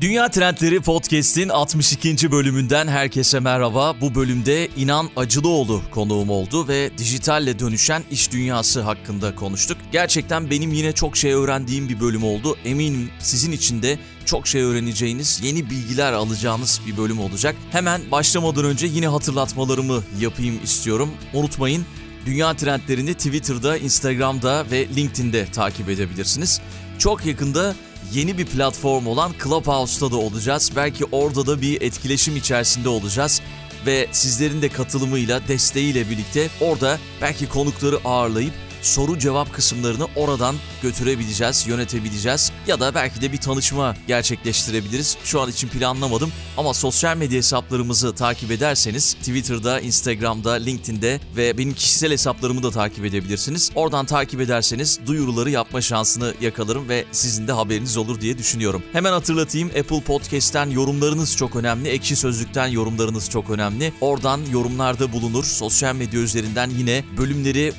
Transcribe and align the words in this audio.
Dünya 0.00 0.28
Trendleri 0.28 0.80
Podcast'in 0.80 1.48
62. 1.48 2.32
bölümünden 2.32 2.88
herkese 2.88 3.40
merhaba. 3.40 4.00
Bu 4.00 4.14
bölümde 4.14 4.68
İnan 4.76 5.08
Acılıoğlu 5.16 5.82
konuğum 5.90 6.30
oldu 6.30 6.68
ve 6.68 6.90
dijitalle 6.98 7.58
dönüşen 7.58 8.02
iş 8.10 8.32
dünyası 8.32 8.80
hakkında 8.80 9.34
konuştuk. 9.34 9.78
Gerçekten 9.92 10.50
benim 10.50 10.72
yine 10.72 10.92
çok 10.92 11.16
şey 11.16 11.32
öğrendiğim 11.32 11.88
bir 11.88 12.00
bölüm 12.00 12.24
oldu. 12.24 12.56
Eminim 12.64 13.10
sizin 13.18 13.52
için 13.52 13.82
de 13.82 13.98
çok 14.24 14.46
şey 14.46 14.62
öğreneceğiniz, 14.62 15.40
yeni 15.44 15.70
bilgiler 15.70 16.12
alacağınız 16.12 16.80
bir 16.86 16.96
bölüm 16.96 17.20
olacak. 17.20 17.56
Hemen 17.72 18.00
başlamadan 18.10 18.64
önce 18.64 18.86
yine 18.86 19.06
hatırlatmalarımı 19.06 20.02
yapayım 20.20 20.60
istiyorum. 20.64 21.10
Unutmayın 21.34 21.86
Dünya 22.26 22.54
trendlerini 22.56 23.14
Twitter'da, 23.14 23.76
Instagram'da 23.76 24.64
ve 24.70 24.88
LinkedIn'de 24.96 25.46
takip 25.46 25.88
edebilirsiniz. 25.88 26.60
Çok 26.98 27.26
yakında 27.26 27.74
yeni 28.14 28.38
bir 28.38 28.46
platform 28.46 29.06
olan 29.06 29.32
Clubhouse'da 29.44 30.10
da 30.10 30.16
olacağız. 30.16 30.72
Belki 30.76 31.04
orada 31.12 31.46
da 31.46 31.60
bir 31.60 31.82
etkileşim 31.82 32.36
içerisinde 32.36 32.88
olacağız 32.88 33.42
ve 33.86 34.06
sizlerin 34.12 34.62
de 34.62 34.68
katılımıyla, 34.68 35.48
desteğiyle 35.48 36.10
birlikte 36.10 36.48
orada 36.60 36.98
belki 37.20 37.48
konukları 37.48 37.98
ağırlayıp 38.04 38.52
soru 38.82 39.18
cevap 39.18 39.52
kısımlarını 39.52 40.06
oradan 40.16 40.54
götürebileceğiz, 40.82 41.66
yönetebileceğiz 41.66 42.52
ya 42.66 42.80
da 42.80 42.94
belki 42.94 43.20
de 43.20 43.32
bir 43.32 43.38
tanışma 43.38 43.96
gerçekleştirebiliriz. 44.08 45.16
Şu 45.24 45.40
an 45.40 45.50
için 45.50 45.68
planlamadım 45.68 46.32
ama 46.56 46.74
sosyal 46.74 47.16
medya 47.16 47.38
hesaplarımızı 47.38 48.14
takip 48.14 48.50
ederseniz 48.50 49.14
Twitter'da, 49.14 49.80
Instagram'da, 49.80 50.52
LinkedIn'de 50.52 51.20
ve 51.36 51.58
benim 51.58 51.74
kişisel 51.74 52.12
hesaplarımı 52.12 52.62
da 52.62 52.70
takip 52.70 53.04
edebilirsiniz. 53.04 53.70
Oradan 53.74 54.06
takip 54.06 54.40
ederseniz 54.40 55.00
duyuruları 55.06 55.50
yapma 55.50 55.80
şansını 55.80 56.34
yakalarım 56.40 56.88
ve 56.88 57.04
sizin 57.12 57.48
de 57.48 57.52
haberiniz 57.52 57.96
olur 57.96 58.20
diye 58.20 58.38
düşünüyorum. 58.38 58.82
Hemen 58.92 59.12
hatırlatayım 59.12 59.68
Apple 59.68 60.00
Podcast'ten 60.00 60.70
yorumlarınız 60.70 61.36
çok 61.36 61.56
önemli. 61.56 61.88
Ekşi 61.88 62.16
Sözlük'ten 62.16 62.66
yorumlarınız 62.66 63.30
çok 63.30 63.50
önemli. 63.50 63.92
Oradan 64.00 64.40
yorumlarda 64.52 65.12
bulunur. 65.12 65.44
Sosyal 65.44 65.94
medya 65.94 66.20
üzerinden 66.20 66.70
yine 66.70 67.04
bölümleri 67.18 67.72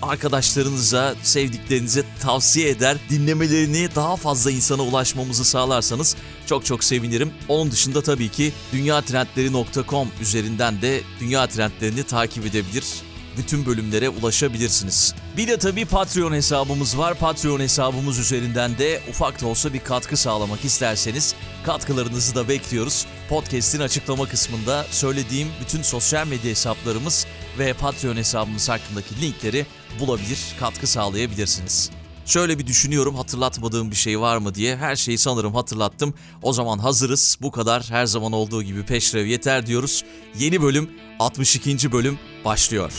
arkadaşlarınıza, 0.94 1.16
sevdiklerinize 1.23 2.03
tavsiye 2.22 2.69
eder. 2.69 2.97
Dinlemelerini 3.09 3.88
daha 3.95 4.16
fazla 4.16 4.52
insana 4.52 4.81
ulaşmamızı 4.81 5.45
sağlarsanız 5.45 6.16
çok 6.45 6.66
çok 6.66 6.83
sevinirim. 6.83 7.31
Onun 7.47 7.72
dışında 7.72 8.02
tabii 8.02 8.30
ki 8.30 8.53
dünyatrendleri.com 8.73 10.08
üzerinden 10.22 10.81
de 10.81 11.02
dünya 11.19 11.47
trendlerini 11.47 12.03
takip 12.03 12.45
edebilir 12.45 12.83
bütün 13.37 13.65
bölümlere 13.65 14.09
ulaşabilirsiniz. 14.09 15.15
Bir 15.37 15.47
de 15.47 15.57
tabii 15.57 15.85
Patreon 15.85 16.33
hesabımız 16.33 16.97
var. 16.97 17.19
Patreon 17.19 17.59
hesabımız 17.59 18.19
üzerinden 18.19 18.77
de 18.77 19.01
ufak 19.09 19.41
da 19.41 19.47
olsa 19.47 19.73
bir 19.73 19.79
katkı 19.79 20.17
sağlamak 20.17 20.65
isterseniz 20.65 21.35
katkılarınızı 21.65 22.35
da 22.35 22.49
bekliyoruz. 22.49 23.05
Podcast'in 23.29 23.79
açıklama 23.79 24.25
kısmında 24.25 24.85
söylediğim 24.91 25.47
bütün 25.61 25.81
sosyal 25.81 26.27
medya 26.27 26.51
hesaplarımız 26.51 27.25
ve 27.59 27.73
Patreon 27.73 28.15
hesabımız 28.15 28.69
hakkındaki 28.69 29.21
linkleri 29.21 29.65
bulabilir, 29.99 30.39
katkı 30.59 30.87
sağlayabilirsiniz. 30.87 31.91
Şöyle 32.25 32.59
bir 32.59 32.67
düşünüyorum 32.67 33.15
hatırlatmadığım 33.15 33.91
bir 33.91 33.95
şey 33.95 34.19
var 34.19 34.37
mı 34.37 34.55
diye. 34.55 34.77
Her 34.77 34.95
şeyi 34.95 35.17
sanırım 35.17 35.55
hatırlattım. 35.55 36.13
O 36.41 36.53
zaman 36.53 36.79
hazırız. 36.79 37.37
Bu 37.41 37.51
kadar 37.51 37.85
her 37.89 38.05
zaman 38.05 38.31
olduğu 38.31 38.63
gibi 38.63 38.85
peşrev 38.85 39.25
yeter 39.25 39.65
diyoruz. 39.67 40.03
Yeni 40.39 40.61
bölüm 40.61 40.89
62. 41.19 41.92
bölüm 41.92 42.19
başlıyor. 42.45 42.94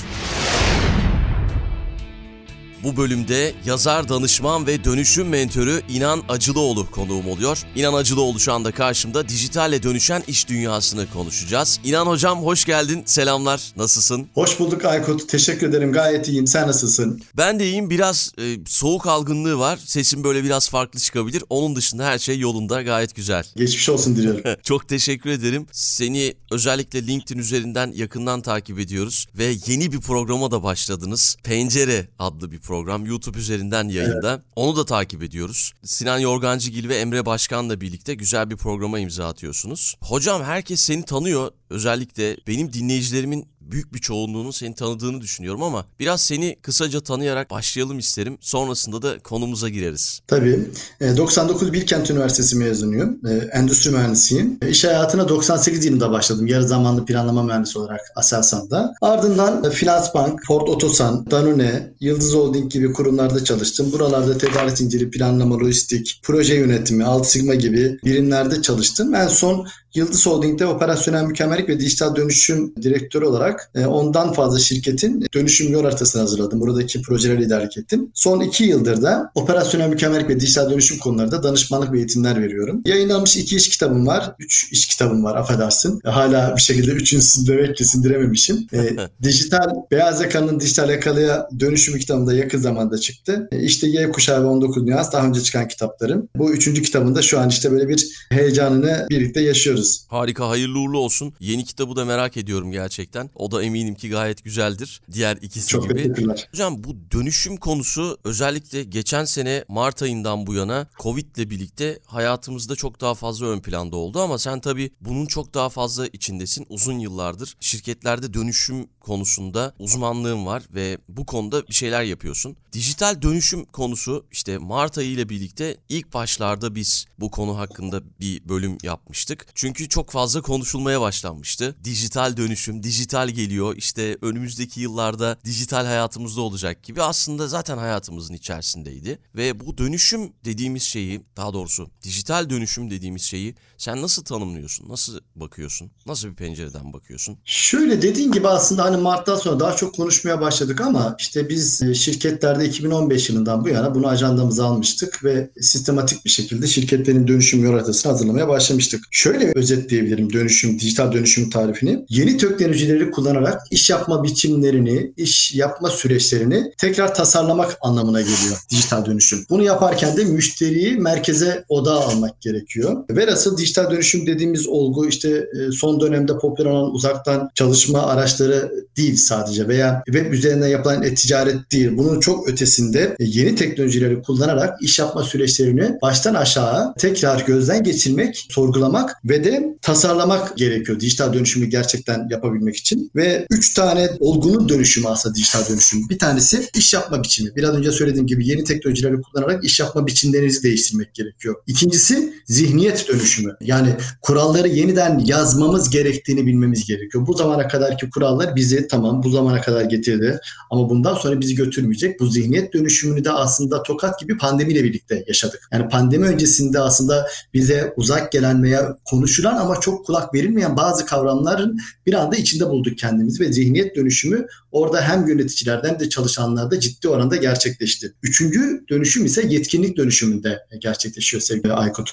Bu 2.85 2.97
bölümde 2.97 3.55
yazar, 3.67 4.09
danışman 4.09 4.67
ve 4.67 4.85
dönüşüm 4.85 5.29
mentörü 5.29 5.83
İnan 5.89 6.23
Acılıoğlu 6.29 6.91
konuğum 6.91 7.29
oluyor. 7.29 7.63
İnan 7.77 7.95
Acılıoğlu 7.95 8.41
şu 8.41 8.53
anda 8.53 8.73
karşımda 8.73 9.29
dijitalle 9.29 9.83
dönüşen 9.83 10.23
iş 10.29 10.49
dünyasını 10.49 11.11
konuşacağız. 11.11 11.81
İnan 11.85 12.07
hocam 12.07 12.43
hoş 12.43 12.65
geldin. 12.65 13.03
Selamlar. 13.07 13.73
Nasılsın? 13.77 14.29
Hoş 14.35 14.61
bulduk 14.61 14.85
Aykut. 14.85 15.29
Teşekkür 15.29 15.69
ederim. 15.69 15.93
Gayet 15.93 16.29
iyiyim. 16.29 16.47
Sen 16.47 16.69
nasılsın? 16.69 17.23
Ben 17.37 17.61
de 17.61 17.67
iyiyim. 17.67 17.91
Biraz 17.91 18.33
e, 18.39 18.43
soğuk 18.67 19.07
algınlığı 19.07 19.59
var. 19.59 19.79
Sesim 19.85 20.25
böyle 20.25 20.45
biraz 20.45 20.71
farklı 20.71 21.01
çıkabilir. 21.01 21.45
Onun 21.51 21.77
dışında 21.77 22.05
her 22.05 22.19
şey 22.19 22.39
yolunda. 22.39 22.83
Gayet 22.83 23.15
güzel. 23.15 23.45
Geçmiş 23.57 23.89
olsun 23.89 24.17
diliyorum. 24.17 24.43
Çok 24.63 24.89
teşekkür 24.89 25.31
ederim. 25.31 25.67
Seni 25.73 26.35
özellikle 26.51 27.07
LinkedIn 27.07 27.39
üzerinden 27.39 27.93
yakından 27.95 28.43
takip 28.43 28.79
ediyoruz 28.79 29.27
ve 29.39 29.55
yeni 29.67 29.93
bir 29.93 30.01
programa 30.01 30.51
da 30.51 30.63
başladınız. 30.63 31.37
Pencere 31.45 32.09
adlı 32.19 32.53
bir 32.53 32.59
program 32.59 32.74
YouTube 33.07 33.39
üzerinden 33.39 33.89
yayında. 33.89 34.31
Evet. 34.31 34.41
Onu 34.57 34.77
da 34.77 34.85
takip 34.85 35.23
ediyoruz. 35.23 35.73
Sinan 35.85 36.19
Yorgancıgil 36.19 36.89
ve 36.89 36.97
Emre 36.97 37.27
Başkan'la 37.27 37.81
birlikte 37.81 38.15
güzel 38.15 38.51
bir 38.51 38.57
programa 38.57 38.99
imza 38.99 39.29
atıyorsunuz. 39.29 39.95
Hocam 40.01 40.43
herkes 40.43 40.81
seni 40.81 41.03
tanıyor. 41.03 41.51
Özellikle 41.71 42.37
benim 42.47 42.73
dinleyicilerimin 42.73 43.47
büyük 43.71 43.95
bir 43.95 43.99
çoğunluğunun 43.99 44.51
seni 44.51 44.75
tanıdığını 44.75 45.21
düşünüyorum 45.21 45.63
ama 45.63 45.87
biraz 46.01 46.21
seni 46.21 46.57
kısaca 46.63 47.01
tanıyarak 47.01 47.51
başlayalım 47.51 47.99
isterim. 47.99 48.39
Sonrasında 48.41 49.03
da 49.03 49.19
konumuza 49.19 49.69
gireriz. 49.69 50.21
Tabii. 50.27 50.71
99 51.17 51.73
Bilkent 51.73 52.11
Üniversitesi 52.11 52.57
mezunuyum. 52.57 53.21
Endüstri 53.53 53.91
mühendisiyim. 53.91 54.59
İş 54.69 54.85
hayatına 54.85 55.29
98 55.29 55.85
yılında 55.85 56.11
başladım. 56.13 56.47
Yarı 56.47 56.69
zamanlı 56.69 57.05
planlama 57.05 57.43
mühendisi 57.43 57.79
olarak 57.79 58.01
Aselsan'da. 58.17 58.95
Ardından 59.03 59.71
Finansbank, 59.71 60.41
Ford 60.47 60.69
Otosan, 60.69 61.31
Danone, 61.31 61.93
Yıldız 62.01 62.35
Holding 62.35 62.73
gibi 62.73 62.93
kurumlarda 62.93 63.45
çalıştım. 63.45 63.93
Buralarda 63.93 64.39
tedarik 64.39 64.79
zinciri, 64.79 65.11
planlama, 65.11 65.59
lojistik, 65.59 66.21
proje 66.23 66.55
yönetimi, 66.55 67.05
Alt 67.05 67.27
Sigma 67.27 67.55
gibi 67.55 67.99
birimlerde 68.05 68.63
çalıştım. 68.63 69.15
En 69.15 69.29
son 69.29 69.67
Yıldız 69.95 70.27
Holding'de 70.27 70.67
operasyonel 70.67 71.25
mükemmellik 71.25 71.69
ve 71.69 71.81
dijital 71.81 72.17
dönüşüm 72.17 72.75
direktörü 72.83 73.25
olarak 73.25 73.71
e, 73.75 73.87
ondan 73.87 74.33
fazla 74.33 74.59
şirketin 74.59 75.27
dönüşüm 75.35 75.73
yol 75.73 75.85
haritasını 75.85 76.23
hazırladım. 76.23 76.61
Buradaki 76.61 77.03
projeleri 77.03 77.41
liderlik 77.41 77.79
ettim. 77.79 78.11
Son 78.15 78.41
iki 78.41 78.65
yıldır 78.65 79.03
da 79.03 79.31
operasyonel 79.35 79.89
mükemmellik 79.89 80.29
ve 80.29 80.41
dijital 80.41 80.71
dönüşüm 80.71 80.99
konularında 80.99 81.43
danışmanlık 81.43 81.93
ve 81.93 81.99
eğitimler 81.99 82.43
veriyorum. 82.43 82.83
Yayınlanmış 82.87 83.37
iki 83.37 83.57
iş 83.57 83.69
kitabım 83.69 84.07
var. 84.07 84.35
Üç 84.39 84.73
iş 84.73 84.87
kitabım 84.87 85.25
var 85.25 85.37
affedersin. 85.37 86.01
Hala 86.05 86.57
bir 86.57 86.63
şekilde 86.63 86.91
üçüncüsünü 86.91 87.47
demek 87.47 87.77
ki 87.77 87.85
sindirememişim. 87.85 88.67
E, 88.73 88.97
dijital, 89.23 89.71
beyaz 89.91 90.21
yakanın 90.21 90.61
dijital 90.61 90.91
yakalıya 90.91 91.49
dönüşümü 91.61 91.99
kitabında 91.99 92.35
yakın 92.35 92.59
zamanda 92.59 92.99
çıktı. 92.99 93.49
E, 93.53 93.63
işte 93.63 93.89
Y 93.89 94.11
kuşağı 94.11 94.43
ve 94.43 94.47
19 94.47 94.83
nüans 94.83 95.13
daha 95.13 95.27
önce 95.27 95.41
çıkan 95.41 95.69
kitaplarım. 95.69 96.29
Bu 96.37 96.53
üçüncü 96.53 96.83
kitabında 96.83 97.23
şu 97.23 97.41
an 97.41 97.49
işte 97.49 97.73
böyle 97.73 97.89
bir 97.89 98.27
heyecanını 98.31 99.07
birlikte 99.11 99.41
yaşıyoruz 99.41 99.84
ediyoruz. 99.85 100.07
Harika, 100.09 100.49
hayırlı 100.49 100.79
uğurlu 100.79 100.99
olsun. 100.99 101.33
Yeni 101.41 101.65
kitabı 101.65 101.97
da 101.97 102.05
merak 102.05 102.37
ediyorum 102.37 102.73
gerçekten. 102.73 103.31
O 103.35 103.51
da 103.51 103.63
eminim 103.63 103.95
ki 103.95 104.09
gayet 104.09 104.45
güzeldir. 104.45 105.01
Diğer 105.13 105.37
ikisi 105.37 105.69
Çok 105.69 105.83
gibi. 105.89 105.95
teşekkürler. 105.95 106.49
Hocam 106.53 106.85
bu 106.85 106.97
dönüşüm 107.11 107.57
konusu 107.57 108.19
özellikle 108.25 108.85
geçen 108.85 109.25
sene 109.25 109.65
Mart 109.69 110.03
ayından 110.03 110.47
bu 110.47 110.55
yana 110.55 110.87
Covid 110.99 111.37
ile 111.37 111.51
birlikte 111.51 111.99
hayatımızda 112.07 112.77
çok 112.77 113.01
daha 113.01 113.15
fazla 113.15 113.47
ön 113.47 113.61
planda 113.61 113.97
oldu 113.97 114.21
ama 114.21 114.39
sen 114.39 114.61
tabii 114.61 114.91
bunun 115.01 115.27
çok 115.27 115.55
daha 115.55 115.69
fazla 115.69 116.07
içindesin. 116.07 116.67
Uzun 116.69 116.99
yıllardır 116.99 117.57
şirketlerde 117.61 118.35
dönüşüm 118.35 118.87
konusunda 119.05 119.75
uzmanlığın 119.79 120.47
var 120.47 120.63
ve 120.75 120.99
bu 121.09 121.27
konuda 121.27 121.69
bir 121.69 121.75
şeyler 121.75 122.03
yapıyorsun. 122.03 122.57
Dijital 122.73 123.23
dönüşüm 123.23 123.65
konusu 123.65 124.27
işte 124.33 124.59
Mart 124.59 124.99
ayı 124.99 125.11
ile 125.11 125.29
birlikte 125.29 125.77
ilk 125.89 126.15
başlarda 126.15 126.75
biz 126.75 127.07
bu 127.19 127.31
konu 127.31 127.59
hakkında 127.59 128.03
bir 128.21 128.49
bölüm 128.49 128.79
yapmıştık. 128.83 129.47
Çünkü 129.55 129.89
çok 129.89 130.11
fazla 130.11 130.43
konuşulmaya 130.43 131.01
başlanmıştı. 131.01 131.77
Dijital 131.85 132.37
dönüşüm, 132.37 132.83
dijital 132.83 133.29
geliyor 133.29 133.77
işte 133.77 134.19
önümüzdeki 134.23 134.81
yıllarda 134.81 135.39
dijital 135.45 135.87
hayatımızda 135.87 136.41
olacak 136.41 136.83
gibi 136.83 137.03
aslında 137.03 137.49
zaten 137.49 137.79
hayatımızın 137.79 138.35
içerisindeydi. 138.35 139.19
Ve 139.37 139.61
bu 139.61 139.79
dönüşüm 139.79 140.33
dediğimiz 140.45 140.83
şeyi 140.83 141.21
daha 141.37 141.53
doğrusu 141.53 141.91
dijital 142.03 142.51
dönüşüm 142.51 142.91
dediğimiz 142.91 143.23
şeyi 143.23 143.55
sen 143.79 144.03
nasıl 144.03 144.25
tanımlıyorsun? 144.25 144.89
Nasıl 144.89 145.21
bakıyorsun? 145.37 145.91
Nasıl 146.07 146.29
bir 146.29 146.35
pencereden 146.35 146.93
bakıyorsun? 146.93 147.39
Şöyle 147.45 148.03
dediğin 148.03 148.33
gibi 148.33 148.49
aslında 148.49 148.85
hani 148.85 148.94
yani 148.95 149.03
Mart'tan 149.03 149.37
sonra 149.37 149.61
daha 149.61 149.77
çok 149.77 149.95
konuşmaya 149.95 150.41
başladık 150.41 150.81
ama 150.81 151.17
işte 151.19 151.49
biz 151.49 151.83
e, 151.83 151.95
şirketlerde 151.95 152.65
2015 152.65 153.31
yılından 153.31 153.65
bu 153.65 153.69
yana 153.69 153.95
bunu 153.95 154.09
ajandamıza 154.09 154.67
almıştık 154.67 155.25
ve 155.25 155.51
sistematik 155.61 156.25
bir 156.25 156.31
şekilde 156.31 156.67
şirketlerin 156.67 157.29
dönüşüm 157.29 157.65
yol 157.65 157.73
haritasını 157.73 158.13
hazırlamaya 158.13 158.49
başlamıştık. 158.49 159.05
Şöyle 159.11 159.53
özetleyebilirim 159.55 160.33
dönüşüm, 160.33 160.79
dijital 160.79 161.13
dönüşüm 161.13 161.51
tarifini. 161.51 162.05
Yeni 162.09 162.37
teknolojileri 162.37 163.11
kullanarak 163.11 163.63
iş 163.71 163.91
yapma 163.91 164.25
biçimlerini, 164.25 165.13
iş 165.17 165.55
yapma 165.55 165.91
süreçlerini 165.91 166.73
tekrar 166.79 167.15
tasarlamak 167.15 167.79
anlamına 167.81 168.21
geliyor 168.21 168.57
dijital 168.71 169.05
dönüşüm. 169.05 169.47
Bunu 169.51 169.63
yaparken 169.63 170.17
de 170.17 170.25
müşteriyi 170.25 170.97
merkeze 170.97 171.65
odağa 171.69 172.01
almak 172.01 172.41
gerekiyor. 172.41 173.05
Velhasıl 173.11 173.57
dijital 173.59 173.91
dönüşüm 173.91 174.27
dediğimiz 174.27 174.67
olgu 174.67 175.09
işte 175.09 175.29
e, 175.31 175.73
son 175.73 176.01
dönemde 176.01 176.39
popüler 176.39 176.71
olan 176.71 176.95
uzaktan 176.95 177.51
çalışma 177.55 178.03
araçları 178.03 178.84
değil 178.97 179.17
sadece 179.17 179.69
veya 179.69 180.03
web 180.07 180.33
üzerinden 180.33 180.69
yapılan 180.69 181.03
e-ticaret 181.03 181.73
değil. 181.73 181.91
Bunun 181.97 182.21
çok 182.21 182.49
ötesinde 182.49 183.17
e, 183.21 183.25
yeni 183.25 183.55
teknolojileri 183.55 184.23
kullanarak 184.23 184.83
iş 184.83 184.99
yapma 184.99 185.23
süreçlerini 185.23 185.99
baştan 186.03 186.35
aşağı 186.35 186.95
tekrar 186.95 187.47
gözden 187.47 187.85
geçirmek, 187.85 188.47
sorgulamak 188.51 189.17
ve 189.25 189.45
de 189.45 189.77
tasarlamak 189.83 190.57
gerekiyor 190.57 191.01
dijital 191.01 191.33
dönüşümü 191.33 191.67
gerçekten 191.67 192.29
yapabilmek 192.31 192.77
için. 192.77 193.11
Ve 193.17 193.47
üç 193.51 193.75
tane 193.75 194.11
olgunun 194.21 194.69
dönüşümü 194.69 195.09
aslında 195.09 195.35
dijital 195.35 195.69
dönüşüm. 195.69 196.09
Bir 196.11 196.19
tanesi 196.19 196.69
iş 196.77 196.95
yapma 196.95 197.23
biçimi. 197.23 197.57
Biraz 197.57 197.75
önce 197.75 197.93
söylediğim 197.93 198.27
gibi 198.27 198.49
yeni 198.49 198.65
teknolojileri 198.65 199.21
kullanarak 199.21 199.65
iş 199.65 199.81
yapma 199.81 200.07
biçimlerinizi 200.07 200.63
değiştirmek 200.63 201.15
gerekiyor. 201.15 201.55
İkincisi 201.67 202.33
zihniyet 202.47 203.09
dönüşümü. 203.09 203.57
Yani 203.61 203.89
kuralları 204.23 204.69
yeniden 204.69 205.23
yazmamız 205.25 205.91
gerektiğini 205.91 206.47
bilmemiz 206.47 206.87
gerekiyor. 206.87 207.27
Bu 207.27 207.35
zamana 207.35 207.69
kadarki 207.69 208.11
kurallar 208.11 208.57
bizi 208.75 208.89
tamam 208.89 209.23
bu 209.23 209.31
zamana 209.31 209.61
kadar 209.61 209.83
getirdi 209.83 210.39
ama 210.71 210.91
bundan 210.91 211.15
sonra 211.15 211.41
bizi 211.41 211.55
götürmeyecek. 211.55 212.21
Bu 212.21 212.27
zihniyet 212.27 212.73
dönüşümünü 212.75 213.25
de 213.25 213.31
aslında 213.31 213.83
tokat 213.83 214.21
gibi 214.21 214.39
pandemiyle 214.39 214.85
birlikte 214.85 215.25
yaşadık. 215.27 215.69
Yani 215.73 215.89
pandemi 215.89 216.27
öncesinde 216.27 216.81
aslında 216.81 217.27
bize 217.55 217.93
uzak 217.97 218.33
gelen 218.33 218.63
veya 218.63 218.97
konuşulan 219.05 219.57
ama 219.57 219.81
çok 219.81 220.07
kulak 220.07 220.35
verilmeyen 220.35 220.77
bazı 220.77 221.07
kavramların 221.07 221.79
bir 222.07 222.15
anda 222.15 222.37
içinde 222.37 222.67
bulduk 222.67 222.99
kendimizi 222.99 223.45
ve 223.45 223.53
zihniyet 223.53 223.97
dönüşümü 223.97 224.47
orada 224.73 225.01
hem 225.01 225.29
yöneticilerden 225.29 226.01
de 226.01 226.09
çalışanlarda 226.09 226.81
ciddi 226.81 227.09
oranda 227.09 227.37
gerçekleşti. 227.37 228.13
Üçüncü 228.23 228.85
dönüşüm 228.91 229.25
ise 229.25 229.47
yetkinlik 229.49 229.97
dönüşümünde 229.97 230.59
gerçekleşiyor 230.81 231.41
sevgili 231.41 231.73
Aykut. 231.73 232.11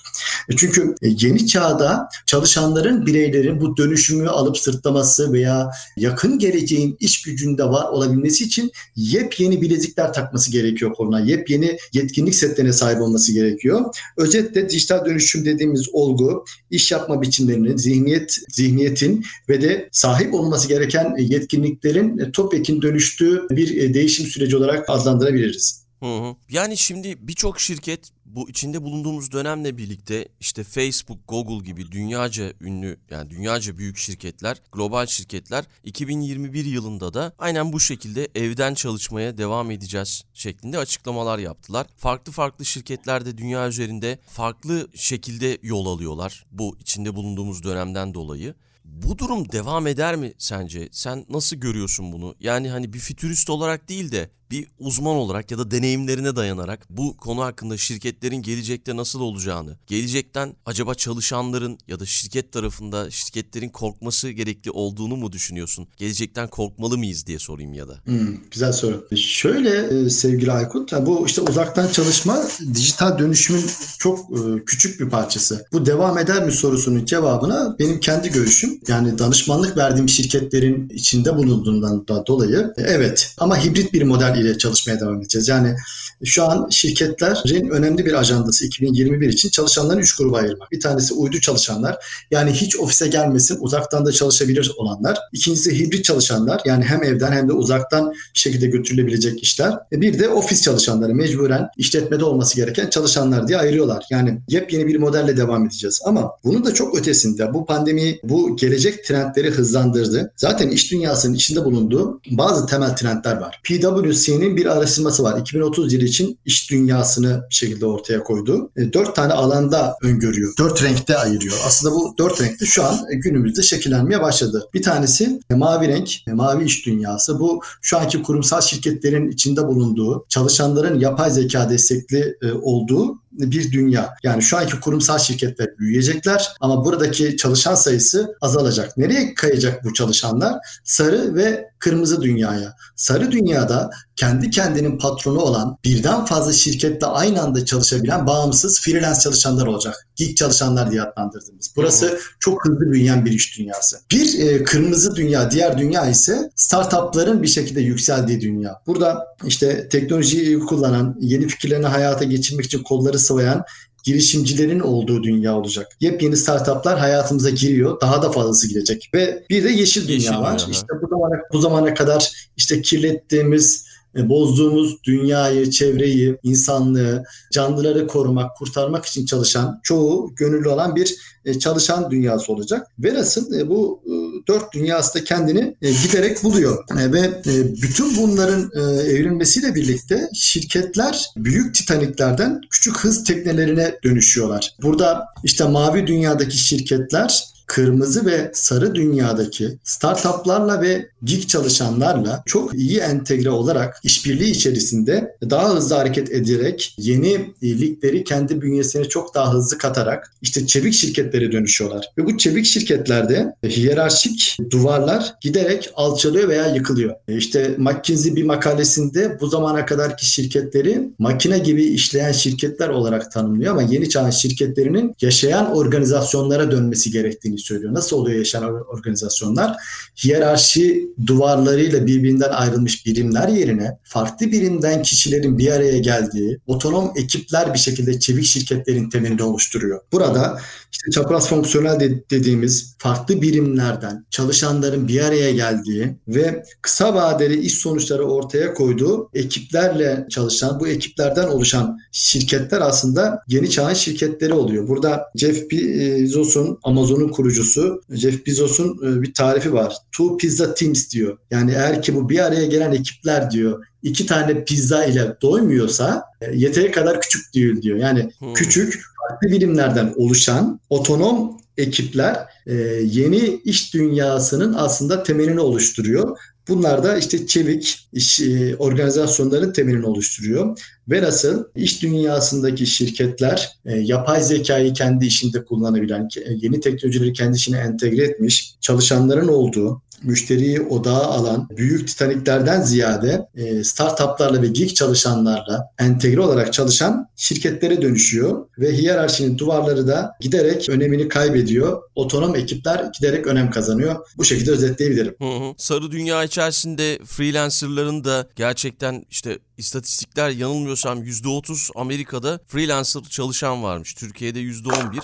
E, 0.50 0.56
çünkü 0.56 0.96
yeni 1.02 1.48
çağda 1.48 2.10
çalışanların, 2.25 3.06
bireylerin 3.06 3.62
bu 3.62 3.78
dönüşümü 3.78 4.30
alıp 4.30 4.58
sırtlaması 4.58 5.34
veya 5.34 5.72
yakın 5.98 6.40
geleceğin 6.51 6.98
iş 7.00 7.21
gücünde 7.21 7.63
var 7.63 7.89
olabilmesi 7.89 8.44
için 8.44 8.71
yepyeni 8.95 9.62
bilezikler 9.62 10.13
takması 10.13 10.51
gerekiyor 10.51 10.94
koluna. 10.94 11.19
Yepyeni 11.19 11.77
yetkinlik 11.94 12.36
setlerine 12.36 12.74
sahip 12.74 13.01
olması 13.01 13.33
gerekiyor. 13.33 13.86
Özetle 14.18 14.69
dijital 14.69 15.06
dönüşüm 15.06 15.45
dediğimiz 15.45 15.89
olgu 15.94 16.45
iş 16.71 16.92
yapma 16.92 17.21
biçimlerinin, 17.21 17.77
zihniyet, 17.77 18.38
zihniyetin 18.50 19.25
ve 19.50 19.62
de 19.62 19.89
sahip 19.92 20.33
olması 20.33 20.68
gereken 20.68 21.15
yetkinliklerin 21.19 22.31
topyekin 22.31 22.81
dönüştüğü 22.81 23.42
bir 23.51 23.94
değişim 23.94 24.25
süreci 24.25 24.57
olarak 24.57 24.89
adlandırabiliriz. 24.89 25.81
Hı 26.01 26.06
hı. 26.06 26.36
Yani 26.50 26.77
şimdi 26.77 27.27
birçok 27.27 27.59
şirket 27.59 28.12
bu 28.25 28.50
içinde 28.50 28.83
bulunduğumuz 28.83 29.31
dönemle 29.31 29.77
birlikte 29.77 30.27
işte 30.39 30.63
Facebook, 30.63 31.27
Google 31.27 31.65
gibi 31.65 31.92
dünyaca 31.92 32.53
ünlü 32.62 33.00
yani 33.09 33.30
dünyaca 33.30 33.77
büyük 33.77 33.98
şirketler, 33.98 34.62
global 34.71 35.06
şirketler 35.06 35.65
2021 35.83 36.65
yılında 36.65 37.13
da 37.13 37.33
aynen 37.38 37.74
bu 37.74 37.80
şekilde 37.80 38.27
evden 38.36 38.74
çalışmaya 38.74 39.38
devam 39.38 39.71
edeceğiz 39.71 40.24
şeklinde 40.33 40.77
açıklamalar 40.77 41.39
yaptılar. 41.39 41.88
Farklı 41.98 42.31
farklı 42.31 42.65
şirketler 42.65 43.25
de 43.25 43.38
dünya 43.38 43.68
üzerinde 43.68 44.19
farklı 44.27 44.88
şekilde 44.95 45.57
yol 45.63 45.86
alıyorlar 45.86 46.45
bu 46.51 46.77
içinde 46.80 47.15
bulunduğumuz 47.15 47.63
dönemden 47.63 48.13
dolayı. 48.13 48.56
Bu 48.86 49.18
durum 49.18 49.51
devam 49.51 49.88
eder 49.88 50.15
mi 50.15 50.33
sence? 50.38 50.89
Sen 50.92 51.25
nasıl 51.30 51.56
görüyorsun 51.56 52.12
bunu? 52.12 52.36
Yani 52.39 52.69
hani 52.69 52.94
bir 52.94 53.00
fütürist 53.00 53.50
olarak 53.50 53.89
değil 53.89 54.12
de 54.12 54.30
bir 54.51 54.68
uzman 54.80 55.15
olarak 55.15 55.51
ya 55.51 55.57
da 55.57 55.71
deneyimlerine 55.71 56.36
dayanarak 56.36 56.88
bu 56.89 57.18
konu 57.18 57.42
hakkında 57.42 57.77
şirketlerin 57.77 58.42
gelecekte 58.42 58.95
nasıl 58.95 59.21
olacağını, 59.21 59.77
gelecekten 59.88 60.56
acaba 60.65 60.95
çalışanların 60.95 61.77
ya 61.88 62.00
da 62.00 62.06
şirket 62.06 62.51
tarafında 62.51 63.12
şirketlerin 63.12 63.69
korkması 63.69 64.30
gerekli 64.30 64.71
olduğunu 64.71 65.15
mu 65.15 65.31
düşünüyorsun? 65.31 65.88
Gelecekten 65.98 66.48
korkmalı 66.48 66.98
mıyız 66.98 67.27
diye 67.27 67.39
sorayım 67.39 67.74
ya 67.74 67.88
da. 67.88 67.94
Hmm, 68.06 68.38
güzel 68.51 68.71
soru. 68.74 69.07
Şöyle 69.15 70.03
e, 70.06 70.09
sevgili 70.09 70.51
Aykut, 70.51 70.92
bu 71.06 71.25
işte 71.27 71.42
uzaktan 71.42 71.88
çalışma 71.88 72.44
dijital 72.74 73.19
dönüşümün 73.19 73.63
çok 74.00 74.19
e, 74.19 74.65
küçük 74.65 75.00
bir 75.00 75.09
parçası. 75.09 75.65
Bu 75.74 75.86
devam 75.86 76.18
eder 76.18 76.45
mi 76.45 76.51
sorusunun 76.51 77.06
cevabına 77.06 77.75
benim 77.80 78.00
kendi 78.00 78.31
görüşüm 78.31 78.80
yani 78.88 79.19
danışmanlık 79.19 79.77
verdiğim 79.77 80.09
şirketlerin 80.09 80.89
içinde 80.89 81.36
bulunduğundan 81.38 82.07
dolayı 82.07 82.74
e, 82.77 82.81
evet 82.81 83.36
ama 83.38 83.63
hibrit 83.63 83.94
bir 83.94 84.01
model 84.01 84.41
ile 84.42 84.58
çalışmaya 84.58 85.00
devam 85.00 85.22
edeceğiz. 85.22 85.48
Yani 85.48 85.76
şu 86.24 86.44
an 86.44 86.68
şirketlerin 86.70 87.70
önemli 87.70 88.06
bir 88.06 88.14
ajandası 88.14 88.66
2021 88.66 89.28
için 89.28 89.50
çalışanların 89.50 90.00
3 90.00 90.16
gruba 90.16 90.38
ayırmak. 90.38 90.72
Bir 90.72 90.80
tanesi 90.80 91.14
uydu 91.14 91.40
çalışanlar 91.40 91.98
yani 92.32 92.52
hiç 92.52 92.80
ofise 92.80 93.08
gelmesin 93.08 93.58
uzaktan 93.60 94.06
da 94.06 94.12
çalışabilir 94.12 94.72
olanlar. 94.78 95.18
İkincisi 95.34 95.80
hibrit 95.80 96.04
çalışanlar 96.04 96.62
yani 96.66 96.84
hem 96.84 97.04
evden 97.04 97.32
hem 97.32 97.50
de 97.50 97.54
uzaktan 97.54 98.12
bir 98.12 98.40
şekilde 98.40 98.68
götürülebilecek 98.68 99.44
işler. 99.44 99.74
E, 99.92 100.02
bir 100.02 100.20
de 100.20 100.30
ofis 100.30 100.62
çalışanları 100.62 101.16
mecburen 101.16 101.68
işletmede 101.78 102.26
olması 102.26 102.56
gereken 102.56 102.90
çalışanlar 102.90 103.48
diye 103.48 103.58
ayırıyorlar. 103.58 104.06
Yani 104.10 104.42
yepyeni 104.48 104.88
bir 104.88 104.96
modelle 104.96 105.38
devam 105.38 105.66
edeceğiz. 105.66 106.02
Ama 106.06 106.32
bunun 106.44 106.66
da 106.66 106.74
çok 106.74 107.00
ötesinde 107.00 107.54
bu 107.54 107.66
pandemi 107.66 108.20
bu 108.24 108.56
gelecek 108.56 109.06
trendleri 109.06 109.52
hızlandırdı. 109.52 110.34
Zaten 110.36 110.70
iş 110.70 110.92
dünyasının 110.92 111.34
içinde 111.34 111.66
bulunduğu 111.66 112.22
bazı 112.32 112.66
temel 112.66 112.96
trendler 112.96 113.38
var. 113.38 113.62
PwC 113.64 114.31
PwC'nin 114.31 114.57
bir 114.57 114.66
araştırması 114.66 115.24
var. 115.24 115.39
2030 115.39 115.94
yılı 115.94 116.04
için 116.04 116.39
iş 116.45 116.72
dünyasını 116.72 117.44
bir 117.50 117.56
şekilde 117.56 117.86
ortaya 117.86 118.24
koydu. 118.24 118.72
E, 118.78 118.94
dört 118.94 119.16
tane 119.16 119.33
alanda 119.33 119.95
öngörüyor. 120.01 120.54
Dört 120.60 120.83
renkte 120.83 121.18
ayırıyor. 121.18 121.56
Aslında 121.66 121.95
bu 121.95 122.16
dört 122.18 122.42
renkte 122.42 122.66
şu 122.66 122.83
an 122.83 123.00
günümüzde 123.12 123.62
şekillenmeye 123.62 124.22
başladı. 124.22 124.69
Bir 124.74 124.81
tanesi 124.81 125.39
e, 125.50 125.56
mavi 125.56 125.88
renk, 125.88 126.28
e, 126.28 126.31
mavi 126.31 126.66
iş 126.66 126.86
dünyası. 126.86 127.39
Bu 127.39 127.62
şu 127.81 127.98
anki 127.98 128.24
kurumsal 128.24 128.62
şirketlerin 128.62 129.31
içinde 129.31 129.68
bulunduğu, 129.68 130.25
çalışanların 130.30 131.00
yapay 131.00 131.31
zeka 131.31 131.69
destekli 131.69 132.38
olduğu 132.62 133.21
bir 133.31 133.72
dünya. 133.72 134.13
Yani 134.24 134.42
şu 134.42 134.57
anki 134.57 134.80
kurumsal 134.80 135.19
şirketler 135.19 135.78
büyüyecekler 135.78 136.48
ama 136.62 136.86
buradaki 136.86 137.38
çalışan 137.38 137.75
sayısı 137.75 138.36
azalacak. 138.42 138.98
Nereye 138.98 139.33
kayacak 139.33 139.83
bu 139.83 139.94
çalışanlar? 139.94 140.54
Sarı 140.83 141.36
ve 141.36 141.72
kırmızı 141.80 142.22
dünyaya. 142.22 142.75
Sarı 142.95 143.31
dünyada 143.31 143.89
kendi 144.16 144.50
kendinin 144.50 144.98
patronu 144.98 145.39
olan 145.39 145.78
birden 145.83 146.25
fazla 146.25 146.54
şirkette 146.54 147.06
aynı 147.06 147.42
anda 147.42 147.66
çalışabilen 147.66 148.28
bağımsız 148.28 148.81
freelance 148.81 149.19
çalışanlar 149.19 149.68
olacak. 149.68 150.07
Geek 150.16 150.38
çalışanlar 150.38 150.92
diye 150.92 151.01
adlandırdığımız. 151.01 151.74
Burası 151.75 152.19
çok 152.39 152.66
hızlı 152.66 152.92
büyüyen 152.92 153.25
bir 153.25 153.31
iş 153.31 153.60
dünyası. 153.60 153.98
Bir 154.12 154.39
e, 154.39 154.63
kırmızı 154.63 155.16
dünya, 155.16 155.51
diğer 155.51 155.77
dünya 155.77 156.10
ise 156.10 156.51
startupların 156.56 157.44
bir 157.44 157.48
şekilde 157.48 157.82
yükseldiği 157.82 158.41
dünya. 158.41 158.82
Burada 158.88 159.27
işte 159.46 159.89
teknolojiyi 159.89 160.60
kullanan, 160.60 161.17
yeni 161.20 161.48
fikirlerini 161.48 161.88
hayata 161.88 162.24
geçirmek 162.24 162.65
için 162.65 162.84
kolları 162.84 163.20
sıvayan 163.22 163.63
girişimcilerin 164.04 164.80
olduğu 164.80 165.24
dünya 165.24 165.58
olacak. 165.58 165.88
Yepyeni 166.00 166.38
startuplar 166.38 167.00
hayatımıza 167.00 167.50
giriyor. 167.50 168.01
Daha 168.01 168.22
da 168.22 168.32
fazlası 168.32 168.68
girecek. 168.68 169.10
Ve 169.13 169.44
bir 169.50 169.63
de 169.63 169.70
yeşil 169.70 170.08
dünya 170.08 170.13
yeşil 170.13 170.34
var. 170.34 170.60
Dünya. 170.60 170.72
İşte 170.72 170.88
bu 171.01 171.08
zamana, 171.08 171.42
bu 171.54 171.60
zamana 171.60 171.94
kadar 171.94 172.32
işte 172.58 172.82
kirlettiğimiz 172.82 173.90
bozduğumuz 174.15 175.03
dünyayı, 175.03 175.70
çevreyi, 175.70 176.38
insanlığı, 176.44 177.24
canlıları 177.51 178.08
korumak, 178.08 178.58
kurtarmak 178.58 179.06
için 179.06 179.25
çalışan, 179.25 179.80
çoğu 179.84 180.36
gönüllü 180.36 180.70
olan 180.70 180.96
bir 180.96 181.15
e, 181.46 181.60
çalışan 181.60 182.12
dünyası 182.12 182.53
olacak. 182.53 182.88
Velhasıl 183.00 183.53
e, 183.53 183.70
bu 183.70 184.01
dört 184.48 184.74
dünyası 184.74 185.20
da 185.20 185.24
kendini 185.24 185.75
giderek 185.82 186.44
buluyor. 186.44 186.86
Ve 186.96 187.44
bütün 187.82 188.18
bunların 188.18 188.72
evrilmesiyle 189.06 189.75
birlikte 189.75 190.30
şirketler 190.34 191.30
büyük 191.38 191.75
titaniklerden 191.75 192.62
küçük 192.70 192.98
hız 192.98 193.24
teknelerine 193.24 193.96
dönüşüyorlar. 194.03 194.75
Burada 194.82 195.25
işte 195.44 195.63
mavi 195.63 196.08
dünyadaki 196.08 196.58
şirketler 196.58 197.51
kırmızı 197.72 198.25
ve 198.25 198.51
sarı 198.54 198.96
dünyadaki 198.96 199.78
startuplarla 199.84 200.82
ve 200.82 201.10
gig 201.24 201.48
çalışanlarla 201.48 202.44
çok 202.46 202.74
iyi 202.74 203.00
entegre 203.00 203.50
olarak 203.50 204.00
işbirliği 204.04 204.51
içerisinde 204.51 205.36
daha 205.50 205.75
hızlı 205.75 205.96
hareket 205.96 206.32
ederek 206.32 206.96
yeni 206.98 207.54
ligleri 207.63 208.24
kendi 208.24 208.62
bünyesine 208.62 209.06
çok 209.06 209.36
daha 209.36 209.54
hızlı 209.54 209.78
katarak 209.78 210.34
işte 210.42 210.68
çevik 210.68 210.94
şirketlere 210.94 211.51
dönüşüyorlar. 211.51 212.12
Ve 212.18 212.25
bu 212.25 212.38
çevik 212.38 212.66
şirketlerde 212.66 213.56
hiyerarşik 213.63 214.58
duvarlar 214.70 215.34
giderek 215.42 215.90
alçalıyor 215.96 216.50
veya 216.50 216.75
yıkılıyor. 216.75 217.16
E 217.28 217.38
işte 217.38 217.75
McKinsey 217.78 218.36
bir 218.36 218.44
makalesinde 218.44 219.38
bu 219.42 219.48
zamana 219.48 219.86
kadarki 219.86 220.25
şirketleri 220.25 221.10
makine 221.20 221.60
gibi 221.60 221.84
işleyen 221.84 222.32
şirketler 222.32 222.90
olarak 222.90 223.32
tanımlıyor 223.32 223.72
ama 223.72 223.82
yeni 223.82 224.10
çağın 224.10 224.30
şirketlerinin 224.30 225.16
yaşayan 225.22 225.75
organizasyonlara 225.75 226.72
dönmesi 226.72 227.12
gerektiğini 227.12 227.61
söylüyor. 227.62 227.94
Nasıl 227.94 228.18
oluyor 228.18 228.38
yaşayan 228.38 228.63
organizasyonlar? 228.63 229.75
Hiyerarşi 230.24 231.10
duvarlarıyla 231.27 232.08
birbirinden 232.08 232.50
ayrılmış 232.50 233.06
birimler 233.06 233.48
yerine 233.48 233.98
farklı 234.03 234.51
birimden 234.51 235.01
kişilerin 235.01 235.58
bir 235.58 235.72
araya 235.72 235.98
geldiği 235.98 236.60
otonom 236.68 237.13
ekipler 237.15 237.74
bir 237.74 237.80
şekilde 237.80 238.20
çevik 238.20 238.46
şirketlerin 238.46 239.10
temelini 239.10 239.44
oluşturuyor. 239.44 240.01
Burada 240.12 240.60
işte 240.91 241.12
çapraz 241.12 241.50
fonksiyonel 241.50 242.00
de 242.00 242.24
dediğimiz 242.30 242.96
farklı 242.98 243.41
birimlerden 243.41 244.25
çalışanların 244.30 245.08
bir 245.08 245.22
araya 245.22 245.51
geldiği 245.51 246.15
ve 246.27 246.63
kısa 246.82 247.15
vadeli 247.15 247.60
iş 247.60 247.74
sonuçları 247.74 248.24
ortaya 248.24 248.74
koyduğu 248.74 249.30
ekiplerle 249.34 250.25
çalışan 250.30 250.80
bu 250.80 250.88
ekiplerden 250.88 251.48
oluşan 251.48 252.00
şirketler 252.12 252.82
aslında 252.82 253.44
yeni 253.48 253.70
çağın 253.70 253.94
şirketleri 253.94 254.53
oluyor. 254.53 254.88
Burada 254.88 255.24
Jeff 255.36 255.72
Bezos'un 255.72 256.80
Amazon'un 256.84 257.30
kurucusu 257.41 258.01
Jeff 258.10 258.45
Bezos'un 258.45 258.98
e, 259.03 259.21
bir 259.21 259.33
tarifi 259.33 259.74
var. 259.74 259.95
Two 260.12 260.38
pizza 260.38 260.74
teams 260.74 261.12
diyor. 261.12 261.38
Yani 261.51 261.71
eğer 261.71 262.01
ki 262.01 262.15
bu 262.15 262.29
bir 262.29 262.39
araya 262.39 262.65
gelen 262.65 262.91
ekipler 262.91 263.51
diyor 263.51 263.86
iki 264.03 264.25
tane 264.25 264.63
pizza 264.63 265.05
ile 265.05 265.36
doymuyorsa 265.41 266.24
e, 266.41 266.55
yeteri 266.55 266.91
kadar 266.91 267.21
küçük 267.21 267.53
değil 267.55 267.81
diyor. 267.81 267.98
Yani 267.98 268.31
hmm. 268.39 268.53
küçük 268.53 269.01
farklı 269.21 269.48
birimlerden 269.48 270.13
oluşan 270.15 270.79
otonom 270.89 271.57
ekipler 271.77 272.38
e, 272.67 272.74
yeni 273.03 273.62
iş 273.65 273.93
dünyasının 273.93 274.74
aslında 274.74 275.24
temelini 275.24 275.60
oluşturuyor. 275.60 276.38
Bunlar 276.68 277.03
da 277.03 277.18
işte 277.18 277.48
çevik 277.48 278.10
iş 278.13 278.39
e, 278.39 278.75
organizasyonların 278.75 279.74
temelini 279.74 280.06
oluşturuyor. 280.06 280.80
Ve 281.10 281.22
nasıl 281.22 281.65
iş 281.75 282.03
dünyasındaki 282.03 282.86
şirketler 282.88 283.70
e, 283.86 284.00
yapay 284.00 284.44
zekayı 284.44 284.94
kendi 284.94 285.25
işinde 285.25 285.65
kullanabilen, 285.65 286.27
e, 286.46 286.53
yeni 286.62 286.80
teknolojileri 286.80 287.34
kendi 287.34 287.58
işine 287.58 287.77
entegre 287.77 288.24
etmiş, 288.24 288.75
çalışanların 288.82 289.48
olduğu, 289.48 290.01
müşteriyi 290.24 290.82
odağa 290.82 291.24
alan 291.24 291.68
büyük 291.78 292.08
titaniklerden 292.08 292.82
ziyade 292.82 293.48
e, 293.56 293.84
startuplarla 293.84 294.62
ve 294.62 294.68
gig 294.68 294.94
çalışanlarla 294.94 295.88
entegre 296.00 296.42
olarak 296.42 296.74
çalışan 296.74 297.28
şirketlere 297.36 298.01
dönüşüyor 298.01 298.66
ve 298.80 298.98
hiyerarşinin 298.98 299.58
duvarları 299.58 300.08
da 300.08 300.32
giderek 300.40 300.90
önemini 300.90 301.28
kaybediyor. 301.28 302.01
Otonom 302.16 302.56
ekipler 302.56 303.12
giderek 303.20 303.48
önem 303.48 303.72
kazanıyor. 303.72 304.16
Bu 304.38 304.46
şekilde 304.46 304.72
özetleyebilirim. 304.72 305.36
Hı 305.40 305.46
hı. 305.46 305.74
Sarı 305.78 306.12
dünya 306.12 306.44
içerisinde 306.44 307.20
freelancerların 307.25 308.24
da 308.24 308.48
gerçekten 308.56 309.25
işte 309.30 309.60
istatistikler 309.78 310.50
yanılmıyorsam 310.50 311.24
%30 311.24 311.92
Amerika'da 311.96 312.60
freelancer 312.68 313.22
çalışan 313.30 313.84
varmış. 313.84 314.13
Türkiye'de 314.13 314.60
%11 314.60 315.20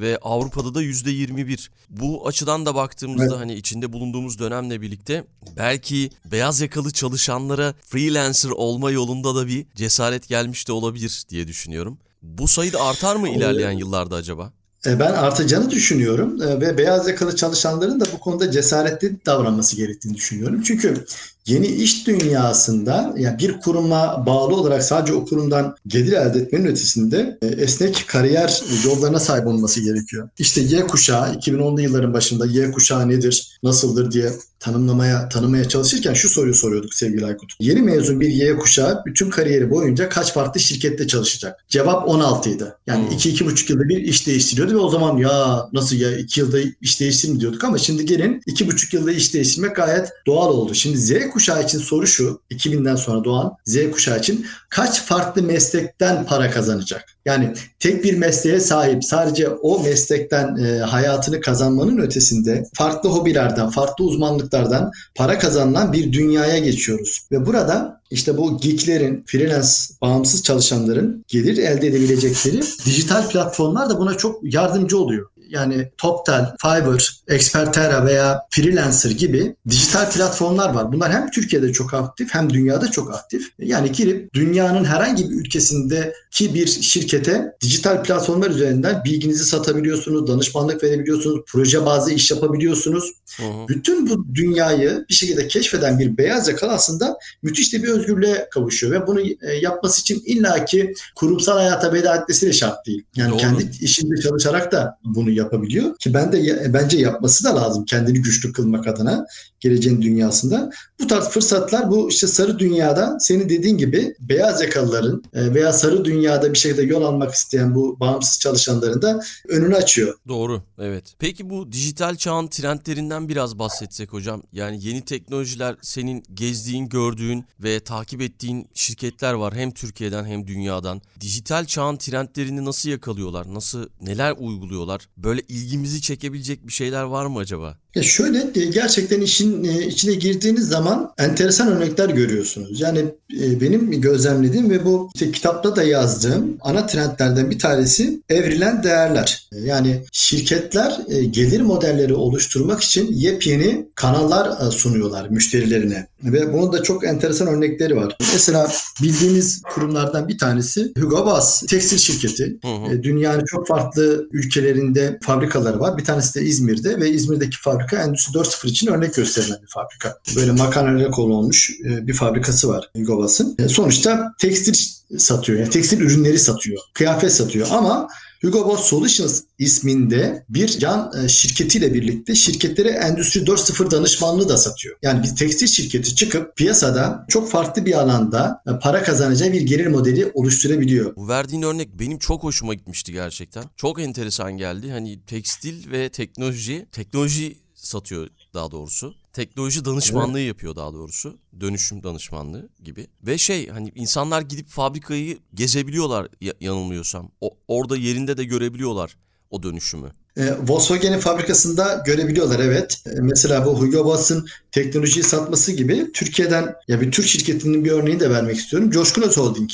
ve 0.00 0.18
Avrupa'da 0.22 0.74
da 0.74 0.82
yüzde 0.82 1.10
21. 1.10 1.70
Bu 1.90 2.28
açıdan 2.28 2.66
da 2.66 2.74
baktığımızda 2.74 3.24
evet. 3.24 3.36
hani 3.36 3.54
içinde 3.54 3.92
bulunduğumuz 3.92 4.38
dönemle 4.38 4.80
birlikte 4.80 5.24
belki 5.56 6.10
beyaz 6.24 6.60
yakalı 6.60 6.90
çalışanlara 6.90 7.74
freelancer 7.86 8.50
olma 8.50 8.90
yolunda 8.90 9.34
da 9.34 9.46
bir 9.46 9.66
cesaret 9.74 10.28
gelmiş 10.28 10.68
de 10.68 10.72
olabilir 10.72 11.24
diye 11.28 11.48
düşünüyorum. 11.48 11.98
Bu 12.22 12.48
sayı 12.48 12.72
da 12.72 12.82
artar 12.82 13.16
mı 13.16 13.28
ilerleyen 13.28 13.72
yıllarda 13.72 14.16
acaba? 14.16 14.52
E, 14.86 14.98
ben 14.98 15.12
artacağını 15.12 15.70
düşünüyorum 15.70 16.42
e, 16.42 16.60
ve 16.60 16.78
beyaz 16.78 17.08
yakalı 17.08 17.36
çalışanların 17.36 18.00
da 18.00 18.04
bu 18.12 18.20
konuda 18.20 18.50
cesaretli 18.50 19.26
davranması 19.26 19.76
gerektiğini 19.76 20.14
düşünüyorum. 20.14 20.62
Çünkü 20.62 21.04
yeni 21.46 21.66
iş 21.66 22.06
dünyasında 22.06 23.14
yani 23.18 23.38
bir 23.38 23.60
kuruma 23.60 24.26
bağlı 24.26 24.56
olarak 24.56 24.84
sadece 24.84 25.12
o 25.12 25.24
kurumdan 25.24 25.76
gelir 25.86 26.12
elde 26.12 26.38
etmenin 26.38 26.64
ötesinde 26.64 27.38
e, 27.42 27.46
esnek 27.46 28.04
kariyer 28.08 28.62
yollarına 28.84 29.18
sahip 29.18 29.46
olması 29.46 29.80
gerekiyor. 29.80 30.28
İşte 30.38 30.60
Y 30.60 30.86
kuşağı 30.86 31.34
2010'lu 31.34 31.80
yılların 31.80 32.14
başında 32.14 32.46
Y 32.46 32.70
kuşağı 32.70 33.08
nedir, 33.08 33.58
nasıldır 33.62 34.12
diye 34.12 34.30
tanımlamaya 34.60 35.28
tanımaya 35.28 35.68
çalışırken 35.68 36.14
şu 36.14 36.28
soruyu 36.28 36.54
soruyorduk 36.54 36.94
sevgili 36.94 37.26
Aykut. 37.26 37.52
Yeni 37.60 37.82
mezun 37.82 38.20
bir 38.20 38.28
Y 38.28 38.56
kuşağı 38.56 39.02
bütün 39.06 39.30
kariyeri 39.30 39.70
boyunca 39.70 40.08
kaç 40.08 40.32
farklı 40.32 40.60
şirkette 40.60 41.06
çalışacak? 41.06 41.64
Cevap 41.68 42.08
16 42.08 42.50
idi. 42.50 42.64
Yani 42.86 43.08
2-2,5 43.08 43.40
hmm. 43.40 43.56
yılda 43.68 43.88
bir 43.88 43.96
iş 43.96 44.26
değiştiriyordu 44.26 44.74
ve 44.74 44.78
o 44.78 44.90
zaman 44.90 45.16
ya 45.16 45.68
nasıl 45.72 45.96
ya 45.96 46.18
2 46.18 46.40
yılda 46.40 46.58
iş 46.80 47.00
değiştirir 47.00 47.32
mi 47.32 47.40
diyorduk 47.40 47.64
ama 47.64 47.78
şimdi 47.78 48.06
gelin 48.06 48.40
2,5 48.48 48.96
yılda 48.96 49.12
iş 49.12 49.34
değiştirmek 49.34 49.76
gayet 49.76 50.08
doğal 50.26 50.48
oldu. 50.48 50.74
Şimdi 50.74 50.98
Z 50.98 51.12
kuşağı 51.30 51.62
için 51.62 51.78
soru 51.78 52.06
şu 52.06 52.40
2000'den 52.50 52.96
sonra 52.96 53.24
doğan 53.24 53.56
Z 53.64 53.90
kuşağı 53.92 54.18
için 54.18 54.46
kaç 54.68 55.02
farklı 55.02 55.42
meslekten 55.42 56.26
para 56.26 56.50
kazanacak? 56.50 57.04
Yani 57.24 57.54
tek 57.78 58.04
bir 58.04 58.18
mesleğe 58.18 58.60
sahip 58.60 59.04
sadece 59.04 59.48
o 59.48 59.82
meslekten 59.82 60.56
e, 60.56 60.78
hayatını 60.78 61.40
kazanmanın 61.40 61.98
ötesinde 61.98 62.64
farklı 62.74 63.10
hobilerden, 63.10 63.70
farklı 63.70 64.04
uzmanlıklardan 64.04 64.90
para 65.14 65.38
kazanılan 65.38 65.92
bir 65.92 66.12
dünyaya 66.12 66.58
geçiyoruz. 66.58 67.26
Ve 67.32 67.46
burada 67.46 68.00
işte 68.10 68.36
bu 68.36 68.60
geeklerin, 68.60 69.24
freelance, 69.26 69.68
bağımsız 70.02 70.42
çalışanların 70.42 71.24
gelir 71.28 71.58
elde 71.58 71.86
edebilecekleri 71.86 72.60
dijital 72.86 73.28
platformlar 73.28 73.90
da 73.90 73.98
buna 73.98 74.16
çok 74.16 74.54
yardımcı 74.54 74.98
oluyor 74.98 75.26
yani 75.50 75.90
Toptel, 75.98 76.54
Fiverr, 76.62 77.19
Expertera 77.30 78.06
veya 78.06 78.40
Freelancer 78.50 79.10
gibi 79.10 79.56
dijital 79.68 80.10
platformlar 80.10 80.74
var. 80.74 80.92
Bunlar 80.92 81.12
hem 81.12 81.30
Türkiye'de 81.30 81.72
çok 81.72 81.94
aktif 81.94 82.34
hem 82.34 82.50
dünyada 82.50 82.90
çok 82.90 83.14
aktif. 83.14 83.48
Yani 83.58 83.92
girip 83.92 84.34
dünyanın 84.34 84.84
herhangi 84.84 85.30
bir 85.30 85.34
ülkesindeki 85.34 86.54
bir 86.54 86.66
şirkete 86.66 87.52
dijital 87.60 88.02
platformlar 88.02 88.50
üzerinden 88.50 89.04
bilginizi 89.04 89.44
satabiliyorsunuz, 89.44 90.26
danışmanlık 90.26 90.82
verebiliyorsunuz, 90.82 91.40
proje 91.46 91.86
bazı 91.86 92.12
iş 92.12 92.30
yapabiliyorsunuz. 92.30 93.12
Hı 93.36 93.42
hı. 93.42 93.68
Bütün 93.68 94.10
bu 94.10 94.34
dünyayı 94.34 95.04
bir 95.08 95.14
şekilde 95.14 95.48
keşfeden 95.48 95.98
bir 95.98 96.16
beyaz 96.16 96.48
yakalı 96.48 96.72
aslında 96.72 97.16
müthiş 97.42 97.72
de 97.72 97.82
bir 97.82 97.88
özgürlüğe 97.88 98.48
kavuşuyor 98.50 98.92
ve 98.92 99.06
bunu 99.06 99.20
e, 99.20 99.54
yapması 99.62 100.00
için 100.00 100.22
illaki 100.26 100.94
kurumsal 101.16 101.56
hayata 101.56 101.92
veda 101.92 102.16
etmesi 102.16 102.46
de 102.46 102.52
şart 102.52 102.86
değil. 102.86 103.04
Yani 103.16 103.30
Doğru. 103.30 103.38
kendi 103.38 103.70
işinde 103.80 104.20
çalışarak 104.20 104.72
da 104.72 104.98
bunu 105.04 105.30
yapabiliyor 105.30 105.96
ki 105.98 106.14
ben 106.14 106.32
de 106.32 106.70
bence 106.74 106.98
yapması 107.20 107.44
da 107.44 107.56
lazım 107.56 107.84
kendini 107.84 108.22
güçlü 108.22 108.52
kılmak 108.52 108.86
adına 108.86 109.26
geleceğin 109.60 110.02
dünyasında. 110.02 110.70
Bu 111.00 111.06
tarz 111.06 111.28
fırsatlar 111.28 111.90
bu 111.90 112.10
işte 112.10 112.26
sarı 112.26 112.58
dünyada 112.58 113.16
senin 113.20 113.48
dediğin 113.48 113.78
gibi 113.78 114.14
beyaz 114.20 114.60
yakalıların 114.60 115.22
e, 115.34 115.54
veya 115.54 115.72
sarı 115.72 116.04
dünyada 116.04 116.52
bir 116.52 116.58
şekilde 116.58 116.82
yol 116.82 117.02
almak 117.02 117.34
isteyen 117.34 117.74
bu 117.74 118.00
bağımsız 118.00 118.40
çalışanların 118.40 119.02
da 119.02 119.20
önünü 119.48 119.76
açıyor. 119.76 120.14
Doğru 120.28 120.62
evet. 120.78 121.04
Peki 121.18 121.50
bu 121.50 121.72
dijital 121.72 122.16
çağın 122.16 122.46
trendlerinden 122.46 123.28
biraz 123.28 123.58
bahsetsek 123.58 124.12
hocam. 124.12 124.42
Yani 124.52 124.84
yeni 124.84 125.04
teknolojiler 125.04 125.76
senin 125.82 126.22
gezdiğin, 126.34 126.88
gördüğün 126.88 127.44
ve 127.60 127.80
takip 127.80 128.22
ettiğin 128.22 128.68
şirketler 128.74 129.32
var 129.32 129.54
hem 129.54 129.70
Türkiye'den 129.70 130.24
hem 130.24 130.46
dünyadan. 130.46 131.02
Dijital 131.20 131.64
çağın 131.64 131.96
trendlerini 131.96 132.64
nasıl 132.64 132.88
yakalıyorlar? 132.88 133.54
Nasıl 133.54 133.88
neler 134.00 134.34
uyguluyorlar? 134.38 135.08
Böyle 135.16 135.40
ilgimizi 135.48 136.00
çekebilecek 136.02 136.66
bir 136.66 136.72
şeyler 136.72 137.02
var 137.10 137.26
mı 137.26 137.38
acaba? 137.38 137.76
Ya 137.94 138.02
şöyle 138.02 138.38
e, 138.54 138.64
gerçekten 138.64 139.20
işin 139.20 139.64
e, 139.64 139.86
içine 139.86 140.14
girdiğiniz 140.14 140.68
zaman 140.68 141.12
enteresan 141.18 141.68
örnekler 141.68 142.08
görüyorsunuz. 142.08 142.80
Yani 142.80 142.98
e, 143.40 143.60
benim 143.60 144.00
gözlemlediğim 144.00 144.70
ve 144.70 144.84
bu 144.84 145.10
işte 145.14 145.32
kitapta 145.32 145.76
da 145.76 145.82
yazdığım 145.82 146.56
ana 146.60 146.86
trendlerden 146.86 147.50
bir 147.50 147.58
tanesi 147.58 148.22
evrilen 148.28 148.82
değerler. 148.82 149.48
Yani 149.64 150.02
şirketler 150.12 150.98
gelir 151.30 151.60
modelleri 151.60 152.14
oluşturmak 152.14 152.82
için 152.82 153.12
yepyeni 153.12 153.86
kanallar 153.94 154.70
sunuyorlar 154.70 155.28
müşterilerine. 155.28 156.06
Ve 156.24 156.52
bunun 156.52 156.72
da 156.72 156.82
çok 156.82 157.04
enteresan 157.04 157.48
örnekleri 157.48 157.96
var. 157.96 158.16
Mesela 158.32 158.72
bildiğimiz 159.02 159.62
kurumlardan 159.62 160.28
bir 160.28 160.38
tanesi 160.38 160.92
Hugo 160.98 161.26
Boss 161.26 161.60
tekstil 161.66 161.98
şirketi. 161.98 162.58
Hı 162.64 162.68
hı. 162.68 163.02
Dünyanın 163.02 163.44
çok 163.44 163.66
farklı 163.68 164.28
ülkelerinde 164.32 165.18
fabrikaları 165.22 165.80
var. 165.80 165.98
Bir 165.98 166.04
tanesi 166.04 166.40
de 166.40 166.44
İzmir'de 166.44 166.96
ve 167.00 167.10
İzmir'deki 167.10 167.56
fabrika 167.60 167.96
Endüstri 167.96 168.38
4.0 168.38 168.66
için 168.66 168.86
örnek 168.86 169.14
gösterilen 169.14 169.62
bir 169.62 169.68
fabrika. 169.68 170.18
Böyle 170.36 170.52
makarnayla 170.52 171.10
konu 171.10 171.34
olmuş 171.34 171.70
e, 171.84 172.06
bir 172.06 172.12
fabrikası 172.12 172.68
var 172.68 172.90
Govas'ın. 172.94 173.56
E, 173.58 173.68
sonuçta 173.68 174.34
tekstil 174.38 174.74
satıyor. 175.18 175.58
Yani 175.58 175.70
tekstil 175.70 176.00
ürünleri 176.00 176.38
satıyor. 176.38 176.78
Kıyafet 176.94 177.32
satıyor 177.32 177.68
ama 177.70 178.08
Hugo 178.42 178.68
Boss 178.68 178.84
Solutions 178.84 179.42
isminde 179.58 180.44
bir 180.48 180.80
yan 180.80 181.12
e, 181.24 181.28
şirketiyle 181.28 181.94
birlikte 181.94 182.34
şirketlere 182.34 182.88
Endüstri 182.88 183.40
4.0 183.40 183.90
danışmanlığı 183.90 184.48
da 184.48 184.56
satıyor. 184.56 184.96
Yani 185.02 185.22
bir 185.22 185.36
tekstil 185.36 185.66
şirketi 185.66 186.14
çıkıp 186.14 186.56
piyasada 186.56 187.26
çok 187.28 187.50
farklı 187.50 187.86
bir 187.86 188.00
alanda 188.00 188.62
e, 188.66 188.78
para 188.78 189.02
kazanacağı 189.02 189.52
bir 189.52 189.60
gelir 189.60 189.86
modeli 189.86 190.30
oluşturabiliyor. 190.34 191.16
Bu 191.16 191.28
verdiğin 191.28 191.62
örnek 191.62 191.88
benim 191.98 192.18
çok 192.18 192.42
hoşuma 192.42 192.74
gitmişti 192.74 193.12
gerçekten. 193.12 193.64
Çok 193.76 194.00
enteresan 194.00 194.52
geldi. 194.52 194.90
Hani 194.90 195.24
tekstil 195.26 195.90
ve 195.90 196.08
teknoloji, 196.08 196.86
teknoloji 196.92 197.58
satıyor 197.74 198.28
daha 198.54 198.70
doğrusu. 198.70 199.19
Teknoloji 199.32 199.84
danışmanlığı 199.84 200.40
yapıyor 200.40 200.76
daha 200.76 200.92
doğrusu. 200.92 201.38
Dönüşüm 201.60 202.02
danışmanlığı 202.02 202.68
gibi. 202.84 203.06
Ve 203.22 203.38
şey 203.38 203.68
hani 203.68 203.92
insanlar 203.94 204.42
gidip 204.42 204.68
fabrikayı 204.68 205.38
gezebiliyorlar 205.54 206.28
ya- 206.40 206.54
yanılmıyorsam. 206.60 207.30
O, 207.40 207.50
orada 207.68 207.96
yerinde 207.96 208.36
de 208.36 208.44
görebiliyorlar 208.44 209.16
o 209.50 209.62
dönüşümü. 209.62 210.12
E, 210.36 210.52
Volkswagen'in 210.68 211.18
fabrikasında 211.18 212.02
görebiliyorlar 212.06 212.60
evet. 212.60 213.02
E, 213.06 213.10
mesela 213.20 213.66
bu 213.66 213.80
Hugo 213.80 214.04
Boss'ın 214.04 214.48
teknolojiyi 214.72 215.24
satması 215.24 215.72
gibi 215.72 216.12
Türkiye'den 216.14 216.74
ya 216.88 217.00
bir 217.00 217.12
Türk 217.12 217.26
şirketinin 217.26 217.84
bir 217.84 217.90
örneğini 217.90 218.20
de 218.20 218.30
vermek 218.30 218.56
istiyorum. 218.56 218.90
Coşkun 218.90 219.22
Öz 219.22 219.36
Holding. 219.36 219.70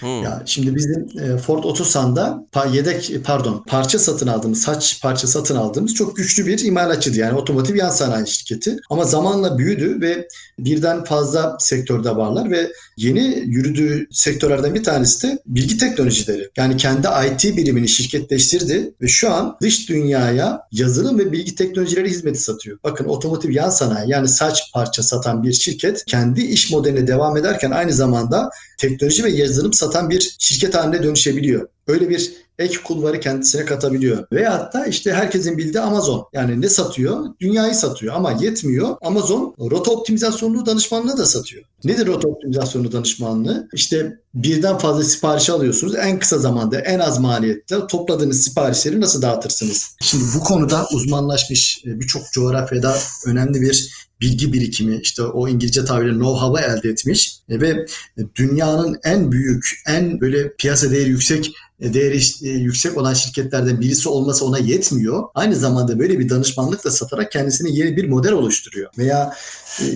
Hmm. 0.00 0.22
Ya 0.22 0.42
şimdi 0.46 0.74
bizim 0.76 1.08
e, 1.20 1.38
Ford 1.38 1.64
Otosan'da 1.64 2.46
yedek 2.72 3.12
pardon 3.24 3.64
parça 3.66 3.98
satın 3.98 4.26
aldığımız 4.26 4.60
saç 4.62 5.02
parça 5.02 5.26
satın 5.26 5.56
aldığımız 5.56 5.94
çok 5.94 6.16
güçlü 6.16 6.46
bir 6.46 6.64
imalatçıydı 6.64 7.18
yani 7.18 7.38
otomotiv 7.38 7.76
yan 7.76 7.90
sanayi 7.90 8.26
şirketi 8.26 8.76
ama 8.90 9.04
zamanla 9.04 9.58
büyüdü 9.58 10.00
ve 10.00 10.28
birden 10.58 11.04
fazla 11.04 11.56
sektörde 11.60 12.16
varlar 12.16 12.50
ve 12.50 12.72
yeni 12.96 13.38
yürüdüğü 13.46 14.06
sektörlerden 14.10 14.74
bir 14.74 14.84
tanesi 14.84 15.28
de 15.28 15.38
bilgi 15.46 15.76
teknolojileri. 15.76 16.50
Yani 16.56 16.76
kendi 16.76 17.08
IT 17.26 17.56
birimini 17.56 17.88
şirketleştirdi 17.88 18.94
ve 19.02 19.08
şu 19.08 19.32
an 19.32 19.56
dış 19.62 19.88
dünyaya 19.88 20.60
yazılım 20.72 21.18
ve 21.18 21.32
bilgi 21.32 21.54
teknolojileri 21.54 22.10
hizmeti 22.10 22.38
satıyor. 22.38 22.78
Bakın 22.84 23.04
otomotiv 23.04 23.50
yan 23.50 23.70
sanayi 23.70 24.10
yani 24.10 24.28
saç 24.28 24.72
parça 24.74 25.02
satan 25.02 25.42
bir 25.42 25.52
şirket 25.52 26.04
kendi 26.04 26.42
iş 26.42 26.70
modeline 26.70 27.06
devam 27.06 27.36
ederken 27.36 27.70
aynı 27.70 27.92
zamanda 27.92 28.50
teknoloji 28.78 29.24
ve 29.24 29.30
yazılım 29.30 29.72
satan 29.86 30.10
bir 30.10 30.36
şirket 30.38 30.74
haline 30.74 31.02
dönüşebiliyor. 31.02 31.68
Öyle 31.86 32.08
bir 32.08 32.32
ek 32.58 32.76
kulvarı 32.84 33.20
kendisine 33.20 33.64
katabiliyor. 33.64 34.26
Ve 34.32 34.44
hatta 34.46 34.86
işte 34.86 35.12
herkesin 35.12 35.58
bildiği 35.58 35.80
Amazon. 35.80 36.26
Yani 36.32 36.60
ne 36.60 36.68
satıyor? 36.68 37.24
Dünyayı 37.40 37.74
satıyor 37.74 38.14
ama 38.14 38.32
yetmiyor. 38.32 38.96
Amazon 39.02 39.54
rota 39.70 39.90
optimizasyonlu 39.90 40.66
danışmanlığı 40.66 41.18
da 41.18 41.26
satıyor. 41.26 41.64
Nedir 41.84 42.06
rota 42.06 42.28
optimizasyonlu 42.28 42.92
danışmanlığı? 42.92 43.68
İşte 43.74 44.18
birden 44.34 44.78
fazla 44.78 45.04
sipariş 45.04 45.50
alıyorsunuz. 45.50 45.94
En 45.94 46.18
kısa 46.18 46.38
zamanda 46.38 46.80
en 46.80 46.98
az 46.98 47.18
maliyetle 47.18 47.86
topladığınız 47.86 48.44
siparişleri 48.44 49.00
nasıl 49.00 49.22
dağıtırsınız? 49.22 49.96
Şimdi 50.02 50.24
bu 50.34 50.40
konuda 50.40 50.86
uzmanlaşmış 50.92 51.82
e, 51.86 52.00
birçok 52.00 52.22
coğrafyada 52.32 52.96
önemli 53.26 53.60
bir 53.60 54.05
bilgi 54.20 54.52
birikimi 54.52 55.00
işte 55.02 55.22
o 55.22 55.48
İngilizce 55.48 55.84
tabiriyle 55.84 56.14
know-how'ı 56.14 56.60
elde 56.60 56.88
etmiş 56.88 57.40
e, 57.48 57.60
ve 57.60 57.86
dünyanın 58.34 58.98
en 59.04 59.32
büyük, 59.32 59.82
en 59.86 60.20
böyle 60.20 60.52
piyasa 60.52 60.90
değeri 60.90 61.08
yüksek 61.08 61.52
e, 61.80 61.94
değeri 61.94 62.20
e, 62.42 62.48
yüksek 62.48 62.96
olan 62.96 63.14
şirketlerden 63.14 63.80
birisi 63.80 64.08
olması 64.08 64.44
ona 64.44 64.58
yetmiyor. 64.58 65.24
Aynı 65.34 65.56
zamanda 65.56 65.98
böyle 65.98 66.18
bir 66.18 66.28
danışmanlık 66.28 66.84
da 66.84 66.90
satarak 66.90 67.32
kendisine 67.32 67.70
yeni 67.70 67.96
bir 67.96 68.08
model 68.08 68.32
oluşturuyor. 68.32 68.90
Veya 68.98 69.34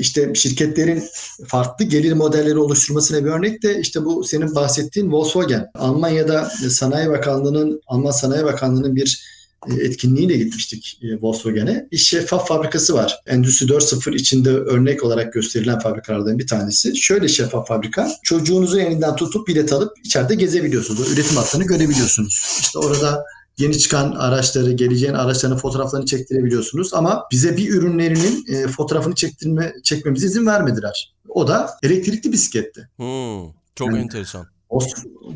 işte 0.00 0.34
şirketlerin 0.34 1.04
farklı 1.46 1.84
gelir 1.84 2.12
modelleri 2.12 2.58
oluşturmasına 2.58 3.24
bir 3.24 3.30
örnek 3.30 3.62
de 3.62 3.80
işte 3.80 4.04
bu 4.04 4.24
senin 4.24 4.54
bahsettiğin 4.54 5.12
Volkswagen. 5.12 5.70
Almanya'da 5.74 6.50
Sanayi 6.68 7.08
Bakanlığı'nın 7.08 7.80
Alman 7.86 8.10
Sanayi 8.10 8.44
Bakanlığı'nın 8.44 8.96
bir 8.96 9.39
etkinliğiyle 9.68 10.36
gitmiştik 10.36 11.00
e, 11.02 11.20
Volkswagen'e. 11.20 11.88
Bir 11.92 11.96
şeffaf 11.96 12.48
fabrikası 12.48 12.94
var. 12.94 13.20
Endüstri 13.26 13.66
4.0 13.66 14.14
içinde 14.14 14.50
örnek 14.50 15.04
olarak 15.04 15.32
gösterilen 15.32 15.78
fabrikalardan 15.78 16.38
bir 16.38 16.46
tanesi. 16.46 16.96
Şöyle 16.96 17.28
şeffaf 17.28 17.68
fabrika. 17.68 18.10
Çocuğunuzu 18.22 18.78
elinden 18.80 19.16
tutup 19.16 19.48
bilet 19.48 19.72
alıp 19.72 19.98
içeride 20.04 20.34
gezebiliyorsunuz. 20.34 21.00
O 21.00 21.12
üretim 21.12 21.36
hatlarını 21.36 21.66
görebiliyorsunuz. 21.66 22.58
İşte 22.60 22.78
orada 22.78 23.24
yeni 23.58 23.78
çıkan 23.78 24.12
araçları, 24.12 24.72
geleceğin 24.72 25.14
araçlarının 25.14 25.58
fotoğraflarını 25.58 26.06
çektirebiliyorsunuz. 26.06 26.94
Ama 26.94 27.24
bize 27.32 27.56
bir 27.56 27.68
ürünlerinin 27.68 28.46
e, 28.54 28.68
fotoğrafını 28.68 29.14
çektirme, 29.14 29.72
çekmemize 29.84 30.26
izin 30.26 30.46
vermediler. 30.46 31.14
O 31.28 31.48
da 31.48 31.70
elektrikli 31.82 32.32
bisikletti. 32.32 32.88
Hmm. 32.96 33.50
Çok 33.74 33.88
Yani- 33.88 33.98
enteresan. 33.98 34.46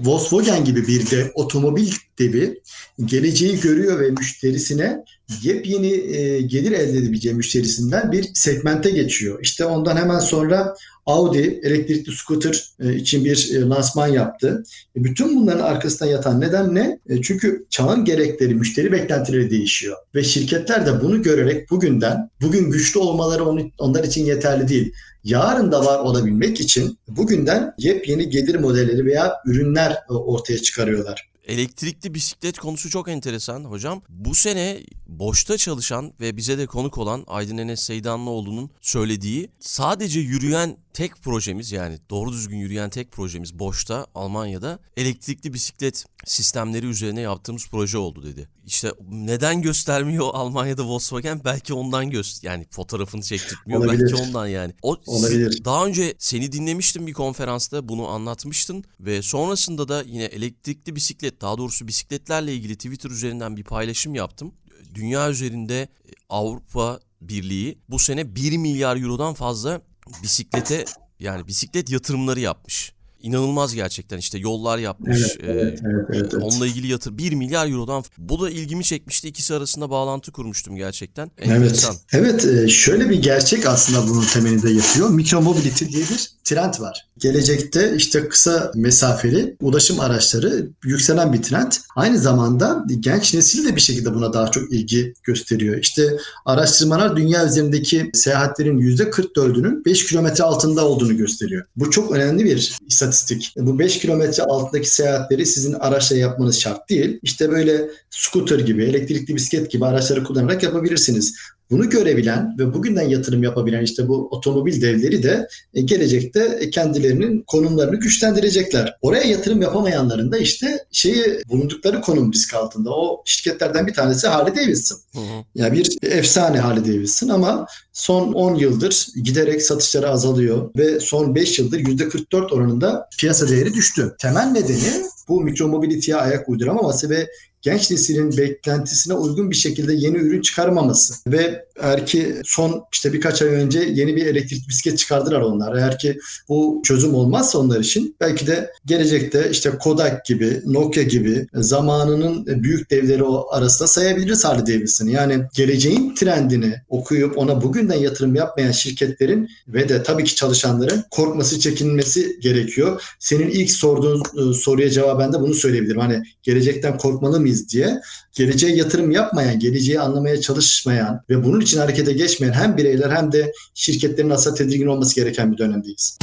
Volkswagen 0.04 0.64
gibi 0.64 0.86
bir 0.86 1.10
de 1.10 1.32
otomobil 1.34 1.92
devi 2.18 2.60
geleceği 3.04 3.60
görüyor 3.60 4.00
ve 4.00 4.10
müşterisine 4.10 5.04
yepyeni 5.42 5.92
e, 5.92 6.40
gelir 6.40 6.72
elde 6.72 6.98
edebileceği 6.98 7.34
müşterisinden 7.34 8.12
bir 8.12 8.30
segmente 8.34 8.90
geçiyor. 8.90 9.38
İşte 9.42 9.64
ondan 9.64 9.96
hemen 9.96 10.18
sonra 10.18 10.74
Audi 11.06 11.60
elektrikli 11.62 12.12
scooter 12.12 12.64
e, 12.80 12.94
için 12.94 13.24
bir 13.24 13.50
e, 13.54 13.60
lansman 13.60 14.06
yaptı. 14.06 14.64
E, 14.96 15.04
bütün 15.04 15.36
bunların 15.36 15.64
arkasında 15.64 16.10
yatan 16.10 16.40
neden 16.40 16.74
ne? 16.74 16.98
E, 17.08 17.22
çünkü 17.22 17.66
çağın 17.70 18.04
gerekleri, 18.04 18.54
müşteri 18.54 18.92
beklentileri 18.92 19.50
değişiyor. 19.50 19.96
Ve 20.14 20.24
şirketler 20.24 20.86
de 20.86 21.00
bunu 21.00 21.22
görerek 21.22 21.70
bugünden, 21.70 22.30
bugün 22.42 22.70
güçlü 22.70 23.00
olmaları 23.00 23.44
onu- 23.44 23.70
onlar 23.78 24.04
için 24.04 24.24
yeterli 24.24 24.68
değil. 24.68 24.92
Yarın 25.24 25.72
da 25.72 25.84
var 25.84 25.98
olabilmek 25.98 26.60
için 26.60 26.98
bugünden 27.08 27.74
yepyeni 27.78 28.28
gelir 28.28 28.54
modelleri 28.54 29.04
veya 29.04 29.32
ürünler 29.46 29.90
e, 30.10 30.12
ortaya 30.12 30.58
çıkarıyorlar. 30.58 31.33
Elektrikli 31.46 32.14
bisiklet 32.14 32.58
konusu 32.58 32.90
çok 32.90 33.08
enteresan 33.08 33.64
hocam. 33.64 34.02
Bu 34.08 34.34
sene 34.34 34.80
boşta 35.06 35.56
çalışan 35.56 36.12
ve 36.20 36.36
bize 36.36 36.58
de 36.58 36.66
konuk 36.66 36.98
olan 36.98 37.24
Aydın 37.26 37.58
Enes 37.58 37.80
Seydanlıoğlu'nun 37.80 38.70
söylediği 38.80 39.50
sadece 39.60 40.20
yürüyen 40.20 40.76
tek 40.94 41.22
projemiz 41.22 41.72
yani 41.72 41.98
doğru 42.10 42.32
düzgün 42.32 42.56
yürüyen 42.56 42.90
tek 42.90 43.12
projemiz 43.12 43.58
boşta 43.58 44.06
Almanya'da 44.14 44.78
elektrikli 44.96 45.54
bisiklet 45.54 46.04
sistemleri 46.24 46.86
üzerine 46.86 47.20
yaptığımız 47.20 47.66
proje 47.70 47.98
oldu 47.98 48.22
dedi. 48.24 48.48
İşte 48.66 48.92
neden 49.10 49.62
göstermiyor 49.62 50.30
Almanya'da 50.32 50.84
Volkswagen? 50.84 51.40
Belki 51.44 51.74
ondan 51.74 52.10
göster 52.10 52.50
yani 52.50 52.66
fotoğrafını 52.70 53.22
çektirtmiyor 53.22 53.80
Olabilir. 53.80 54.00
belki 54.00 54.22
ondan 54.22 54.46
yani. 54.46 54.74
O 54.82 54.96
Olabilir. 55.06 55.64
daha 55.64 55.86
önce 55.86 56.14
seni 56.18 56.52
dinlemiştim 56.52 57.06
bir 57.06 57.12
konferansta 57.12 57.88
bunu 57.88 58.08
anlatmıştın 58.08 58.84
ve 59.00 59.22
sonrasında 59.22 59.88
da 59.88 60.02
yine 60.02 60.24
elektrikli 60.24 60.96
bisiklet 60.96 61.40
daha 61.40 61.58
doğrusu 61.58 61.88
bisikletlerle 61.88 62.54
ilgili 62.54 62.76
Twitter 62.76 63.10
üzerinden 63.10 63.56
bir 63.56 63.64
paylaşım 63.64 64.14
yaptım. 64.14 64.54
Dünya 64.94 65.30
üzerinde 65.30 65.88
Avrupa 66.28 67.00
Birliği 67.20 67.78
bu 67.88 67.98
sene 67.98 68.36
1 68.36 68.56
milyar 68.56 68.96
eurodan 68.96 69.34
fazla 69.34 69.80
bisiklete 70.22 70.84
yani 71.20 71.46
bisiklet 71.46 71.90
yatırımları 71.90 72.40
yapmış. 72.40 72.92
İnanılmaz 73.24 73.74
gerçekten 73.74 74.18
işte 74.18 74.38
yollar 74.38 74.78
yapmış. 74.78 75.18
Evet, 75.18 75.38
evet, 75.44 75.80
evet, 75.84 76.06
evet. 76.12 76.34
Onunla 76.34 76.66
ilgili 76.66 76.86
yatır 76.86 77.18
1 77.18 77.32
milyar 77.32 77.68
eurodan 77.68 78.04
bu 78.18 78.40
da 78.40 78.50
ilgimi 78.50 78.84
çekmişti. 78.84 79.28
İkisi 79.28 79.54
arasında 79.54 79.90
bağlantı 79.90 80.32
kurmuştum 80.32 80.76
gerçekten. 80.76 81.30
Evet. 81.38 81.50
Enteresan. 81.50 81.96
Evet, 82.12 82.70
şöyle 82.70 83.10
bir 83.10 83.22
gerçek 83.22 83.66
aslında 83.66 84.08
bunun 84.08 84.24
temelinde 84.32 84.70
yatıyor. 84.70 85.10
Mikromobility 85.10 85.84
diye 85.84 86.02
bir 86.02 86.30
trend 86.44 86.80
var. 86.80 87.06
Gelecekte 87.18 87.94
işte 87.96 88.28
kısa 88.28 88.72
mesafeli 88.74 89.56
ulaşım 89.60 90.00
araçları 90.00 90.68
yükselen 90.84 91.32
bir 91.32 91.42
trend. 91.42 91.72
Aynı 91.96 92.18
zamanda 92.18 92.84
genç 93.00 93.34
nesil 93.34 93.68
de 93.68 93.76
bir 93.76 93.80
şekilde 93.80 94.14
buna 94.14 94.32
daha 94.32 94.50
çok 94.50 94.72
ilgi 94.72 95.14
gösteriyor. 95.22 95.78
İşte 95.78 96.16
araştırmalar 96.44 97.16
dünya 97.16 97.46
üzerindeki 97.46 98.10
seyahatlerin 98.14 98.78
%44'ünün 98.78 99.84
5 99.84 100.06
kilometre 100.06 100.44
altında 100.44 100.84
olduğunu 100.84 101.16
gösteriyor. 101.16 101.64
Bu 101.76 101.90
çok 101.90 102.12
önemli 102.12 102.44
bir 102.44 102.78
istatistik. 102.86 103.13
Bu 103.56 103.78
5 103.78 103.98
kilometre 103.98 104.42
altındaki 104.42 104.90
seyahatleri 104.90 105.46
sizin 105.46 105.72
araçla 105.72 106.16
yapmanız 106.16 106.60
şart 106.60 106.90
değil. 106.90 107.18
İşte 107.22 107.50
böyle 107.50 107.90
scooter 108.10 108.58
gibi, 108.58 108.84
elektrikli 108.84 109.34
bisiklet 109.34 109.70
gibi 109.70 109.86
araçları 109.86 110.24
kullanarak 110.24 110.62
yapabilirsiniz. 110.62 111.36
Bunu 111.70 111.90
görebilen 111.90 112.58
ve 112.58 112.74
bugünden 112.74 113.08
yatırım 113.08 113.42
yapabilen 113.42 113.82
işte 113.82 114.08
bu 114.08 114.28
otomobil 114.30 114.82
devleri 114.82 115.22
de 115.22 115.48
e, 115.74 115.80
gelecekte 115.80 116.70
kendilerinin 116.70 117.42
konumlarını 117.42 117.96
güçlendirecekler. 117.96 118.96
Oraya 119.02 119.22
yatırım 119.22 119.62
yapamayanların 119.62 120.32
da 120.32 120.38
işte 120.38 120.84
şeyi 120.92 121.42
bulundukları 121.48 122.00
konum 122.00 122.32
risk 122.32 122.54
altında. 122.54 122.90
O 122.90 123.22
şirketlerden 123.24 123.86
bir 123.86 123.94
tanesi 123.94 124.28
Harley 124.28 124.56
Davidson. 124.56 124.98
Hı 125.14 125.20
hı. 125.20 125.44
Ya 125.54 125.72
bir 125.72 125.98
efsane 126.02 126.58
Harley 126.58 126.84
Davidson 126.84 127.28
ama 127.28 127.66
son 127.92 128.32
10 128.32 128.54
yıldır 128.54 129.06
giderek 129.24 129.62
satışları 129.62 130.08
azalıyor 130.08 130.70
ve 130.76 131.00
son 131.00 131.34
5 131.34 131.58
yıldır 131.58 131.78
%44 131.78 132.54
oranında 132.54 133.08
piyasa 133.18 133.48
değeri 133.48 133.74
düştü. 133.74 134.14
Temel 134.18 134.46
nedeni 134.46 135.04
Bu 135.28 135.40
mikromobility'ye 135.40 136.16
ayak 136.16 136.48
uyduramaması 136.48 137.10
ve 137.10 137.28
genç 137.64 137.90
neslin 137.90 138.36
beklentisine 138.36 139.14
uygun 139.14 139.50
bir 139.50 139.56
şekilde 139.56 139.94
yeni 139.94 140.16
ürün 140.16 140.40
çıkarmaması 140.40 141.14
ve 141.26 141.64
eğer 141.80 142.06
ki 142.06 142.34
son 142.44 142.84
işte 142.92 143.12
birkaç 143.12 143.42
ay 143.42 143.48
önce 143.48 143.80
yeni 143.80 144.16
bir 144.16 144.26
elektrik 144.26 144.68
bisiklet 144.68 144.98
çıkardılar 144.98 145.40
onlar. 145.40 145.76
Eğer 145.76 145.98
ki 145.98 146.18
bu 146.48 146.82
çözüm 146.84 147.14
olmazsa 147.14 147.58
onlar 147.58 147.80
için 147.80 148.16
belki 148.20 148.46
de 148.46 148.70
gelecekte 148.86 149.48
işte 149.50 149.70
Kodak 149.70 150.24
gibi, 150.24 150.60
Nokia 150.64 151.02
gibi 151.02 151.46
zamanının 151.54 152.46
büyük 152.46 152.90
devleri 152.90 153.24
arasında 153.50 153.88
sayabiliriz 153.88 154.44
Harley 154.44 154.66
Davidson'ı. 154.66 155.10
Yani 155.10 155.40
geleceğin 155.54 156.14
trendini 156.14 156.74
okuyup 156.88 157.38
ona 157.38 157.62
bugünden 157.62 157.98
yatırım 157.98 158.34
yapmayan 158.34 158.72
şirketlerin 158.72 159.48
ve 159.68 159.88
de 159.88 160.02
tabii 160.02 160.24
ki 160.24 160.34
çalışanların 160.34 161.04
korkması, 161.10 161.60
çekinmesi 161.60 162.40
gerekiyor. 162.40 163.02
Senin 163.18 163.50
ilk 163.50 163.70
sorduğun 163.70 164.22
ıı, 164.36 164.54
soruya 164.54 164.90
cevaben 164.90 165.32
de 165.32 165.40
bunu 165.40 165.54
söyleyebilirim. 165.54 166.00
Hani 166.00 166.22
gelecekten 166.42 166.98
korkmalı 166.98 167.40
mıyız 167.40 167.53
miyiz 167.54 167.68
diye 167.68 168.00
geleceğe 168.32 168.76
yatırım 168.76 169.10
yapmayan, 169.10 169.58
geleceği 169.58 170.00
anlamaya 170.00 170.40
çalışmayan 170.40 171.20
ve 171.30 171.44
bunun 171.44 171.60
için 171.60 171.78
harekete 171.78 172.12
geçmeyen 172.12 172.52
hem 172.52 172.76
bireyler 172.76 173.10
hem 173.10 173.32
de 173.32 173.52
şirketlerin 173.74 174.30
aslında 174.30 174.56
tedirgin 174.56 174.86
olması 174.86 175.14
gereken 175.14 175.52
bir 175.52 175.58
dönemdeyiz. 175.58 176.18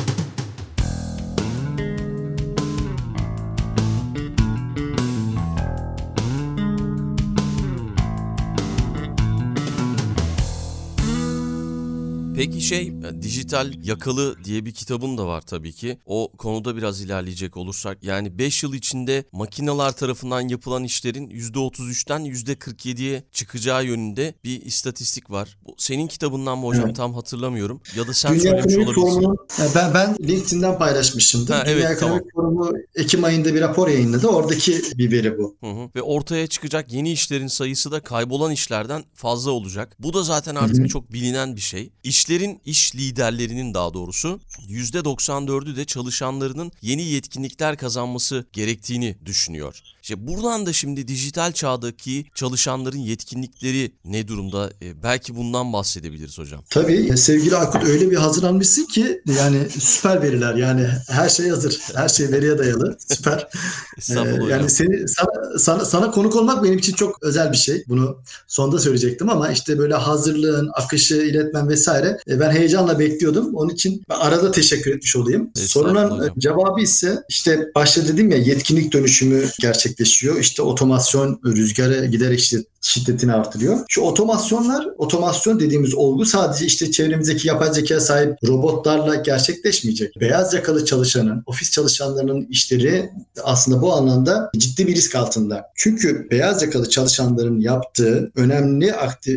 Peki 12.42 12.62
şey 12.62 12.94
dijital 13.22 13.74
yakalı 13.84 14.44
diye 14.44 14.66
bir 14.66 14.72
kitabın 14.72 15.18
da 15.18 15.28
var 15.28 15.42
tabii 15.42 15.72
ki. 15.72 15.98
O 16.06 16.32
konuda 16.38 16.78
biraz 16.78 17.02
ilerleyecek 17.02 17.58
olursak 17.58 18.04
yani 18.04 18.38
5 18.38 18.64
yıl 18.64 18.74
içinde 18.74 19.24
makineler 19.32 19.92
tarafından 19.92 20.42
yapılan 20.42 20.84
işlerin 20.84 21.30
%33'ten 21.30 22.22
%47'ye 22.22 23.24
çıkacağı 23.32 23.86
yönünde 23.86 24.34
bir 24.44 24.62
istatistik 24.62 25.32
var. 25.32 25.58
Bu 25.68 25.76
senin 25.78 26.08
kitabından 26.08 26.58
mı 26.58 26.66
hocam 26.66 26.86
evet. 26.86 26.96
tam 26.96 27.14
hatırlamıyorum. 27.14 27.82
Ya 27.98 28.08
da 28.08 28.14
sen 28.14 28.32
Dünya 28.32 28.42
söylemiş 28.42 28.78
olabilirsin. 28.78 29.36
ben, 29.76 29.94
ben 29.94 30.16
LinkedIn'den 30.28 30.78
paylaşmışımdır. 30.78 31.54
Ha, 31.54 31.64
Dünya 31.66 31.76
evet, 31.76 31.92
Ekonomik 31.92 32.24
tamam. 32.36 32.56
Forumu 32.56 32.78
Ekim 32.96 33.24
ayında 33.24 33.54
bir 33.54 33.62
rapor 33.62 33.88
yayınladı. 33.88 34.28
Oradaki 34.28 34.82
bir 34.98 35.12
veri 35.12 35.38
bu. 35.38 35.56
Hı 35.60 35.72
hı. 35.72 35.90
Ve 35.96 36.02
ortaya 36.02 36.48
çıkacak 36.48 36.94
yeni 36.94 37.12
işlerin 37.12 37.48
sayısı 37.48 37.92
da 37.92 38.00
kaybolan 38.00 38.52
işlerden 38.52 39.04
fazla 39.14 39.52
olacak. 39.52 39.96
Bu 40.00 40.14
da 40.14 40.24
zaten 40.24 40.56
artık 40.56 40.78
hı 40.78 40.84
hı. 40.84 40.88
çok 40.88 41.14
bilinen 41.14 41.56
bir 41.56 41.62
şey. 41.62 41.92
İşler 42.04 42.31
İşlerin 42.32 42.62
iş 42.66 42.96
liderlerinin 42.96 43.74
daha 43.74 43.94
doğrusu 43.94 44.40
%94'ü 44.70 45.76
de 45.76 45.86
çalışanlarının 45.86 46.72
yeni 46.82 47.04
yetkinlikler 47.04 47.78
kazanması 47.78 48.46
gerektiğini 48.54 49.16
düşünüyor. 49.26 49.82
İşte 50.02 50.28
buradan 50.28 50.66
da 50.66 50.74
şimdi 50.74 51.08
dijital 51.08 51.52
çağdaki 51.52 52.26
çalışanların 52.36 52.98
yetkinlikleri 52.98 53.92
ne 54.06 54.28
durumda? 54.28 54.70
E, 54.82 55.04
belki 55.04 55.36
bundan 55.36 55.74
bahsedebiliriz 55.74 56.38
hocam. 56.38 56.64
Tabii 56.70 57.18
sevgili 57.18 57.56
Akut 57.56 57.84
öyle 57.84 58.12
bir 58.12 58.16
hazırlanmışsın 58.16 58.86
ki 58.86 59.22
yani 59.40 59.70
süper 59.80 60.22
veriler 60.22 60.56
yani 60.56 60.88
her 61.08 61.30
şey 61.30 61.50
hazır. 61.50 61.80
Her 61.96 62.10
şey 62.10 62.32
veriye 62.32 62.58
dayalı. 62.58 62.98
Süper. 63.08 63.48
ee, 64.10 64.14
yani 64.50 64.70
seni 64.70 65.08
sana, 65.08 65.60
sana, 65.60 65.86
sana 65.86 66.12
konuk 66.12 66.36
olmak 66.36 66.64
benim 66.64 66.78
için 66.78 66.94
çok 66.94 67.24
özel 67.24 67.52
bir 67.52 67.58
şey. 67.58 67.84
Bunu 67.88 68.18
sonda 68.48 68.80
söyleyecektim 68.80 69.30
ama 69.30 69.52
işte 69.52 69.78
böyle 69.78 69.94
hazırlığın, 69.94 70.72
akışı, 70.74 71.16
iletmen 71.16 71.70
vesaire 71.70 72.18
e, 72.28 72.40
ben 72.40 72.52
heyecanla 72.52 73.00
bekliyordum. 73.00 73.56
Onun 73.56 73.74
için 73.74 74.04
arada 74.10 74.52
teşekkür 74.52 74.96
etmiş 74.96 75.16
olayım. 75.16 75.52
Sorunun 75.56 76.32
cevabı 76.40 76.82
ise 76.82 77.24
işte 77.30 77.72
başta 77.76 78.08
dedim 78.08 78.32
ya 78.32 78.38
yetkinlik 78.38 78.94
dönüşümü 78.94 79.46
gerçekleşiyor. 79.92 80.40
İşte 80.40 80.62
otomasyon 80.62 81.42
rüzgara 81.46 82.06
giderek 82.06 82.40
şiddetini 82.82 83.34
artırıyor. 83.34 83.80
Şu 83.88 84.02
otomasyonlar, 84.02 84.88
otomasyon 84.98 85.60
dediğimiz 85.60 85.94
olgu 85.94 86.26
sadece 86.26 86.66
işte 86.66 86.92
çevremizdeki 86.92 87.48
yapay 87.48 87.74
zeka 87.74 88.00
sahip 88.00 88.36
robotlarla 88.48 89.16
gerçekleşmeyecek. 89.16 90.20
Beyaz 90.20 90.54
yakalı 90.54 90.86
çalışanın, 90.86 91.44
ofis 91.46 91.72
çalışanlarının 91.72 92.48
işleri 92.50 93.10
aslında 93.44 93.82
bu 93.82 93.94
anlamda 93.94 94.52
ciddi 94.58 94.88
bir 94.88 94.96
risk 94.96 95.16
altında. 95.16 95.66
Çünkü 95.76 96.28
beyaz 96.32 96.62
yakalı 96.62 96.90
çalışanların 96.90 97.60
yaptığı 97.60 98.32
önemli 98.36 98.94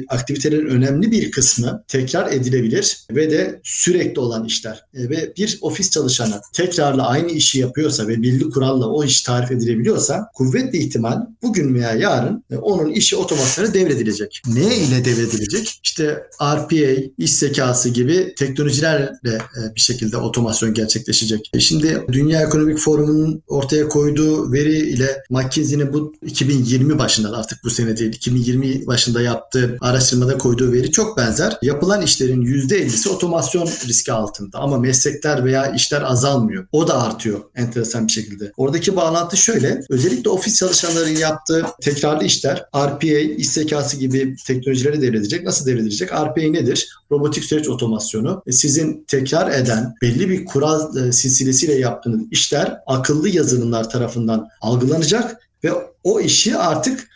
aktivitelerin 0.09 0.67
önemli 0.67 1.11
bir 1.11 1.31
kısmı 1.31 1.85
tekrar 1.89 2.33
edilebilir 2.33 2.99
ve 3.11 3.31
de 3.31 3.61
sürekli 3.65 4.21
olan 4.21 4.45
işler. 4.45 4.85
E, 4.95 5.11
ve 5.11 5.33
bir 5.37 5.59
ofis 5.63 5.91
çalışanı 5.91 6.41
tekrarla 6.53 7.07
aynı 7.07 7.31
işi 7.31 7.59
yapıyorsa 7.59 8.09
ve 8.09 8.23
belli 8.23 8.51
kuralla 8.51 8.89
o 8.89 9.05
iş 9.05 9.23
tarif 9.23 9.51
edilebiliyorsa 9.51 10.31
kuvvetli 10.35 10.79
ihtimal 10.79 11.21
bugün 11.43 11.75
veya 11.75 11.93
yarın 11.93 12.45
e, 12.51 12.57
onun 12.57 12.91
işi 12.91 13.17
otomasyona 13.35 13.75
devredilecek. 13.75 14.43
Ne 14.47 14.77
ile 14.77 15.05
devredilecek? 15.05 15.81
İşte 15.83 16.27
RPA, 16.43 17.03
iş 17.19 17.33
zekası 17.33 17.89
gibi 17.89 18.35
teknolojilerle 18.39 19.11
e, 19.33 19.75
bir 19.75 19.81
şekilde 19.81 20.17
otomasyon 20.17 20.75
gerçekleşecek. 20.75 21.51
Şimdi 21.59 22.03
Dünya 22.13 22.43
Ekonomik 22.43 22.79
Forumu'nun 22.79 23.43
ortaya 23.49 23.89
koyduğu 23.89 24.53
veri 24.53 24.79
ile 24.79 25.23
McKinsey'nin 25.31 25.93
bu 25.93 26.13
2020 26.23 26.99
başında 26.99 27.37
artık 27.37 27.65
bu 27.65 27.71
sene 27.71 27.97
değil 27.97 28.13
2020 28.13 28.87
başında 28.87 29.23
yaptığı 29.23 29.77
araştırmada 29.81 30.39
koyduğu 30.39 30.73
veri 30.73 30.91
çok 30.91 31.17
benzer. 31.17 31.59
Yapılan 31.63 32.03
işlerin 32.03 32.43
%50'si 32.43 33.09
otomasyon 33.09 33.67
riski 33.89 34.13
altında 34.13 34.59
ama 34.59 34.79
meslekler 34.79 35.45
veya 35.45 35.67
işler 35.67 36.03
azalmıyor. 36.03 36.67
O 36.73 36.89
da 36.89 37.03
artıyor 37.03 37.41
enteresan 37.55 38.07
bir 38.07 38.13
şekilde. 38.13 38.53
Oradaki 38.57 38.97
bağlantı 38.97 39.37
şöyle. 39.37 39.81
Özellikle 39.89 40.31
ofis 40.31 40.59
çalışanların 40.59 41.17
yaptığı 41.17 41.67
tekrarlı 41.83 42.25
işler 42.25 42.65
RPA, 42.77 43.07
iş 43.25 43.49
zekası 43.49 43.97
gibi 43.97 44.37
teknolojilere 44.47 45.03
devredilecek. 45.03 45.45
Nasıl 45.45 45.67
devredilecek? 45.67 46.13
RPA 46.13 46.41
nedir? 46.41 46.89
Robotik 47.11 47.45
süreç 47.45 47.69
otomasyonu. 47.69 48.43
E, 48.47 48.53
sizin 48.53 49.05
tekrar 49.09 49.51
eden 49.51 49.95
belli 50.03 50.29
bir 50.29 50.45
kural 50.45 50.97
e, 50.97 51.13
silsilesiyle 51.13 51.75
yaptığınız 51.75 52.21
işler 52.31 52.79
akıllı 52.87 53.29
yazılımlar 53.29 53.91
tarafından 53.91 54.49
algılanacak 54.61 55.49
ve 55.65 55.73
o 56.05 56.21
işi 56.21 56.57
artık 56.57 57.09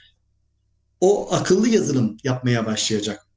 o 1.01 1.35
akıllı 1.35 1.69
yazılım 1.69 2.17
yapmaya 2.25 2.67
başlayacak. 2.67 3.28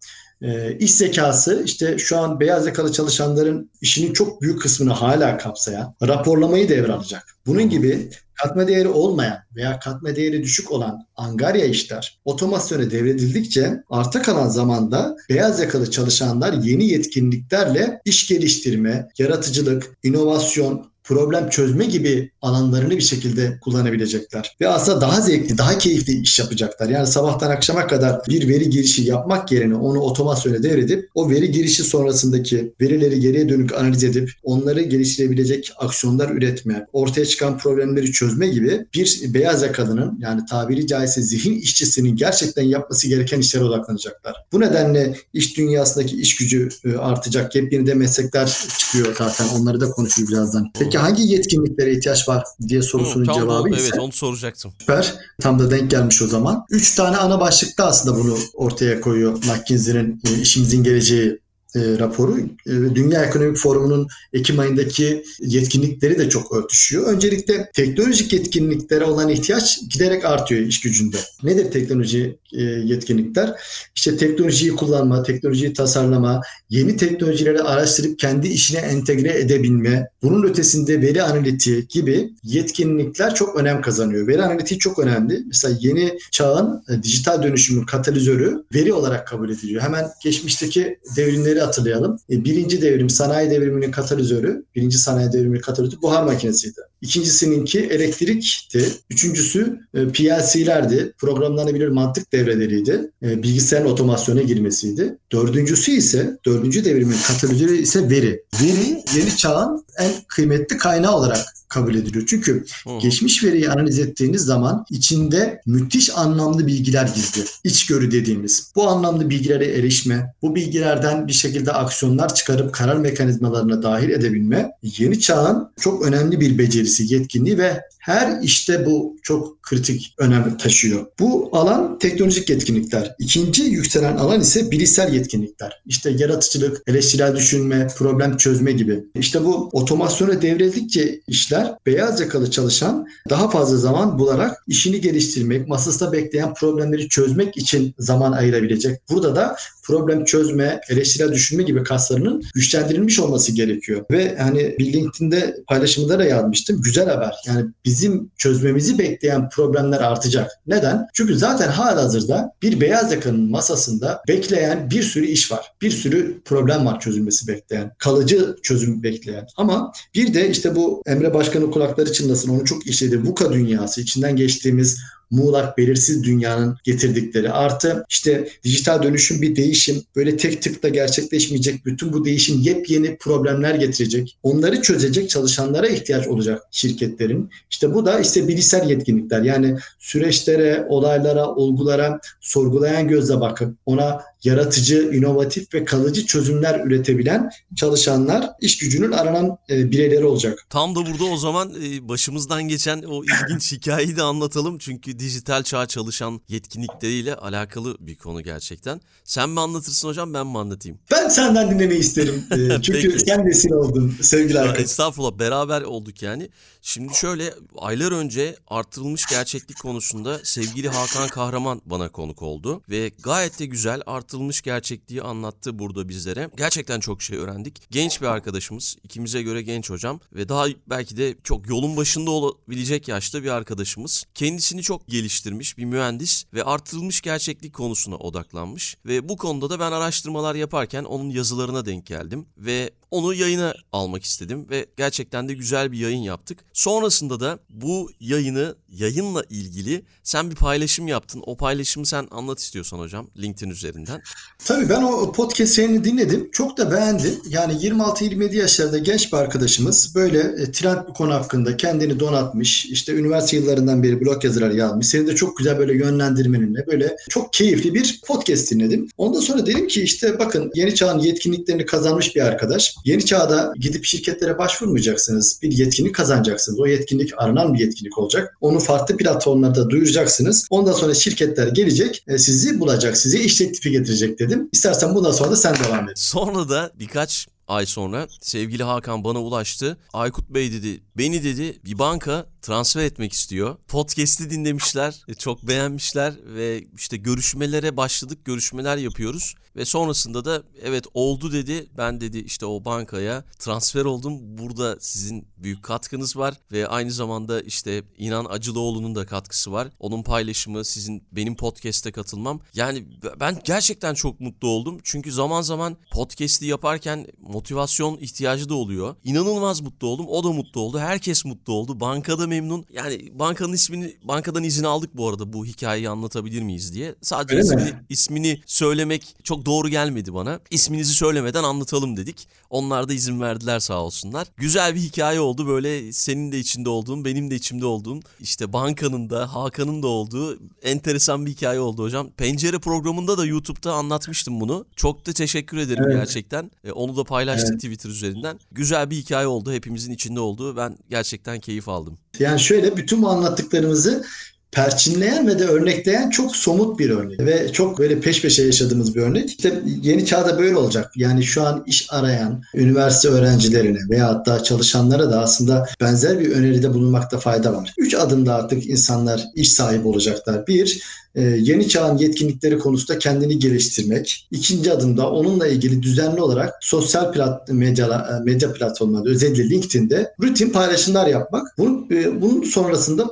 E, 0.42 0.78
iş 0.78 0.92
zekası 0.92 1.62
işte 1.66 1.98
şu 1.98 2.18
an 2.18 2.40
beyaz 2.40 2.68
yakalı 2.68 2.92
çalışanların 2.92 3.72
işinin 3.82 4.14
çok 4.14 4.42
büyük 4.42 4.62
kısmını 4.62 4.94
hala 4.94 5.38
kapsayan 5.38 5.96
raporlamayı 6.08 6.70
devralacak. 6.70 7.36
Bunun 7.46 7.70
gibi 7.70 8.10
katma 8.34 8.68
değeri 8.68 8.88
olmayan 8.88 9.38
veya 9.56 9.80
katma 9.80 10.16
değeri 10.16 10.44
düşük 10.44 10.72
olan 10.72 11.08
angarya 11.16 11.66
işler 11.66 12.20
otomasyona 12.26 12.92
devredildikçe 12.92 13.84
arta 13.90 14.22
kalan 14.22 14.48
zamanda 14.48 15.16
beyaz 15.30 15.60
yakalı 15.60 15.92
çalışanlar 15.92 16.54
yeni 16.54 16.86
yetkinliklerle 16.86 18.02
iş 18.06 18.28
geliştirme, 18.28 19.08
yaratıcılık, 19.18 19.98
inovasyon, 20.04 20.91
problem 21.04 21.50
çözme 21.50 21.86
gibi 21.86 22.32
alanlarını 22.42 22.92
bir 22.92 23.02
şekilde 23.02 23.60
kullanabilecekler. 23.62 24.56
Ve 24.62 24.68
aslında 24.68 25.02
daha 25.02 25.22
zevkli, 25.22 25.58
daha 25.58 25.78
keyifli 25.78 26.22
iş 26.22 26.40
yapacaklar. 26.40 26.90
Yani 26.90 27.08
sabahtan 27.08 27.50
akşama 27.50 27.88
kadar 27.88 28.22
bir 28.30 28.48
veri 28.48 28.70
girişi 28.70 29.04
yapmak 29.04 29.52
yerine 29.52 29.76
onu 29.76 30.00
otomasyona 30.00 30.64
devredip 30.64 31.10
o 31.16 31.30
veri 31.30 31.52
girişi 31.52 31.84
sonrasındaki 31.84 32.74
verileri 32.82 33.20
geriye 33.20 33.50
dönük 33.50 33.74
analiz 33.74 34.04
edip 34.04 34.32
onları 34.44 34.82
geliştirebilecek 34.82 35.72
aksiyonlar 35.78 36.30
üretme, 36.30 36.86
ortaya 36.94 37.26
çıkan 37.26 37.58
problemleri 37.58 38.12
çözme 38.12 38.48
gibi 38.48 38.86
bir 38.94 39.34
beyaz 39.34 39.62
yakalının 39.62 40.20
yani 40.22 40.42
tabiri 40.50 40.88
caizse 40.88 41.22
zihin 41.22 41.60
işçisinin 41.60 42.16
gerçekten 42.16 42.64
yapması 42.64 43.08
gereken 43.08 43.40
işlere 43.40 43.64
odaklanacaklar. 43.64 44.36
Bu 44.52 44.60
nedenle 44.60 45.16
iş 45.34 45.58
dünyasındaki 45.58 46.22
iş 46.22 46.36
gücü 46.36 46.70
e, 46.86 46.98
artacak. 46.98 47.56
Yepyeni 47.56 47.88
de 47.88 47.94
meslekler 47.94 48.68
çıkıyor 48.78 49.16
zaten. 49.18 49.48
Onları 49.48 49.82
da 49.82 49.92
konuşuruz 49.92 50.32
birazdan. 50.32 50.72
Peki 50.80 50.98
hangi 51.02 51.24
yetkinliklere 51.24 51.92
ihtiyaç 51.92 52.30
var 52.30 52.44
diye 52.68 52.82
sorusunun 52.82 53.28
Hı, 53.28 53.34
cevabı 53.34 53.70
ise. 53.70 53.82
Evet 53.82 54.00
onu 54.00 54.12
soracaktım. 54.12 54.74
Süper. 54.80 55.14
Tam 55.42 55.60
da 55.60 55.72
denk 55.72 55.92
gelmiş 55.92 56.22
o 56.22 56.28
zaman. 56.28 56.66
Üç 56.70 56.96
tane 56.96 57.18
ana 57.18 57.40
başlıkta 57.40 57.86
aslında 57.86 58.20
bunu 58.20 58.38
ortaya 58.54 59.02
koyuyor 59.02 59.34
McKinsey'nin 59.34 60.22
e, 60.28 60.42
işimizin 60.42 60.84
geleceği 60.84 61.40
e, 61.76 61.80
raporu. 62.00 62.38
E, 62.68 62.96
Dünya 62.96 63.26
Ekonomik 63.26 63.58
Forumu'nun 63.58 64.08
Ekim 64.34 64.60
ayındaki 64.60 65.24
yetkinlikleri 65.40 66.20
de 66.20 66.30
çok 66.30 66.52
örtüşüyor. 66.54 67.08
Öncelikle 67.08 67.70
teknolojik 67.74 68.34
yetkinliklere 68.34 69.06
olan 69.06 69.30
ihtiyaç 69.30 69.80
giderek 69.90 70.26
artıyor 70.26 70.62
iş 70.62 70.82
gücünde. 70.82 71.18
Nedir 71.44 71.72
teknoloji 71.72 72.38
e, 72.54 72.62
yetkinlikler? 72.62 73.54
İşte 73.96 74.18
teknolojiyi 74.18 74.76
kullanma, 74.76 75.24
teknolojiyi 75.24 75.74
tasarlama, 75.74 76.42
yeni 76.70 76.98
teknolojileri 76.98 77.62
araştırıp 77.62 78.20
kendi 78.20 78.48
işine 78.48 78.80
entegre 78.80 79.40
edebilme, 79.40 80.08
bunun 80.24 80.44
ötesinde 80.44 81.02
veri 81.02 81.24
analitiği 81.24 81.88
gibi 81.88 82.30
yetkinlikler 82.44 83.36
çok 83.36 83.56
önem 83.56 83.82
kazanıyor. 83.82 84.28
Veri 84.28 84.44
analitiği 84.44 84.80
çok 84.80 85.00
önemli. 85.00 85.44
Mesela 85.48 85.78
yeni 85.80 86.18
çağın 86.32 86.84
e, 86.90 87.04
dijital 87.04 87.44
dönüşümün 87.44 87.86
katalizörü 87.86 88.64
veri 88.74 88.94
olarak 88.94 89.28
kabul 89.28 89.50
ediliyor. 89.50 89.82
Hemen 89.82 90.08
geçmişteki 90.24 91.00
devrimleri 91.16 91.61
hatırlayalım. 91.62 92.19
E, 92.30 92.45
birinci 92.45 92.82
devrim 92.82 93.10
sanayi 93.10 93.52
devriminin 93.52 93.91
katalizörü, 93.91 94.65
birinci 94.76 94.97
sanayi 94.97 95.34
devriminin 95.34 95.62
katalizörü 95.62 96.02
buhar 96.02 96.24
makinesiydi. 96.24 96.82
İkincisininki 97.02 97.80
elektrikti. 97.80 98.86
Üçüncüsü 99.10 99.80
e, 99.93 100.08
PLC'lerdi. 100.08 101.13
Programlanabilir 101.17 101.88
mantık 101.88 102.34
devreleriydi. 102.34 103.12
E, 103.24 103.43
bilgisayarın 103.43 103.89
otomasyona 103.89 104.41
girmesiydi. 104.41 105.17
Dördüncüsü 105.32 105.91
ise, 105.91 106.38
dördüncü 106.45 106.86
devrimin 106.86 107.17
katalizörü 107.28 107.78
ise 107.78 108.10
veri. 108.10 108.43
Veri 108.62 109.04
yeni 109.17 109.38
çağın 109.38 109.86
en 109.97 110.12
kıymetli 110.28 110.78
kaynağı 110.78 111.15
olarak 111.15 111.61
kabul 111.72 111.96
ediliyor. 111.96 112.26
Çünkü 112.28 112.66
Hı. 112.84 112.90
geçmiş 113.02 113.44
veriyi 113.44 113.70
analiz 113.70 114.00
ettiğiniz 114.00 114.42
zaman 114.42 114.86
içinde 114.90 115.62
müthiş 115.66 116.18
anlamlı 116.18 116.68
bilgiler 116.68 117.10
gizli. 117.16 117.42
İçgörü 117.64 118.12
dediğimiz. 118.12 118.72
Bu 118.76 118.88
anlamlı 118.88 119.30
bilgilere 119.30 119.66
erişme, 119.66 120.34
bu 120.42 120.56
bilgilerden 120.56 121.28
bir 121.28 121.34
şekilde 121.34 121.72
aksiyonlar 121.72 122.36
çıkarıp 122.36 122.74
karar 122.74 122.98
mekanizmalarına 122.98 123.84
dahil 123.84 124.10
edebilme 124.10 124.72
yeni 124.84 125.20
çağın 125.20 125.72
çok 125.80 126.06
önemli 126.06 126.40
bir 126.40 126.58
becerisi, 126.58 127.14
yetkinliği 127.14 127.58
ve 127.58 127.82
her 128.02 128.42
işte 128.42 128.86
bu 128.86 129.18
çok 129.24 129.64
kritik 129.64 130.16
önem 130.18 130.58
taşıyor. 130.58 131.06
Bu 131.20 131.50
alan 131.52 132.00
teknolojik 132.00 132.50
yetkinlikler. 132.50 133.16
İkinci 133.20 133.64
yükselen 133.64 134.18
alan 134.18 134.42
ise 134.42 134.72
bilişsel 134.72 135.14
yetkinlikler. 135.14 135.82
İşte 135.86 136.10
yaratıcılık, 136.10 136.82
eleştirel 136.88 137.36
düşünme, 137.36 137.88
problem 137.98 138.38
çözme 138.38 138.72
gibi. 138.72 139.04
İşte 139.16 139.46
bu 139.46 139.70
otomasyona 139.74 140.42
devrildikçe 140.42 141.22
işler 141.28 141.61
beyaz 141.86 142.21
yakalı 142.21 142.52
çalışan 142.52 143.08
daha 143.30 143.50
fazla 143.50 143.78
zaman 143.78 144.19
bularak 144.19 144.63
işini 144.67 145.02
geliştirmek, 145.02 145.67
masasında 145.67 146.12
bekleyen 146.12 146.54
problemleri 146.54 147.10
çözmek 147.10 147.58
için 147.58 147.95
zaman 148.00 148.32
ayırabilecek. 148.32 149.02
Burada 149.10 149.36
da 149.36 149.56
problem 149.84 150.26
çözme, 150.26 150.82
eleştirel 150.89 151.32
düşünme 151.32 151.63
gibi 151.63 151.84
kaslarının 151.84 152.44
güçlendirilmiş 152.56 153.20
olması 153.20 153.52
gerekiyor. 153.52 154.06
Ve 154.12 154.38
hani 154.38 154.76
bir 154.80 154.94
LinkedIn'de 154.94 155.58
paylaşımında 155.67 156.20
da 156.20 156.26
yazmıştım. 156.26 156.82
Güzel 156.82 157.10
haber. 157.10 157.36
Yani 157.48 157.65
bizim 157.86 158.32
çözmemizi 158.38 159.00
bekleyen 159.00 159.50
problemler 159.50 160.00
artacak. 160.02 160.52
Neden? 160.67 161.08
Çünkü 161.13 161.38
zaten 161.38 161.70
halihazırda 161.70 162.52
bir 162.62 162.82
beyaz 162.82 163.12
yakanın 163.12 163.52
masasında 163.52 164.22
bekleyen 164.28 164.89
bir 164.89 165.04
sürü 165.04 165.26
iş 165.26 165.52
var. 165.52 165.72
Bir 165.82 165.91
sürü 165.91 166.41
problem 166.46 166.86
var 166.86 167.00
çözülmesi 167.00 167.48
bekleyen. 167.48 167.91
Kalıcı 167.98 168.56
çözüm 168.63 169.04
bekleyen. 169.04 169.48
Ama 169.58 169.91
bir 170.15 170.34
de 170.34 170.50
işte 170.50 170.76
bu 170.76 171.04
Emre 171.06 171.34
Başkan'ın 171.34 171.72
kulakları 171.72 172.13
çınlasın 172.13 172.50
onu 172.50 172.65
çok 172.65 172.88
işledi. 172.88 173.24
VUCA 173.24 173.54
dünyası 173.54 174.02
içinden 174.02 174.36
geçtiğimiz 174.36 175.00
muğlak 175.32 175.78
belirsiz 175.78 176.24
dünyanın 176.24 176.78
getirdikleri. 176.84 177.52
Artı 177.52 178.06
işte 178.10 178.48
dijital 178.63 179.04
dönüşüm 179.04 179.41
bir 179.41 179.56
değişim 179.56 180.04
böyle 180.15 180.38
tek 180.38 180.62
tıkla 180.62 180.89
gerçekleşmeyecek 180.89 181.86
bütün 181.86 182.13
bu 182.13 182.26
değişim 182.26 182.60
yepyeni 182.60 183.17
problemler 183.17 183.76
getirecek 183.76 184.38
onları 184.44 184.82
çözecek 184.82 185.30
çalışanlara 185.30 185.88
ihtiyaç 185.88 186.28
olacak 186.28 186.63
şirketlerin. 186.72 187.50
İşte 187.72 187.94
bu 187.94 188.06
da 188.06 188.20
işte 188.20 188.48
bilişsel 188.48 188.89
yetkinlikler. 188.89 189.41
Yani 189.41 189.78
süreçlere 190.00 190.86
olaylara 190.89 191.48
olgulara 191.48 192.20
sorgulayan 192.41 193.08
gözle 193.08 193.39
bakıp 193.39 193.76
ona 193.86 194.31
yaratıcı, 194.44 195.12
inovatif 195.14 195.74
ve 195.74 195.86
kalıcı 195.86 196.26
çözümler 196.26 196.82
üretebilen 196.86 197.52
çalışanlar 197.76 198.50
iş 198.62 198.78
gücünün 198.78 199.12
aranan 199.12 199.58
e, 199.70 199.92
bireyleri 199.92 200.26
olacak. 200.26 200.66
Tam 200.70 200.96
da 200.96 201.00
burada 201.06 201.24
o 201.24 201.38
zaman 201.38 201.74
e, 201.84 202.08
başımızdan 202.08 202.64
geçen 202.64 203.02
o 203.02 203.24
ilginç 203.24 203.72
hikayeyi 203.72 204.18
de 204.18 204.24
anlatalım. 204.24 204.78
Çünkü 204.78 205.20
dijital 205.20 205.64
çağ 205.64 205.86
çalışan 205.86 206.42
yetkinlikleriyle 206.48 207.36
alakalı 207.36 207.98
bir 208.00 208.16
konu 208.16 208.42
gerçekten. 208.42 209.02
Sen 209.24 209.50
mi 209.50 209.60
anlatırsın 209.60 210.08
hocam 210.08 210.34
ben 210.34 210.48
mi 210.48 210.58
anlatayım? 210.58 211.00
Ben 211.12 211.30
senden 211.30 211.72
dinlemeyi 211.72 212.00
isterim. 212.00 212.44
E, 212.52 212.82
çünkü 212.82 213.20
sen 213.20 213.46
vesile 213.46 213.76
oldun 213.76 214.14
sevgili 214.22 214.60
arkadaşlar. 214.60 214.84
Estağfurullah 214.84 215.40
beraber 215.40 215.82
olduk 215.82 216.22
yani. 216.22 216.50
Şimdi 216.82 217.14
şöyle 217.16 217.54
aylar 217.78 218.12
önce 218.12 218.56
artırılmış 218.68 219.26
gerçeklik 219.26 219.80
konusunda 219.80 220.40
sevgili 220.44 220.90
Hakan 220.90 221.28
Kahraman 221.28 221.82
bana 221.86 222.10
konuk 222.10 222.42
oldu. 222.42 222.82
Ve 222.90 223.12
gayet 223.24 223.60
de 223.60 223.66
güzel 223.66 224.02
artırılmış 224.32 224.62
gerçekliği 224.62 225.22
anlattı 225.22 225.80
burada 225.80 226.10
bizlere. 226.10 226.50
Gerçekten 226.58 227.00
çok 227.00 227.22
şey 227.22 227.38
öğrendik. 227.38 227.91
Genç 227.91 228.22
bir 228.22 228.26
arkadaşımız, 228.26 228.98
ikimize 229.04 229.41
göre 229.41 229.62
genç 229.62 229.89
hocam 229.89 230.20
ve 230.34 230.50
daha 230.50 230.65
belki 230.88 231.17
de 231.17 231.36
çok 231.44 231.70
yolun 231.70 231.98
başında 231.98 232.32
olabilecek 232.32 233.08
yaşta 233.08 233.44
bir 233.44 233.50
arkadaşımız. 233.50 234.26
Kendisini 234.34 234.82
çok 234.82 235.08
geliştirmiş 235.08 235.78
bir 235.78 235.86
mühendis 235.86 236.46
ve 236.54 236.63
artırılmış 236.63 237.22
gerçeklik 237.22 237.74
konusuna 237.74 238.15
odaklanmış. 238.15 238.98
Ve 239.06 239.30
bu 239.30 239.38
konuda 239.38 239.70
da 239.70 239.80
ben 239.80 239.91
araştırmalar 239.91 240.56
yaparken 240.56 241.04
onun 241.04 241.30
yazılarına 241.30 241.86
denk 241.86 242.06
geldim 242.06 242.46
ve 242.58 242.91
onu 243.12 243.34
yayına 243.34 243.74
almak 243.91 244.24
istedim 244.24 244.67
ve 244.69 244.86
gerçekten 244.97 245.50
de 245.50 245.54
güzel 245.54 245.91
bir 245.91 245.97
yayın 245.97 246.21
yaptık. 246.21 246.60
Sonrasında 246.74 247.39
da 247.39 247.60
bu 247.69 248.10
yayını 248.19 248.76
yayınla 248.89 249.43
ilgili 249.50 250.04
sen 250.24 250.52
bir 250.52 250.56
paylaşım 250.56 251.08
yaptın. 251.08 251.43
O 251.45 251.58
paylaşımı 251.58 252.06
sen 252.06 252.28
anlat 252.32 252.60
istiyorsan 252.60 253.00
hocam 253.00 253.28
LinkedIn 253.38 253.69
üzerinden. 253.69 254.21
Tabii 254.65 254.89
ben 254.89 255.04
o 255.04 255.32
podcast 255.32 255.78
yayını 255.78 256.04
dinledim. 256.04 256.50
Çok 256.52 256.78
da 256.78 256.91
beğendim. 256.91 257.41
Yani 257.50 257.74
26-27 257.74 258.56
yaşlarında 258.56 258.97
genç 258.97 259.34
bir 259.34 259.38
arkadaşımız 259.38 260.15
böyle 260.15 260.39
e, 260.39 260.71
trend 260.71 261.08
bir 261.08 261.13
konu 261.13 261.34
hakkında 261.34 261.78
kendini 261.78 262.19
donatmış. 262.19 262.86
İşte 262.86 263.13
üniversite 263.13 263.58
yıllarından 263.58 264.04
beri 264.04 264.21
blog 264.21 264.43
yazılar 264.43 264.71
yazmış. 264.71 265.08
Seni 265.08 265.28
de 265.28 265.36
çok 265.36 265.58
güzel 265.58 265.78
böyle 265.80 265.93
yönlendirmeninle 265.93 266.88
böyle 266.88 267.15
çok 267.30 267.54
keyifli 267.54 267.93
bir 267.93 268.21
podcast 268.28 268.71
dinledim. 268.71 269.08
Ondan 269.17 269.39
sonra 269.39 269.65
dedim 269.65 269.88
ki 269.88 270.02
işte 270.02 270.39
bakın 270.39 270.71
yeni 270.76 270.95
çağın 270.95 271.19
yetkinliklerini 271.19 271.86
kazanmış 271.86 272.36
bir 272.36 272.41
arkadaş. 272.41 272.95
Yeni 273.04 273.26
çağda 273.26 273.74
gidip 273.80 274.06
şirketlere 274.06 274.58
başvurmayacaksınız. 274.58 275.60
Bir 275.62 275.72
yetkinlik 275.72 276.16
kazanacaksınız. 276.16 276.80
O 276.80 276.86
yetkinlik 276.86 277.34
aranan 277.38 277.74
bir 277.74 277.80
yetkinlik 277.80 278.18
olacak. 278.18 278.58
Onu 278.62 278.80
farklı 278.80 279.18
platformlarda 279.18 279.90
duyuracaksınız. 279.90 280.68
Ondan 280.70 280.94
sonra 280.94 281.14
şirketler 281.14 281.68
gelecek, 281.68 282.24
e, 282.28 282.38
sizi 282.38 282.80
bulacak, 282.80 283.18
size 283.18 283.40
iş 283.40 283.56
teklifi 283.56 283.92
getirecek 283.92 284.40
dedim. 284.40 284.70
İstersen 284.72 285.16
bundan 285.16 285.32
sonra 285.32 285.52
da 285.52 285.56
sen 285.56 285.76
devam 285.76 286.10
et. 286.10 286.20
Sonra 286.20 286.70
da 286.70 286.92
birkaç 287.00 287.48
ay 287.68 287.86
sonra 287.86 288.28
sevgili 288.42 288.84
Hakan 288.84 289.24
bana 289.24 289.40
ulaştı. 289.42 289.98
Aykut 290.14 290.50
Bey 290.50 290.72
dedi 290.72 291.04
beni 291.18 291.44
dedi 291.44 291.80
bir 291.86 292.00
banka 292.00 292.46
transfer 292.62 293.04
etmek 293.04 293.34
istiyor. 293.34 293.78
Podcast'i 293.88 294.50
dinlemişler, 294.50 295.24
e, 295.28 295.34
çok 295.34 295.68
beğenmişler 295.68 296.34
ve 296.56 296.84
işte 296.98 297.18
görüşmelere 297.18 297.98
başladık, 297.98 298.46
görüşmeler 298.46 298.98
yapıyoruz. 298.98 299.56
Ve 299.76 299.86
sonrasında 299.86 300.46
da 300.46 300.64
evet 300.82 301.06
oldu 301.14 301.52
dedi. 301.52 301.90
Ben 301.98 302.22
dedi 302.22 302.38
işte 302.38 302.66
o 302.66 302.86
bankaya 302.86 303.44
transfer 303.60 304.06
oldum. 304.06 304.58
Burada 304.58 304.98
sizin 305.00 305.48
büyük 305.58 305.84
katkınız 305.84 306.38
var 306.38 306.54
ve 306.72 306.88
aynı 306.88 307.12
zamanda 307.12 307.62
işte 307.62 308.04
İnan 308.18 308.46
Acılıoğlu'nun 308.50 309.16
da 309.16 309.26
katkısı 309.26 309.72
var. 309.72 309.88
Onun 310.00 310.24
paylaşımı, 310.24 310.86
sizin 310.86 311.24
benim 311.32 311.56
podcast'e 311.56 312.12
katılmam. 312.12 312.62
Yani 312.74 313.06
ben 313.40 313.60
gerçekten 313.64 314.14
çok 314.14 314.40
mutlu 314.40 314.68
oldum. 314.68 314.98
Çünkü 315.04 315.32
zaman 315.32 315.62
zaman 315.62 315.98
podcast'i 316.12 316.66
yaparken 316.66 317.28
motivasyon 317.40 318.18
ihtiyacı 318.18 318.70
da 318.70 318.76
oluyor. 318.76 319.16
İnanılmaz 319.24 319.82
mutlu 319.82 320.08
oldum. 320.08 320.26
O 320.30 320.44
da 320.44 320.52
mutlu 320.52 320.82
oldu. 320.82 321.00
Herkes 321.00 321.46
mutlu 321.46 321.74
oldu. 321.74 322.00
Bankada 322.00 322.48
memnun. 322.48 322.86
Yani 322.94 323.40
bankanın 323.40 323.74
ismini 323.74 324.16
bankadan 324.24 324.64
izin 324.64 324.84
aldık 324.84 325.18
bu 325.18 325.30
arada 325.30 325.54
bu 325.54 325.66
hikayeyi 325.66 326.10
anlatabilir 326.10 326.62
miyiz 326.62 326.94
diye. 326.94 327.16
Sadece 327.22 327.60
ismini, 327.60 327.94
ismini 328.10 328.62
söylemek 328.66 329.36
çok 329.44 329.61
doğru 329.65 329.89
gelmedi 329.89 330.34
bana. 330.34 330.60
İsminizi 330.71 331.13
söylemeden 331.13 331.63
anlatalım 331.63 332.17
dedik. 332.17 332.47
Onlar 332.69 333.10
da 333.10 333.13
izin 333.13 333.41
verdiler 333.41 333.80
sağ 333.80 334.04
olsunlar. 334.04 334.47
Güzel 334.58 334.95
bir 334.95 335.00
hikaye 335.00 335.39
oldu 335.39 335.67
böyle 335.67 336.13
senin 336.13 336.52
de 336.52 336.60
içinde 336.60 336.89
olduğun, 336.89 337.26
benim 337.26 337.52
de 337.52 337.56
içimde 337.56 337.86
olduğum, 337.86 338.19
işte 338.39 338.74
bankanın 338.74 339.30
da 339.30 339.56
Hakan'ın 339.56 340.04
da 340.04 340.08
olduğu 340.08 340.60
enteresan 340.84 341.45
bir 341.45 341.52
hikaye 341.52 341.80
oldu 341.80 342.04
hocam. 342.04 342.30
Pencere 342.38 342.80
programında 342.80 343.38
da 343.38 343.45
YouTube'da 343.45 343.93
anlatmıştım 343.93 344.62
bunu. 344.62 344.86
Çok 344.95 345.26
da 345.26 345.34
teşekkür 345.34 345.78
ederim 345.78 346.04
evet. 346.06 346.15
gerçekten. 346.15 346.71
E, 346.84 346.91
onu 346.91 347.17
da 347.17 347.24
paylaştık 347.24 347.71
evet. 347.71 347.82
Twitter 347.82 348.10
üzerinden. 348.10 348.60
Güzel 348.71 349.10
bir 349.10 349.15
hikaye 349.15 349.47
oldu. 349.47 349.74
Hepimizin 349.74 350.12
içinde 350.12 350.39
olduğu. 350.39 350.78
Ben 350.78 350.97
gerçekten 351.10 351.60
keyif 351.60 351.89
aldım. 351.89 352.17
Yani 352.39 352.60
şöyle 352.60 352.97
bütün 352.97 353.21
bu 353.21 353.30
anlattıklarımızı 353.30 354.26
perçinleyen 354.72 355.48
ve 355.48 355.60
de 355.60 355.66
örnekleyen 355.66 356.30
çok 356.30 356.56
somut 356.56 357.00
bir 357.00 357.10
örnek 357.10 357.40
ve 357.40 357.72
çok 357.72 358.00
böyle 358.00 358.20
peş 358.20 358.42
peşe 358.42 358.64
yaşadığımız 358.64 359.16
bir 359.16 359.22
örnek. 359.22 359.50
İşte 359.50 359.82
yeni 360.02 360.26
çağda 360.26 360.60
böyle 360.60 360.76
olacak. 360.76 361.12
Yani 361.16 361.44
şu 361.44 361.64
an 361.64 361.84
iş 361.88 362.08
arayan 362.10 362.64
üniversite 362.76 363.28
öğrencilerine 363.28 364.00
veya 364.10 364.28
hatta 364.28 364.64
çalışanlara 364.64 365.32
da 365.32 365.42
aslında 365.42 365.88
benzer 366.02 366.40
bir 366.40 366.52
öneride 366.52 366.94
bulunmakta 366.94 367.38
fayda 367.38 367.74
var. 367.74 367.94
Üç 367.98 368.16
adımda 368.16 368.56
artık 368.56 368.90
insanlar 368.90 369.44
iş 369.56 369.74
sahibi 369.74 370.08
olacaklar. 370.08 370.68
Bir, 370.68 371.02
e, 371.36 371.42
yeni 371.42 371.88
çağın 371.88 372.18
yetkinlikleri 372.18 372.80
konusunda 372.80 373.20
kendini 373.20 373.60
geliştirmek. 373.60 374.48
İkinci 374.52 374.92
adımda 374.92 375.32
onunla 375.32 375.68
ilgili 375.68 376.04
düzenli 376.04 376.42
olarak 376.42 376.74
sosyal 376.82 377.32
plat 377.32 377.70
medya, 377.70 378.08
e, 378.08 378.44
medya 378.44 378.74
platformlarında 378.74 379.30
özellikle 379.30 379.70
LinkedIn'de 379.70 380.34
rutin 380.42 380.70
paylaşımlar 380.70 381.28
yapmak. 381.28 381.78
Bunun, 381.78 382.08
e, 382.12 382.42
bunun 382.42 382.64
sonrasında 382.64 383.28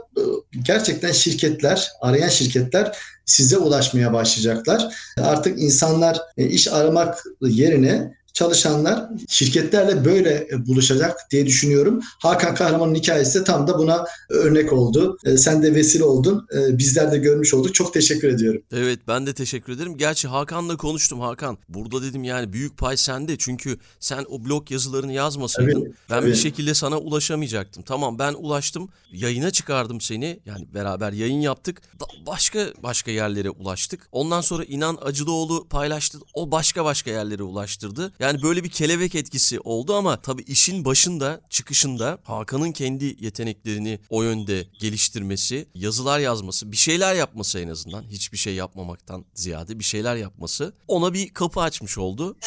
gerçekten 0.64 1.12
şirketler, 1.30 1.92
arayan 2.02 2.30
şirketler 2.30 2.98
size 3.26 3.58
ulaşmaya 3.58 4.14
başlayacaklar. 4.14 4.96
Artık 5.22 5.60
insanlar 5.60 6.20
iş 6.38 6.68
aramak 6.68 7.24
yerine 7.42 8.14
çalışanlar 8.34 9.10
şirketlerle 9.28 10.06
böyle 10.06 10.48
buluşacak 10.68 11.32
diye 11.32 11.46
düşünüyorum. 11.46 12.00
Hakan 12.20 12.56
Kahraman'ın 12.56 12.96
hikayesi 12.96 13.40
de 13.40 13.44
tam 13.44 13.68
da 13.68 13.78
buna 13.80 14.06
örnek 14.30 14.74
oldu. 14.74 15.18
E, 15.26 15.38
sen 15.38 15.64
de 15.64 15.76
vesile 15.76 16.04
oldun. 16.04 16.48
E, 16.56 16.78
bizler 16.78 17.12
de 17.12 17.18
görmüş 17.18 17.54
olduk. 17.54 17.76
Çok 17.76 17.94
teşekkür 17.94 18.28
ediyorum. 18.28 18.62
Evet 18.72 19.00
ben 19.08 19.28
de 19.28 19.34
teşekkür 19.34 19.74
ederim. 19.74 19.98
Gerçi 19.98 20.28
Hakan'la 20.28 20.78
konuştum 20.78 21.20
Hakan. 21.20 21.58
Burada 21.70 22.04
dedim 22.04 22.24
yani 22.24 22.54
büyük 22.54 22.78
pay 22.78 22.98
sende. 22.98 23.38
Çünkü 23.38 23.78
sen 24.00 24.26
o 24.30 24.46
blog 24.46 24.72
yazılarını 24.72 25.14
yazmasaydın 25.14 25.72
Tabii, 25.72 25.94
ben 26.10 26.20
tabii. 26.20 26.32
bir 26.32 26.36
şekilde 26.36 26.74
sana 26.74 26.98
ulaşamayacaktım. 26.98 27.84
Tamam 27.84 28.20
ben 28.20 28.34
ulaştım. 28.34 28.90
Yayına 29.12 29.52
çıkardım 29.52 30.02
seni. 30.02 30.40
Yani 30.46 30.68
beraber 30.74 31.12
yayın 31.14 31.42
yaptık. 31.42 31.82
Başka 32.28 32.60
başka 32.84 33.12
yerlere 33.12 33.50
ulaştık. 33.50 34.08
Ondan 34.12 34.42
sonra 34.42 34.64
İnan 34.64 34.98
Acılıoğlu 35.02 35.68
paylaştı. 35.68 36.18
O 36.34 36.52
başka 36.52 36.86
başka 36.86 37.12
yerlere 37.12 37.44
ulaştırdı. 37.44 38.12
Yani 38.20 38.42
böyle 38.44 38.64
bir 38.64 38.70
kelebek 38.70 39.16
etkisi 39.16 39.60
oldu 39.60 39.96
ama 39.96 40.22
tabii 40.22 40.42
işin 40.42 40.86
başında, 40.86 41.42
çıkışında 41.50 42.20
Hakan'ın 42.24 42.72
kendi 42.72 43.16
yeteneklerini 43.20 44.00
o 44.10 44.24
yönde 44.24 44.68
geliştirmesi, 44.80 45.68
yazılar 45.76 46.20
yazması, 46.20 46.72
bir 46.72 46.78
şeyler 46.78 47.16
yapması 47.16 47.60
en 47.60 47.68
azından. 47.68 48.04
Hiçbir 48.04 48.38
şey 48.38 48.56
yapmamaktan 48.56 49.26
ziyade 49.34 49.80
bir 49.80 49.84
şeyler 49.84 50.16
yapması 50.16 50.74
ona 50.88 51.14
bir 51.14 51.30
kapı 51.30 51.62
açmış 51.62 51.98
oldu. 51.98 52.38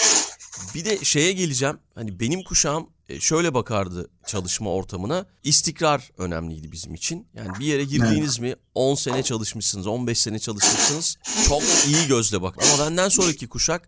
Bir 0.75 0.85
de 0.85 1.05
şeye 1.05 1.33
geleceğim. 1.33 1.79
Hani 1.95 2.21
benim 2.21 2.45
kuşağım 2.45 2.87
şöyle 3.21 3.55
bakardı 3.55 4.11
çalışma 4.27 4.71
ortamına. 4.71 5.27
İstikrar 5.45 6.11
önemliydi 6.19 6.73
bizim 6.73 6.95
için. 6.95 7.27
Yani 7.35 7.49
bir 7.61 7.65
yere 7.67 7.85
girdiğiniz 7.85 8.39
mi 8.39 8.55
10 8.75 8.95
sene 8.95 9.23
çalışmışsınız, 9.23 9.87
15 9.87 10.19
sene 10.19 10.39
çalışmışsınız. 10.39 11.17
Çok 11.49 11.63
iyi 11.87 12.07
gözle 12.09 12.43
bak. 12.43 12.57
Ama 12.63 12.85
benden 12.87 13.09
sonraki 13.09 13.49
kuşak 13.49 13.87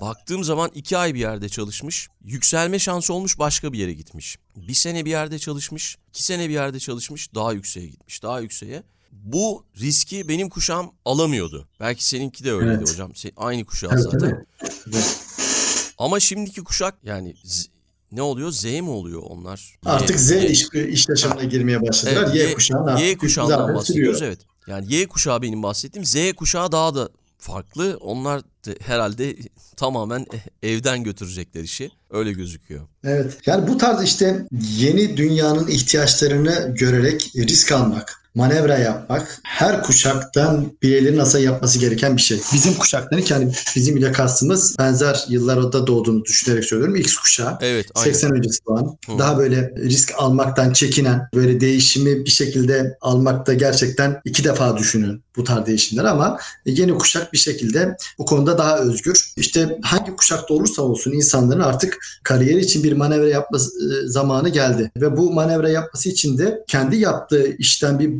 baktığım 0.00 0.44
zaman 0.44 0.70
2 0.74 0.98
ay 0.98 1.14
bir 1.14 1.20
yerde 1.20 1.48
çalışmış. 1.48 2.08
Yükselme 2.24 2.78
şansı 2.78 3.14
olmuş 3.14 3.38
başka 3.38 3.72
bir 3.72 3.78
yere 3.78 3.92
gitmiş. 3.92 4.36
Bir 4.56 4.74
sene 4.74 5.04
bir 5.04 5.10
yerde 5.10 5.38
çalışmış, 5.38 5.96
2 6.08 6.22
sene 6.22 6.48
bir 6.48 6.54
yerde 6.54 6.80
çalışmış, 6.80 7.34
daha 7.34 7.52
yükseğe 7.52 7.86
gitmiş, 7.86 8.22
daha 8.22 8.40
yükseğe. 8.40 8.82
Bu 9.12 9.64
riski 9.80 10.28
benim 10.28 10.48
kuşağım 10.48 10.90
alamıyordu. 11.04 11.68
Belki 11.80 12.04
seninki 12.04 12.44
de 12.44 12.52
öyleydi 12.52 12.76
Evet. 12.78 12.90
hocam. 12.90 13.14
Sen- 13.14 13.32
Aynı 13.36 13.64
kuşağız 13.64 13.92
Evet, 13.92 14.12
zaten. 14.12 14.46
evet. 14.92 15.18
Ama 15.98 16.20
şimdiki 16.20 16.64
kuşak 16.64 16.94
yani 17.04 17.34
ne 18.12 18.22
oluyor? 18.22 18.50
Z 18.50 18.64
mi 18.64 18.90
oluyor 18.90 19.22
onlar? 19.28 19.78
Artık 19.84 20.10
Y- 20.10 20.18
Z 20.18 20.30
Y- 20.30 20.46
iş, 20.50 20.66
iş 20.88 21.08
yaşamına 21.08 21.44
girmeye 21.44 21.82
başladılar. 21.88 22.30
Evet, 22.36 22.50
y, 22.50 22.54
kuşağı 22.54 22.86
da 22.86 23.00
Y 23.00 23.16
kuşağından 23.18 23.74
bahsediyoruz 23.74 24.18
sürüyor. 24.18 24.32
evet. 24.36 24.46
Yani 24.66 24.94
Y 24.94 25.06
kuşağı 25.06 25.42
benim 25.42 25.62
bahsettiğim. 25.62 26.04
Z 26.04 26.32
kuşağı 26.36 26.72
daha 26.72 26.94
da 26.94 27.08
farklı. 27.38 27.98
Onlar 28.00 28.42
herhalde 28.80 29.36
tamamen 29.76 30.26
evden 30.62 31.04
götürecekler 31.04 31.62
işi. 31.62 31.90
Öyle 32.10 32.32
gözüküyor. 32.32 32.86
Evet. 33.04 33.38
Yani 33.46 33.68
bu 33.68 33.78
tarz 33.78 34.04
işte 34.04 34.46
yeni 34.78 35.16
dünyanın 35.16 35.68
ihtiyaçlarını 35.68 36.74
görerek 36.78 37.32
risk 37.36 37.72
almak, 37.72 38.19
manevra 38.34 38.78
yapmak 38.78 39.38
her 39.44 39.82
kuşaktan 39.82 40.72
bireylerin 40.82 41.18
nasıl 41.18 41.38
yapması 41.38 41.78
gereken 41.78 42.16
bir 42.16 42.22
şey. 42.22 42.40
Bizim 42.52 42.74
kuşakların 42.74 43.24
yani 43.28 43.52
bizim 43.76 43.96
ile 43.96 44.12
kastımız 44.12 44.76
benzer 44.78 45.24
yıllarda 45.28 45.86
doğduğunu 45.86 46.24
düşünerek 46.24 46.64
söylüyorum. 46.64 46.96
X 46.96 47.16
kuşağı. 47.16 47.58
Evet 47.60 47.86
aynen. 47.94 48.12
80 48.12 48.32
öncesi 48.32 48.58
doğan, 48.66 48.98
Hı. 49.06 49.18
daha 49.18 49.38
böyle 49.38 49.72
risk 49.76 50.12
almaktan 50.18 50.72
çekinen, 50.72 51.28
böyle 51.34 51.60
değişimi 51.60 52.24
bir 52.24 52.30
şekilde 52.30 52.98
almakta 53.00 53.54
gerçekten 53.54 54.20
iki 54.24 54.44
defa 54.44 54.76
düşünün 54.78 55.22
bu 55.36 55.44
tarz 55.44 55.66
değişimler 55.66 56.04
ama 56.04 56.38
yeni 56.66 56.98
kuşak 56.98 57.32
bir 57.32 57.38
şekilde 57.38 57.96
bu 58.18 58.24
konuda 58.24 58.58
daha 58.58 58.78
özgür. 58.78 59.32
İşte 59.36 59.78
hangi 59.82 60.16
kuşakta 60.16 60.54
olursa 60.54 60.82
olsun 60.82 61.12
insanların 61.12 61.60
artık 61.60 61.98
kariyer 62.24 62.56
için 62.56 62.84
bir 62.84 62.92
manevra 62.92 63.28
yapması 63.28 63.70
e, 63.70 64.08
zamanı 64.08 64.48
geldi 64.48 64.90
ve 64.96 65.16
bu 65.16 65.32
manevra 65.32 65.68
yapması 65.68 66.08
için 66.08 66.38
de 66.38 66.64
kendi 66.68 66.96
yaptığı 66.96 67.56
işten 67.56 67.98
bir 67.98 68.19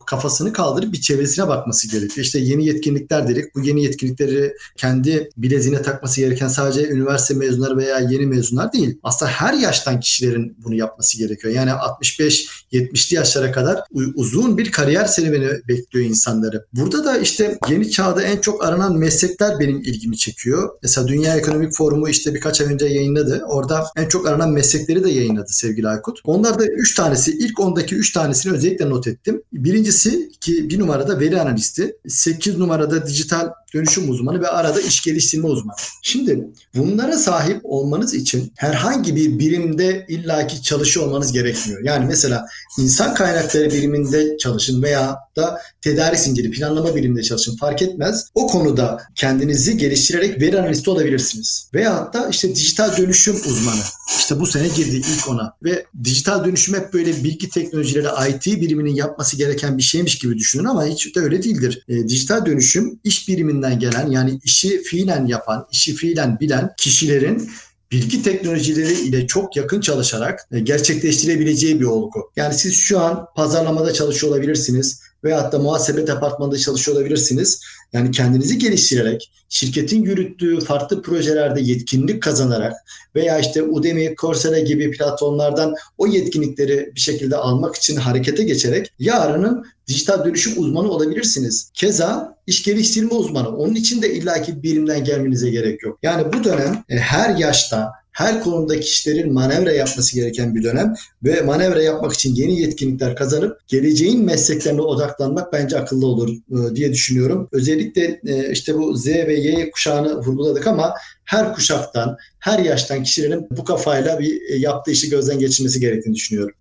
kafasını 0.05 0.53
kaldırıp 0.53 0.93
bir 0.93 1.01
çevresine 1.01 1.47
bakması 1.47 1.87
gerekiyor. 1.87 2.25
İşte 2.25 2.39
yeni 2.39 2.65
yetkinlikler 2.65 3.27
dedik. 3.27 3.55
Bu 3.55 3.61
yeni 3.61 3.83
yetkinlikleri 3.83 4.53
kendi 4.77 5.29
bileziğine 5.37 5.81
takması 5.81 6.21
gereken 6.21 6.47
sadece 6.47 6.89
üniversite 6.89 7.33
mezunları 7.33 7.77
veya 7.77 7.99
yeni 7.99 8.25
mezunlar 8.25 8.73
değil. 8.73 8.99
Aslında 9.03 9.31
her 9.31 9.53
yaştan 9.53 9.99
kişilerin 9.99 10.57
bunu 10.63 10.75
yapması 10.75 11.17
gerekiyor. 11.17 11.53
Yani 11.53 11.71
65-70'li 11.71 13.15
yaşlara 13.15 13.51
kadar 13.51 13.79
uzun 14.15 14.57
bir 14.57 14.71
kariyer 14.71 15.05
serüveni 15.05 15.49
bekliyor 15.67 16.05
insanları. 16.05 16.65
Burada 16.73 17.05
da 17.05 17.17
işte 17.17 17.57
yeni 17.69 17.91
çağda 17.91 18.21
en 18.21 18.37
çok 18.37 18.65
aranan 18.65 18.97
meslekler 18.97 19.59
benim 19.59 19.77
ilgimi 19.81 20.17
çekiyor. 20.17 20.69
Mesela 20.83 21.07
Dünya 21.07 21.35
Ekonomik 21.35 21.73
Forumu 21.73 22.09
işte 22.09 22.33
birkaç 22.33 22.61
ay 22.61 22.73
önce 22.73 22.85
yayınladı. 22.85 23.43
Orada 23.47 23.85
en 23.95 24.07
çok 24.07 24.27
aranan 24.27 24.51
meslekleri 24.51 25.03
de 25.03 25.09
yayınladı 25.09 25.49
sevgili 25.49 25.87
Aykut. 25.87 26.19
Onlarda 26.23 26.65
3 26.65 26.95
tanesi, 26.95 27.31
ilk 27.31 27.57
10'daki 27.57 27.95
3 27.95 28.13
tanesini 28.13 28.53
özellikle 28.53 28.89
not 28.89 29.07
ettim. 29.07 29.41
Birincisi 29.91 30.31
ki 30.41 30.69
bir 30.69 30.79
numarada 30.79 31.19
veri 31.19 31.41
analisti, 31.41 31.95
8 32.07 32.57
numarada 32.57 33.07
dijital 33.07 33.53
dönüşüm 33.73 34.09
uzmanı 34.09 34.41
ve 34.41 34.47
arada 34.47 34.81
iş 34.81 35.01
geliştirme 35.01 35.47
uzmanı. 35.47 35.75
Şimdi 36.01 36.47
bunlara 36.75 37.17
sahip 37.17 37.61
olmanız 37.63 38.13
için 38.13 38.53
herhangi 38.55 39.15
bir 39.15 39.39
birimde 39.39 40.05
illaki 40.09 40.61
çalışıyor 40.61 41.05
olmanız 41.05 41.31
gerekmiyor. 41.31 41.83
Yani 41.83 42.05
mesela 42.05 42.45
insan 42.79 43.13
kaynakları 43.13 43.69
biriminde 43.69 44.37
çalışın 44.37 44.83
veya 44.83 45.17
da 45.35 45.61
tedarik 45.81 46.19
zinciri 46.19 46.51
planlama 46.51 46.95
biriminde 46.95 47.23
çalışın 47.23 47.57
fark 47.57 47.81
etmez. 47.81 48.27
O 48.35 48.47
konuda 48.47 49.01
kendinizi 49.15 49.77
geliştirerek 49.77 50.41
veri 50.41 50.59
analisti 50.59 50.89
olabilirsiniz. 50.89 51.69
Veyahut 51.73 52.13
da 52.13 52.29
işte 52.29 52.55
dijital 52.55 52.97
dönüşüm 52.97 53.35
uzmanı. 53.35 53.81
İşte 54.17 54.39
bu 54.39 54.47
sene 54.47 54.67
girdi 54.67 54.95
ilk 54.95 55.29
ona. 55.29 55.53
Ve 55.63 55.85
dijital 56.03 56.45
dönüşüm 56.45 56.75
hep 56.75 56.93
böyle 56.93 57.23
bilgi 57.23 57.49
teknolojileri 57.49 58.07
IT 58.29 58.45
biriminin 58.45 58.95
yapması 58.95 59.37
gereken 59.37 59.77
bir 59.77 59.83
şeymiş 59.83 60.17
gibi 60.17 60.37
düşünün 60.37 60.65
ama 60.65 60.85
hiç 60.85 61.15
de 61.15 61.19
öyle 61.19 61.43
değildir. 61.43 61.83
E, 61.87 62.07
dijital 62.07 62.45
dönüşüm 62.45 62.99
iş 63.03 63.27
biriminden 63.61 63.79
gelen 63.79 64.11
yani 64.11 64.39
işi 64.43 64.83
fiilen 64.83 65.25
yapan, 65.25 65.67
işi 65.71 65.95
fiilen 65.95 66.39
bilen 66.39 66.73
kişilerin 66.77 67.49
bilgi 67.91 68.23
teknolojileri 68.23 68.93
ile 68.93 69.27
çok 69.27 69.55
yakın 69.55 69.81
çalışarak 69.81 70.47
e, 70.51 70.59
gerçekleştirebileceği 70.59 71.79
bir 71.79 71.85
olgu. 71.85 72.31
Yani 72.35 72.53
siz 72.53 72.77
şu 72.77 72.99
an 72.99 73.25
pazarlamada 73.35 73.93
çalışıyor 73.93 74.33
olabilirsiniz 74.33 75.01
veyahut 75.23 75.53
da 75.53 75.59
muhasebe 75.59 76.07
departmanında 76.07 76.57
çalışıyor 76.57 76.97
olabilirsiniz. 76.97 77.61
Yani 77.93 78.11
kendinizi 78.11 78.57
geliştirerek, 78.57 79.31
şirketin 79.49 80.03
yürüttüğü 80.03 80.59
farklı 80.59 81.01
projelerde 81.01 81.61
yetkinlik 81.61 82.23
kazanarak 82.23 82.73
veya 83.15 83.39
işte 83.39 83.63
Udemy, 83.63 84.15
Coursera 84.15 84.59
gibi 84.59 84.91
platformlardan 84.91 85.75
o 85.97 86.07
yetkinlikleri 86.07 86.91
bir 86.95 86.99
şekilde 86.99 87.35
almak 87.35 87.75
için 87.75 87.95
harekete 87.95 88.43
geçerek 88.43 88.93
yarının 88.99 89.65
dijital 89.87 90.25
dönüşüm 90.25 90.53
uzmanı 90.57 90.91
olabilirsiniz. 90.91 91.71
Keza 91.73 92.37
iş 92.47 92.63
geliştirme 92.63 93.13
uzmanı. 93.13 93.49
Onun 93.57 93.75
için 93.75 94.01
de 94.01 94.13
illaki 94.13 94.63
birimden 94.63 95.03
gelmenize 95.03 95.49
gerek 95.49 95.83
yok. 95.83 95.99
Yani 96.03 96.33
bu 96.33 96.43
dönem 96.43 96.83
e, 96.89 96.97
her 96.97 97.35
yaşta 97.35 97.91
her 98.11 98.43
konuda 98.43 98.79
kişilerin 98.79 99.33
manevra 99.33 99.71
yapması 99.71 100.15
gereken 100.15 100.55
bir 100.55 100.63
dönem 100.63 100.93
ve 101.23 101.41
manevra 101.41 101.81
yapmak 101.81 102.13
için 102.13 102.35
yeni 102.35 102.61
yetkinlikler 102.61 103.15
kazanıp 103.15 103.67
geleceğin 103.67 104.25
mesleklerine 104.25 104.81
odaklanmak 104.81 105.53
bence 105.53 105.77
akıllı 105.79 106.07
olur 106.07 106.29
e, 106.29 106.75
diye 106.75 106.93
düşünüyorum. 106.93 107.49
Özellikle 107.51 108.21
e, 108.27 108.51
işte 108.51 108.77
bu 108.77 108.95
Z 108.97 109.07
ve 109.07 109.33
Y 109.33 109.71
kuşağını 109.71 110.17
vurguladık 110.17 110.67
ama 110.67 110.93
her 111.25 111.53
kuşaktan, 111.53 112.17
her 112.39 112.59
yaştan 112.59 113.03
kişilerin 113.03 113.47
bu 113.51 113.63
kafayla 113.63 114.19
bir 114.19 114.41
e, 114.49 114.55
yaptığı 114.55 114.91
işi 114.91 115.09
gözden 115.09 115.39
geçirmesi 115.39 115.79
gerektiğini 115.79 116.15
düşünüyorum. 116.15 116.55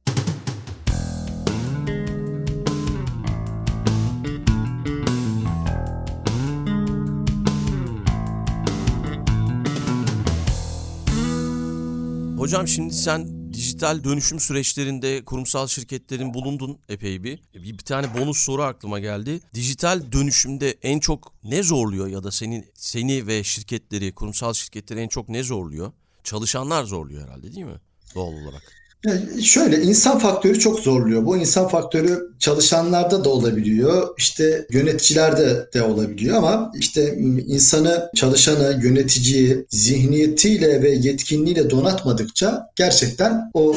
Hocam 12.51 12.69
şimdi 12.69 12.95
sen 12.95 13.53
dijital 13.53 14.05
dönüşüm 14.05 14.41
süreçlerinde 14.41 15.25
kurumsal 15.25 15.67
şirketlerin 15.67 16.35
bulundun 16.35 16.79
epey 16.89 17.25
bir. 17.25 17.41
Bir, 17.55 17.79
bir 17.79 17.79
tane 17.79 18.15
bonus 18.15 18.39
soru 18.39 18.63
aklıma 18.63 18.99
geldi. 18.99 19.41
Dijital 19.55 20.13
dönüşümde 20.13 20.71
en 20.83 21.01
çok 21.01 21.33
ne 21.45 21.63
zorluyor 21.63 22.07
ya 22.07 22.25
da 22.25 22.33
seni 22.33 22.65
seni 22.75 23.27
ve 23.27 23.45
şirketleri, 23.45 24.15
kurumsal 24.15 24.53
şirketleri 24.53 25.01
en 25.01 25.09
çok 25.09 25.29
ne 25.29 25.43
zorluyor? 25.43 25.93
Çalışanlar 26.25 26.85
zorluyor 26.85 27.25
herhalde 27.25 27.53
değil 27.53 27.67
mi? 27.67 27.81
Doğal 28.15 28.33
olarak. 28.33 28.63
Yani 29.07 29.43
şöyle 29.43 29.83
insan 29.83 30.19
faktörü 30.19 30.59
çok 30.59 30.81
zorluyor. 30.81 31.27
Bu 31.27 31.37
insan 31.37 31.69
faktörü 31.69 32.31
çalışanlarda 32.39 33.25
da 33.25 33.29
olabiliyor. 33.29 34.09
İşte 34.19 34.67
yöneticilerde 34.71 35.69
de 35.75 35.83
olabiliyor 35.83 36.37
ama 36.37 36.73
işte 36.79 37.17
insanı, 37.47 38.11
çalışanı, 38.15 38.81
yöneticiyi 38.83 39.67
zihniyetiyle 39.71 40.83
ve 40.83 40.91
yetkinliğiyle 40.91 41.71
donatmadıkça 41.71 42.67
gerçekten 42.77 43.51
o 43.55 43.77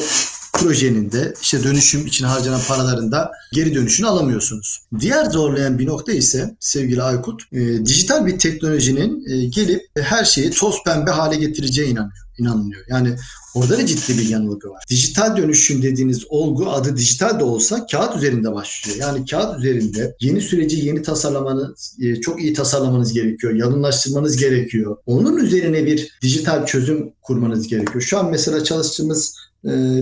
projenin 0.52 1.12
de 1.12 1.34
işte 1.42 1.64
dönüşüm 1.64 2.06
için 2.06 2.24
harcanan 2.24 2.60
paraların 2.68 3.12
da 3.12 3.32
geri 3.52 3.74
dönüşünü 3.74 4.06
alamıyorsunuz. 4.06 4.80
Diğer 5.00 5.24
zorlayan 5.24 5.78
bir 5.78 5.86
nokta 5.86 6.12
ise 6.12 6.54
sevgili 6.60 7.02
Aykut, 7.02 7.42
e, 7.52 7.86
dijital 7.86 8.26
bir 8.26 8.38
teknolojinin 8.38 9.24
e, 9.28 9.44
gelip 9.44 9.82
her 9.98 10.24
şeyi 10.24 10.50
toz 10.50 10.84
pembe 10.84 11.10
hale 11.10 11.36
getireceği 11.36 11.88
inanıyor, 11.88 12.24
inanılıyor. 12.38 12.82
Yani 12.88 13.16
Orada 13.54 13.78
da 13.78 13.86
ciddi 13.86 14.18
bir 14.18 14.28
yanılgı 14.28 14.70
var. 14.70 14.84
Dijital 14.90 15.36
dönüşüm 15.36 15.82
dediğiniz 15.82 16.24
olgu 16.28 16.70
adı 16.70 16.96
dijital 16.96 17.40
de 17.40 17.44
olsa 17.44 17.86
kağıt 17.86 18.16
üzerinde 18.16 18.52
başlıyor. 18.52 18.98
Yani 19.00 19.26
kağıt 19.26 19.58
üzerinde 19.58 20.16
yeni 20.20 20.40
süreci 20.40 20.86
yeni 20.86 21.02
tasarlamanız, 21.02 21.96
e, 22.00 22.20
çok 22.20 22.42
iyi 22.42 22.52
tasarlamanız 22.52 23.12
gerekiyor. 23.12 23.54
Yalınlaştırmanız 23.54 24.36
gerekiyor. 24.36 24.96
Onun 25.06 25.36
üzerine 25.36 25.86
bir 25.86 26.18
dijital 26.22 26.66
çözüm 26.66 27.12
kurmanız 27.22 27.68
gerekiyor. 27.68 28.00
Şu 28.00 28.18
an 28.18 28.30
mesela 28.30 28.64
çalıştığımız 28.64 29.36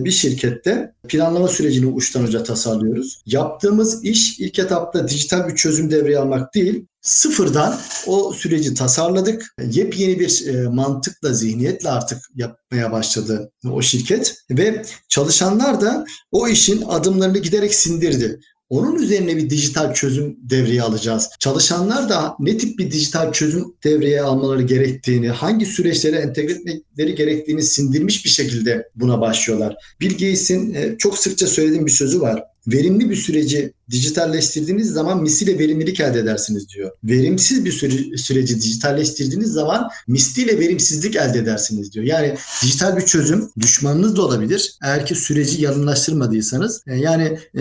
bir 0.04 0.10
şirkette 0.10 0.92
planlama 1.08 1.48
sürecini 1.48 1.86
uçtan 1.86 2.24
uca 2.24 2.42
tasarlıyoruz. 2.42 3.22
Yaptığımız 3.26 4.04
iş 4.04 4.38
ilk 4.38 4.58
etapta 4.58 5.08
dijital 5.08 5.48
bir 5.48 5.56
çözüm 5.56 5.90
devreye 5.90 6.18
almak 6.18 6.54
değil, 6.54 6.86
sıfırdan 7.00 7.78
o 8.06 8.32
süreci 8.32 8.74
tasarladık. 8.74 9.54
Yepyeni 9.70 10.20
bir 10.20 10.46
e, 10.46 10.68
mantıkla, 10.68 11.32
zihniyetle 11.32 11.90
artık 11.90 12.18
yapmaya 12.34 12.92
başladı 12.92 13.50
o 13.70 13.82
şirket 13.82 14.36
ve 14.50 14.82
çalışanlar 15.08 15.80
da 15.80 16.04
o 16.32 16.48
işin 16.48 16.82
adımlarını 16.82 17.38
giderek 17.38 17.74
sindirdi. 17.74 18.40
Onun 18.72 18.96
üzerine 18.96 19.36
bir 19.36 19.50
dijital 19.50 19.94
çözüm 19.94 20.36
devreye 20.42 20.82
alacağız. 20.82 21.30
Çalışanlar 21.38 22.08
da 22.08 22.36
ne 22.40 22.58
tip 22.58 22.78
bir 22.78 22.90
dijital 22.90 23.32
çözüm 23.32 23.64
devreye 23.84 24.22
almaları 24.22 24.62
gerektiğini, 24.62 25.28
hangi 25.28 25.66
süreçlere 25.66 26.16
entegre 26.16 26.52
etmeleri 26.52 27.14
gerektiğini 27.14 27.62
sindirmiş 27.62 28.24
bir 28.24 28.30
şekilde 28.30 28.88
buna 28.94 29.20
başlıyorlar. 29.20 29.76
Bill 30.00 30.10
Gates'in 30.10 30.74
e, 30.74 30.96
çok 30.98 31.18
sıkça 31.18 31.46
söylediğim 31.46 31.86
bir 31.86 31.90
sözü 31.90 32.20
var. 32.20 32.44
Verimli 32.66 33.10
bir 33.10 33.16
süreci 33.16 33.72
dijitalleştirdiğiniz 33.92 34.90
zaman 34.90 35.22
misliyle 35.22 35.58
verimlilik 35.58 36.00
elde 36.00 36.18
edersiniz 36.18 36.68
diyor. 36.68 36.90
Verimsiz 37.04 37.64
bir 37.64 37.72
süre, 37.72 38.16
süreci 38.16 38.60
dijitalleştirdiğiniz 38.60 39.52
zaman 39.52 39.88
misliyle 40.06 40.58
verimsizlik 40.58 41.16
elde 41.16 41.38
edersiniz 41.38 41.92
diyor. 41.92 42.04
Yani 42.04 42.36
dijital 42.62 42.96
bir 42.96 43.02
çözüm 43.02 43.50
düşmanınız 43.60 44.16
da 44.16 44.22
olabilir. 44.22 44.74
Eğer 44.82 45.06
ki 45.06 45.14
süreci 45.14 45.62
yalınlaştırmadıysanız. 45.62 46.82
E, 46.86 46.96
yani 46.96 47.38
e, 47.58 47.60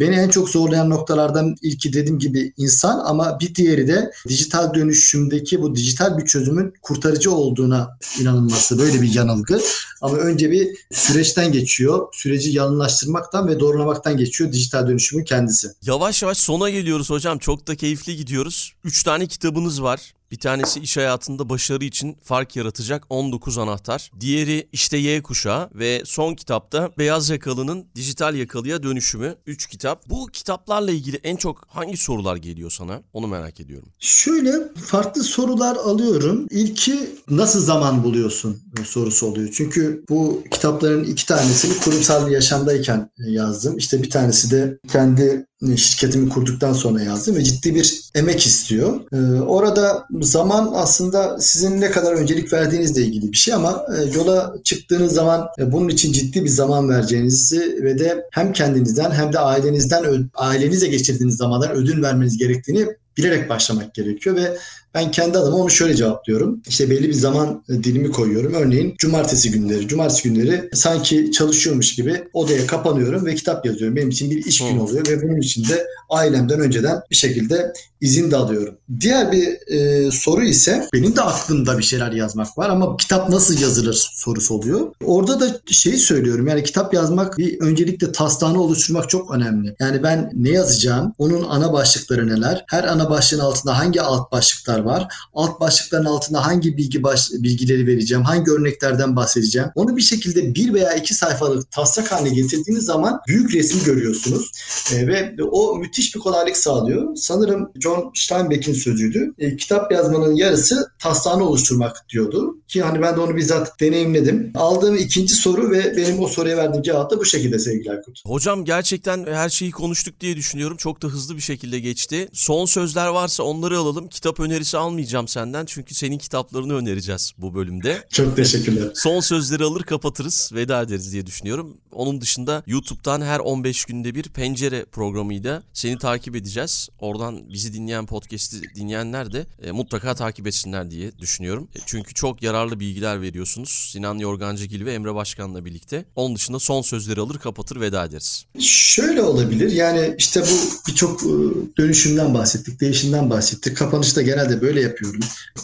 beni 0.00 0.14
en 0.14 0.28
çok 0.28 0.48
zorlayan 0.48 0.90
noktalardan 0.90 1.54
ilki 1.62 1.92
dediğim 1.92 2.18
gibi 2.18 2.52
insan 2.56 3.00
ama 3.04 3.40
bir 3.40 3.54
diğeri 3.54 3.88
de 3.88 4.10
dijital 4.28 4.74
dönüşümdeki 4.74 5.62
bu 5.62 5.74
dijital 5.74 6.18
bir 6.18 6.26
çözümün 6.26 6.74
kurtarıcı 6.82 7.30
olduğuna 7.30 7.98
inanılması. 8.20 8.78
Böyle 8.78 9.02
bir 9.02 9.14
yanılgı. 9.14 9.60
Ama 10.02 10.16
önce 10.16 10.50
bir 10.50 10.68
süreçten 10.92 11.52
geçiyor. 11.52 12.08
Süreci 12.12 12.50
yalınlaştırmaktan 12.50 13.48
ve 13.48 13.60
doğrulamaktan 13.60 14.16
geçiyor 14.16 14.41
dijital 14.52 14.88
dönüşümün 14.88 15.24
kendisi. 15.24 15.68
Yavaş 15.82 16.22
yavaş 16.22 16.38
sona 16.38 16.70
geliyoruz 16.70 17.10
hocam. 17.10 17.38
Çok 17.38 17.66
da 17.66 17.76
keyifli 17.76 18.16
gidiyoruz. 18.16 18.72
Üç 18.84 19.02
tane 19.02 19.26
kitabınız 19.26 19.82
var. 19.82 20.12
Bir 20.32 20.38
tanesi 20.38 20.80
iş 20.80 20.96
hayatında 20.96 21.48
başarı 21.48 21.84
için 21.84 22.16
fark 22.22 22.56
yaratacak 22.56 23.04
19 23.10 23.58
anahtar. 23.58 24.10
Diğeri 24.20 24.68
işte 24.72 24.96
Y 24.96 25.22
kuşağı 25.22 25.70
ve 25.74 26.02
son 26.04 26.34
kitapta 26.34 26.90
Beyaz 26.98 27.30
Yakalı'nın 27.30 27.86
dijital 27.94 28.34
yakalıya 28.34 28.82
dönüşümü. 28.82 29.34
3 29.46 29.66
kitap. 29.66 30.08
Bu 30.08 30.26
kitaplarla 30.26 30.90
ilgili 30.90 31.20
en 31.22 31.36
çok 31.36 31.64
hangi 31.68 31.96
sorular 31.96 32.36
geliyor 32.36 32.70
sana? 32.70 33.00
Onu 33.12 33.26
merak 33.26 33.60
ediyorum. 33.60 33.88
Şöyle 34.00 34.52
farklı 34.86 35.22
sorular 35.22 35.76
alıyorum. 35.76 36.46
İlki 36.50 37.10
nasıl 37.30 37.60
zaman 37.60 38.04
buluyorsun 38.04 38.62
sorusu 38.84 39.26
oluyor. 39.26 39.48
Çünkü 39.52 40.04
bu 40.08 40.42
kitapların 40.50 41.04
iki 41.04 41.26
tanesini 41.26 41.78
kurumsal 41.78 42.26
bir 42.26 42.32
yaşamdayken 42.32 43.10
yazdım. 43.18 43.78
İşte 43.78 44.02
bir 44.02 44.10
tanesi 44.10 44.50
de 44.50 44.78
kendi 44.92 45.46
şirketimi 45.76 46.28
kurduktan 46.28 46.72
sonra 46.72 47.02
yazdım 47.02 47.36
ve 47.36 47.44
ciddi 47.44 47.74
bir 47.74 48.00
emek 48.14 48.46
istiyor. 48.46 49.00
Ee, 49.12 49.40
orada 49.40 50.06
zaman 50.20 50.72
aslında 50.74 51.40
sizin 51.40 51.80
ne 51.80 51.90
kadar 51.90 52.12
öncelik 52.12 52.52
verdiğinizle 52.52 53.02
ilgili 53.02 53.32
bir 53.32 53.36
şey 53.36 53.54
ama 53.54 53.86
e, 53.96 54.18
yola 54.18 54.54
çıktığınız 54.64 55.12
zaman 55.12 55.48
e, 55.58 55.72
bunun 55.72 55.88
için 55.88 56.12
ciddi 56.12 56.44
bir 56.44 56.48
zaman 56.48 56.88
vereceğinizi 56.88 57.78
ve 57.82 57.98
de 57.98 58.26
hem 58.32 58.52
kendinizden 58.52 59.10
hem 59.10 59.32
de 59.32 59.38
ailenizden 59.38 60.30
ailenize 60.34 60.88
geçirdiğiniz 60.88 61.36
zamandan 61.36 61.70
ödül 61.70 62.02
vermeniz 62.02 62.38
gerektiğini 62.38 62.86
bilerek 63.16 63.48
başlamak 63.48 63.94
gerekiyor 63.94 64.36
ve 64.36 64.56
ben 64.94 65.10
kendi 65.10 65.38
adıma 65.38 65.56
onu 65.56 65.70
şöyle 65.70 65.96
cevaplıyorum. 65.96 66.62
İşte 66.68 66.90
belli 66.90 67.08
bir 67.08 67.12
zaman 67.12 67.64
e, 67.68 67.72
dilimi 67.72 68.10
koyuyorum. 68.10 68.54
Örneğin 68.54 68.94
cumartesi 68.98 69.50
günleri. 69.50 69.88
Cumartesi 69.88 70.28
günleri 70.28 70.70
sanki 70.74 71.32
çalışıyormuş 71.32 71.94
gibi 71.94 72.24
odaya 72.32 72.66
kapanıyorum 72.66 73.26
ve 73.26 73.34
kitap 73.34 73.66
yazıyorum. 73.66 73.96
Benim 73.96 74.08
için 74.08 74.30
bir 74.30 74.44
iş 74.44 74.58
günü 74.58 74.80
oluyor 74.80 75.08
ve 75.08 75.22
bunun 75.22 75.40
için 75.40 75.68
de 75.68 75.86
ailemden 76.10 76.60
önceden 76.60 77.00
bir 77.10 77.16
şekilde 77.16 77.72
izin 78.00 78.30
de 78.30 78.36
alıyorum. 78.36 78.74
Diğer 79.00 79.32
bir 79.32 79.72
e, 79.72 80.10
soru 80.10 80.44
ise 80.44 80.88
benim 80.92 81.16
de 81.16 81.20
aklımda 81.20 81.78
bir 81.78 81.82
şeyler 81.82 82.12
yazmak 82.12 82.58
var 82.58 82.68
ama 82.70 82.96
kitap 82.96 83.28
nasıl 83.28 83.60
yazılır 83.60 84.10
sorusu 84.14 84.54
oluyor. 84.54 84.92
Orada 85.04 85.40
da 85.40 85.60
şeyi 85.66 85.96
söylüyorum 85.96 86.48
yani 86.48 86.62
kitap 86.62 86.94
yazmak 86.94 87.38
bir 87.38 87.60
öncelikle 87.60 88.12
taslağını 88.12 88.62
oluşturmak 88.62 89.10
çok 89.10 89.30
önemli. 89.30 89.74
Yani 89.80 90.02
ben 90.02 90.30
ne 90.34 90.50
yazacağım, 90.50 91.14
onun 91.18 91.44
ana 91.48 91.72
başlıkları 91.72 92.28
neler, 92.28 92.64
her 92.68 92.84
ana 92.84 93.01
başlığın 93.10 93.38
altında 93.38 93.78
hangi 93.78 94.02
alt 94.02 94.32
başlıklar 94.32 94.78
var. 94.78 95.08
Alt 95.34 95.60
başlıkların 95.60 96.04
altında 96.04 96.46
hangi 96.46 96.76
bilgi 96.76 97.02
baş, 97.02 97.30
bilgileri 97.32 97.86
vereceğim, 97.86 98.24
hangi 98.24 98.50
örneklerden 98.50 99.16
bahsedeceğim. 99.16 99.68
Onu 99.74 99.96
bir 99.96 100.02
şekilde 100.02 100.54
bir 100.54 100.74
veya 100.74 100.94
iki 100.94 101.14
sayfalık 101.14 101.70
taslak 101.70 102.12
haline 102.12 102.34
getirdiğiniz 102.34 102.84
zaman 102.84 103.20
büyük 103.28 103.54
resmi 103.54 103.84
görüyorsunuz. 103.84 104.50
E, 104.94 105.06
ve 105.06 105.34
o 105.50 105.76
müthiş 105.76 106.14
bir 106.14 106.20
kolaylık 106.20 106.56
sağlıyor. 106.56 107.16
Sanırım 107.16 107.70
John 107.80 108.10
Steinbeck'in 108.14 108.74
sözüydü. 108.74 109.34
E, 109.38 109.56
kitap 109.56 109.92
yazmanın 109.92 110.34
yarısı 110.34 110.90
taslağını 110.98 111.44
oluşturmak 111.48 112.06
diyordu. 112.08 112.56
Ki 112.68 112.82
hani 112.82 113.02
ben 113.02 113.16
de 113.16 113.20
onu 113.20 113.36
bizzat 113.36 113.80
deneyimledim. 113.80 114.52
Aldığım 114.54 114.96
ikinci 114.96 115.34
soru 115.34 115.70
ve 115.70 115.96
benim 115.96 116.20
o 116.20 116.28
soruya 116.28 116.56
verdiğim 116.56 116.82
cevap 116.82 117.10
da 117.10 117.20
bu 117.20 117.24
şekilde 117.24 117.58
sevgili 117.58 117.90
Aykut. 117.90 118.22
Hocam 118.26 118.64
gerçekten 118.64 119.26
her 119.26 119.48
şeyi 119.48 119.70
konuştuk 119.70 120.20
diye 120.20 120.36
düşünüyorum. 120.36 120.76
Çok 120.76 121.02
da 121.02 121.08
hızlı 121.08 121.36
bir 121.36 121.40
şekilde 121.42 121.80
geçti. 121.80 122.28
Son 122.32 122.66
sözler 122.92 123.08
varsa 123.08 123.42
onları 123.42 123.78
alalım. 123.78 124.08
Kitap 124.08 124.40
önerisi 124.40 124.78
almayacağım 124.78 125.28
senden 125.28 125.66
çünkü 125.66 125.94
senin 125.94 126.18
kitaplarını 126.18 126.74
önereceğiz 126.74 127.32
bu 127.38 127.54
bölümde. 127.54 128.06
Çok 128.10 128.36
teşekkürler. 128.36 128.88
Son 128.94 129.20
sözleri 129.20 129.64
alır 129.64 129.82
kapatırız, 129.82 130.50
veda 130.54 130.82
ederiz 130.82 131.12
diye 131.12 131.26
düşünüyorum. 131.26 131.76
Onun 131.92 132.20
dışında 132.20 132.62
YouTube'dan 132.66 133.20
her 133.20 133.38
15 133.38 133.84
günde 133.84 134.14
bir 134.14 134.22
pencere 134.22 134.84
programıyla 134.84 135.62
seni 135.72 135.98
takip 135.98 136.36
edeceğiz. 136.36 136.88
Oradan 136.98 137.52
bizi 137.52 137.72
dinleyen 137.72 138.06
podcast'i 138.06 138.74
dinleyenler 138.74 139.32
de 139.32 139.46
e, 139.62 139.70
mutlaka 139.70 140.14
takip 140.14 140.46
etsinler 140.46 140.90
diye 140.90 141.18
düşünüyorum. 141.18 141.68
E, 141.74 141.78
çünkü 141.86 142.14
çok 142.14 142.42
yararlı 142.42 142.80
bilgiler 142.80 143.20
veriyorsunuz. 143.20 143.90
Sinan 143.92 144.18
Yorgancıgil 144.18 144.84
ve 144.84 144.94
Emre 144.94 145.14
Başkan'la 145.14 145.64
birlikte. 145.64 146.04
Onun 146.16 146.36
dışında 146.36 146.58
son 146.58 146.82
sözleri 146.82 147.20
alır 147.20 147.38
kapatır 147.38 147.80
veda 147.80 148.04
ederiz. 148.04 148.46
Şöyle 148.60 149.22
olabilir. 149.22 149.70
Yani 149.70 150.14
işte 150.18 150.42
bu 150.42 150.88
birçok 150.88 151.22
e, 151.22 151.30
dönüşümden 151.78 152.34
bahsettik, 152.34 152.81
değişimden 152.82 153.30
bahsettik. 153.30 153.76
Kapanışta 153.76 154.22
genelde 154.22 154.60
böyle 154.60 154.80
yapıyorum. 154.80 155.20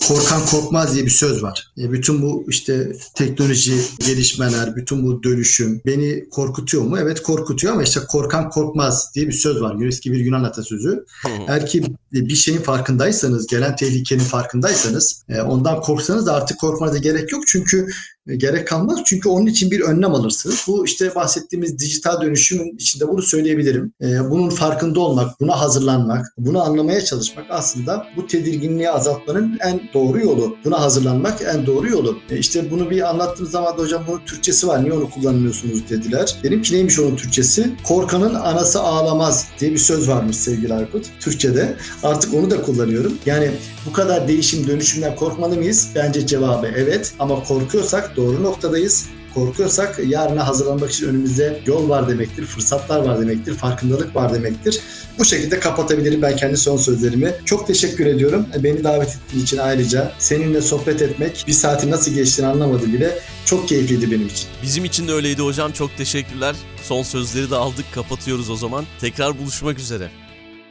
Korkan 0.08 0.46
korkmaz 0.46 0.94
diye 0.94 1.04
bir 1.04 1.10
söz 1.10 1.42
var. 1.42 1.72
E, 1.78 1.92
bütün 1.92 2.22
bu 2.22 2.44
işte 2.48 2.92
teknoloji 3.14 3.74
gelişmeler, 4.06 4.76
bütün 4.76 5.04
bu 5.06 5.22
dönüşüm 5.22 5.80
beni 5.86 6.28
korkutuyor 6.30 6.82
mu? 6.84 6.98
Evet 6.98 7.22
korkutuyor 7.22 7.72
ama 7.72 7.82
işte 7.82 8.00
korkan 8.08 8.50
korkmaz 8.50 9.10
diye 9.14 9.26
bir 9.26 9.32
söz 9.32 9.60
var. 9.60 9.82
Eski 9.86 10.12
bir 10.12 10.18
Yunan 10.18 10.44
atasözü. 10.44 11.04
Eğer 11.48 11.66
ki 11.66 11.82
bir 12.12 12.34
şeyin 12.34 12.58
farkındaysanız, 12.58 13.46
gelen 13.46 13.76
tehlikenin 13.76 14.24
farkındaysanız 14.24 15.24
e, 15.28 15.40
ondan 15.40 15.80
korksanız 15.80 16.26
da 16.26 16.34
artık 16.34 16.60
korkmanıza 16.60 16.98
gerek 16.98 17.32
yok. 17.32 17.42
Çünkü 17.46 17.88
gerek 18.36 18.68
kalmaz. 18.68 18.98
Çünkü 19.04 19.28
onun 19.28 19.46
için 19.46 19.70
bir 19.70 19.80
önlem 19.80 20.14
alırsınız. 20.14 20.64
Bu 20.68 20.84
işte 20.84 21.14
bahsettiğimiz 21.14 21.78
dijital 21.78 22.20
dönüşümün 22.20 22.74
içinde 22.76 23.08
bunu 23.08 23.22
söyleyebilirim. 23.22 23.92
E, 24.02 24.30
bunun 24.30 24.50
farkında 24.50 25.00
olmak, 25.00 25.40
buna 25.40 25.60
hazırlanmak, 25.60 26.34
bunu 26.38 26.62
anlamaya 26.62 27.04
çalışmak 27.04 27.46
aslında 27.50 28.06
bu 28.16 28.26
tedirginliği 28.26 28.90
azaltmanın 28.90 29.58
en 29.60 29.80
doğru 29.94 30.20
yolu. 30.20 30.56
Buna 30.64 30.80
hazırlanmak 30.80 31.42
en 31.42 31.66
doğru 31.66 31.88
yolu. 31.88 32.18
E, 32.30 32.38
işte 32.38 32.70
bunu 32.70 32.90
bir 32.90 33.10
anlattığım 33.10 33.46
zaman 33.46 33.78
da 33.78 33.82
hocam 33.82 34.04
bunun 34.06 34.20
Türkçesi 34.26 34.68
var. 34.68 34.84
Niye 34.84 34.92
onu 34.92 35.10
kullanmıyorsunuz 35.10 35.88
dediler. 35.90 36.36
Dedim 36.42 36.62
ki 36.62 36.74
neymiş 36.74 36.98
onun 36.98 37.16
Türkçesi? 37.16 37.70
Korkanın 37.84 38.34
anası 38.34 38.80
ağlamaz 38.80 39.46
diye 39.60 39.72
bir 39.72 39.78
söz 39.78 40.08
varmış 40.08 40.36
sevgili 40.36 40.74
Aykut. 40.74 41.06
Türkçe'de. 41.20 41.76
Artık 42.02 42.34
onu 42.34 42.50
da 42.50 42.62
kullanıyorum. 42.62 43.18
Yani 43.26 43.50
bu 43.88 43.92
kadar 43.92 44.28
değişim 44.28 44.66
dönüşümden 44.66 45.16
korkmalı 45.16 45.56
mıyız? 45.56 45.88
Bence 45.94 46.26
cevabı 46.26 46.66
evet. 46.76 47.12
Ama 47.18 47.42
korkuyorsak 47.42 48.16
doğru 48.16 48.42
noktadayız. 48.42 49.06
Korkuyorsak 49.34 50.00
yarına 50.06 50.48
hazırlanmak 50.48 50.90
için 50.90 51.08
önümüzde 51.08 51.60
yol 51.66 51.88
var 51.88 52.08
demektir, 52.08 52.44
fırsatlar 52.44 53.00
var 53.00 53.20
demektir, 53.20 53.54
farkındalık 53.54 54.16
var 54.16 54.34
demektir. 54.34 54.80
Bu 55.18 55.24
şekilde 55.24 55.60
kapatabilirim 55.60 56.22
ben 56.22 56.36
kendi 56.36 56.56
son 56.56 56.76
sözlerimi. 56.76 57.34
Çok 57.44 57.66
teşekkür 57.66 58.06
ediyorum. 58.06 58.46
Beni 58.62 58.84
davet 58.84 59.08
ettiğin 59.08 59.44
için 59.44 59.58
ayrıca 59.58 60.12
seninle 60.18 60.60
sohbet 60.60 61.02
etmek, 61.02 61.44
bir 61.46 61.52
saati 61.52 61.90
nasıl 61.90 62.12
geçtiğini 62.12 62.46
anlamadı 62.46 62.86
bile 62.86 63.18
Çok 63.44 63.68
keyifliydi 63.68 64.10
benim 64.10 64.26
için. 64.26 64.48
Bizim 64.62 64.84
için 64.84 65.08
de 65.08 65.12
öyleydi 65.12 65.42
hocam. 65.42 65.72
Çok 65.72 65.96
teşekkürler. 65.96 66.56
Son 66.82 67.02
sözleri 67.02 67.50
de 67.50 67.56
aldık. 67.56 67.84
Kapatıyoruz 67.94 68.50
o 68.50 68.56
zaman. 68.56 68.84
Tekrar 69.00 69.38
buluşmak 69.38 69.78
üzere. 69.78 70.10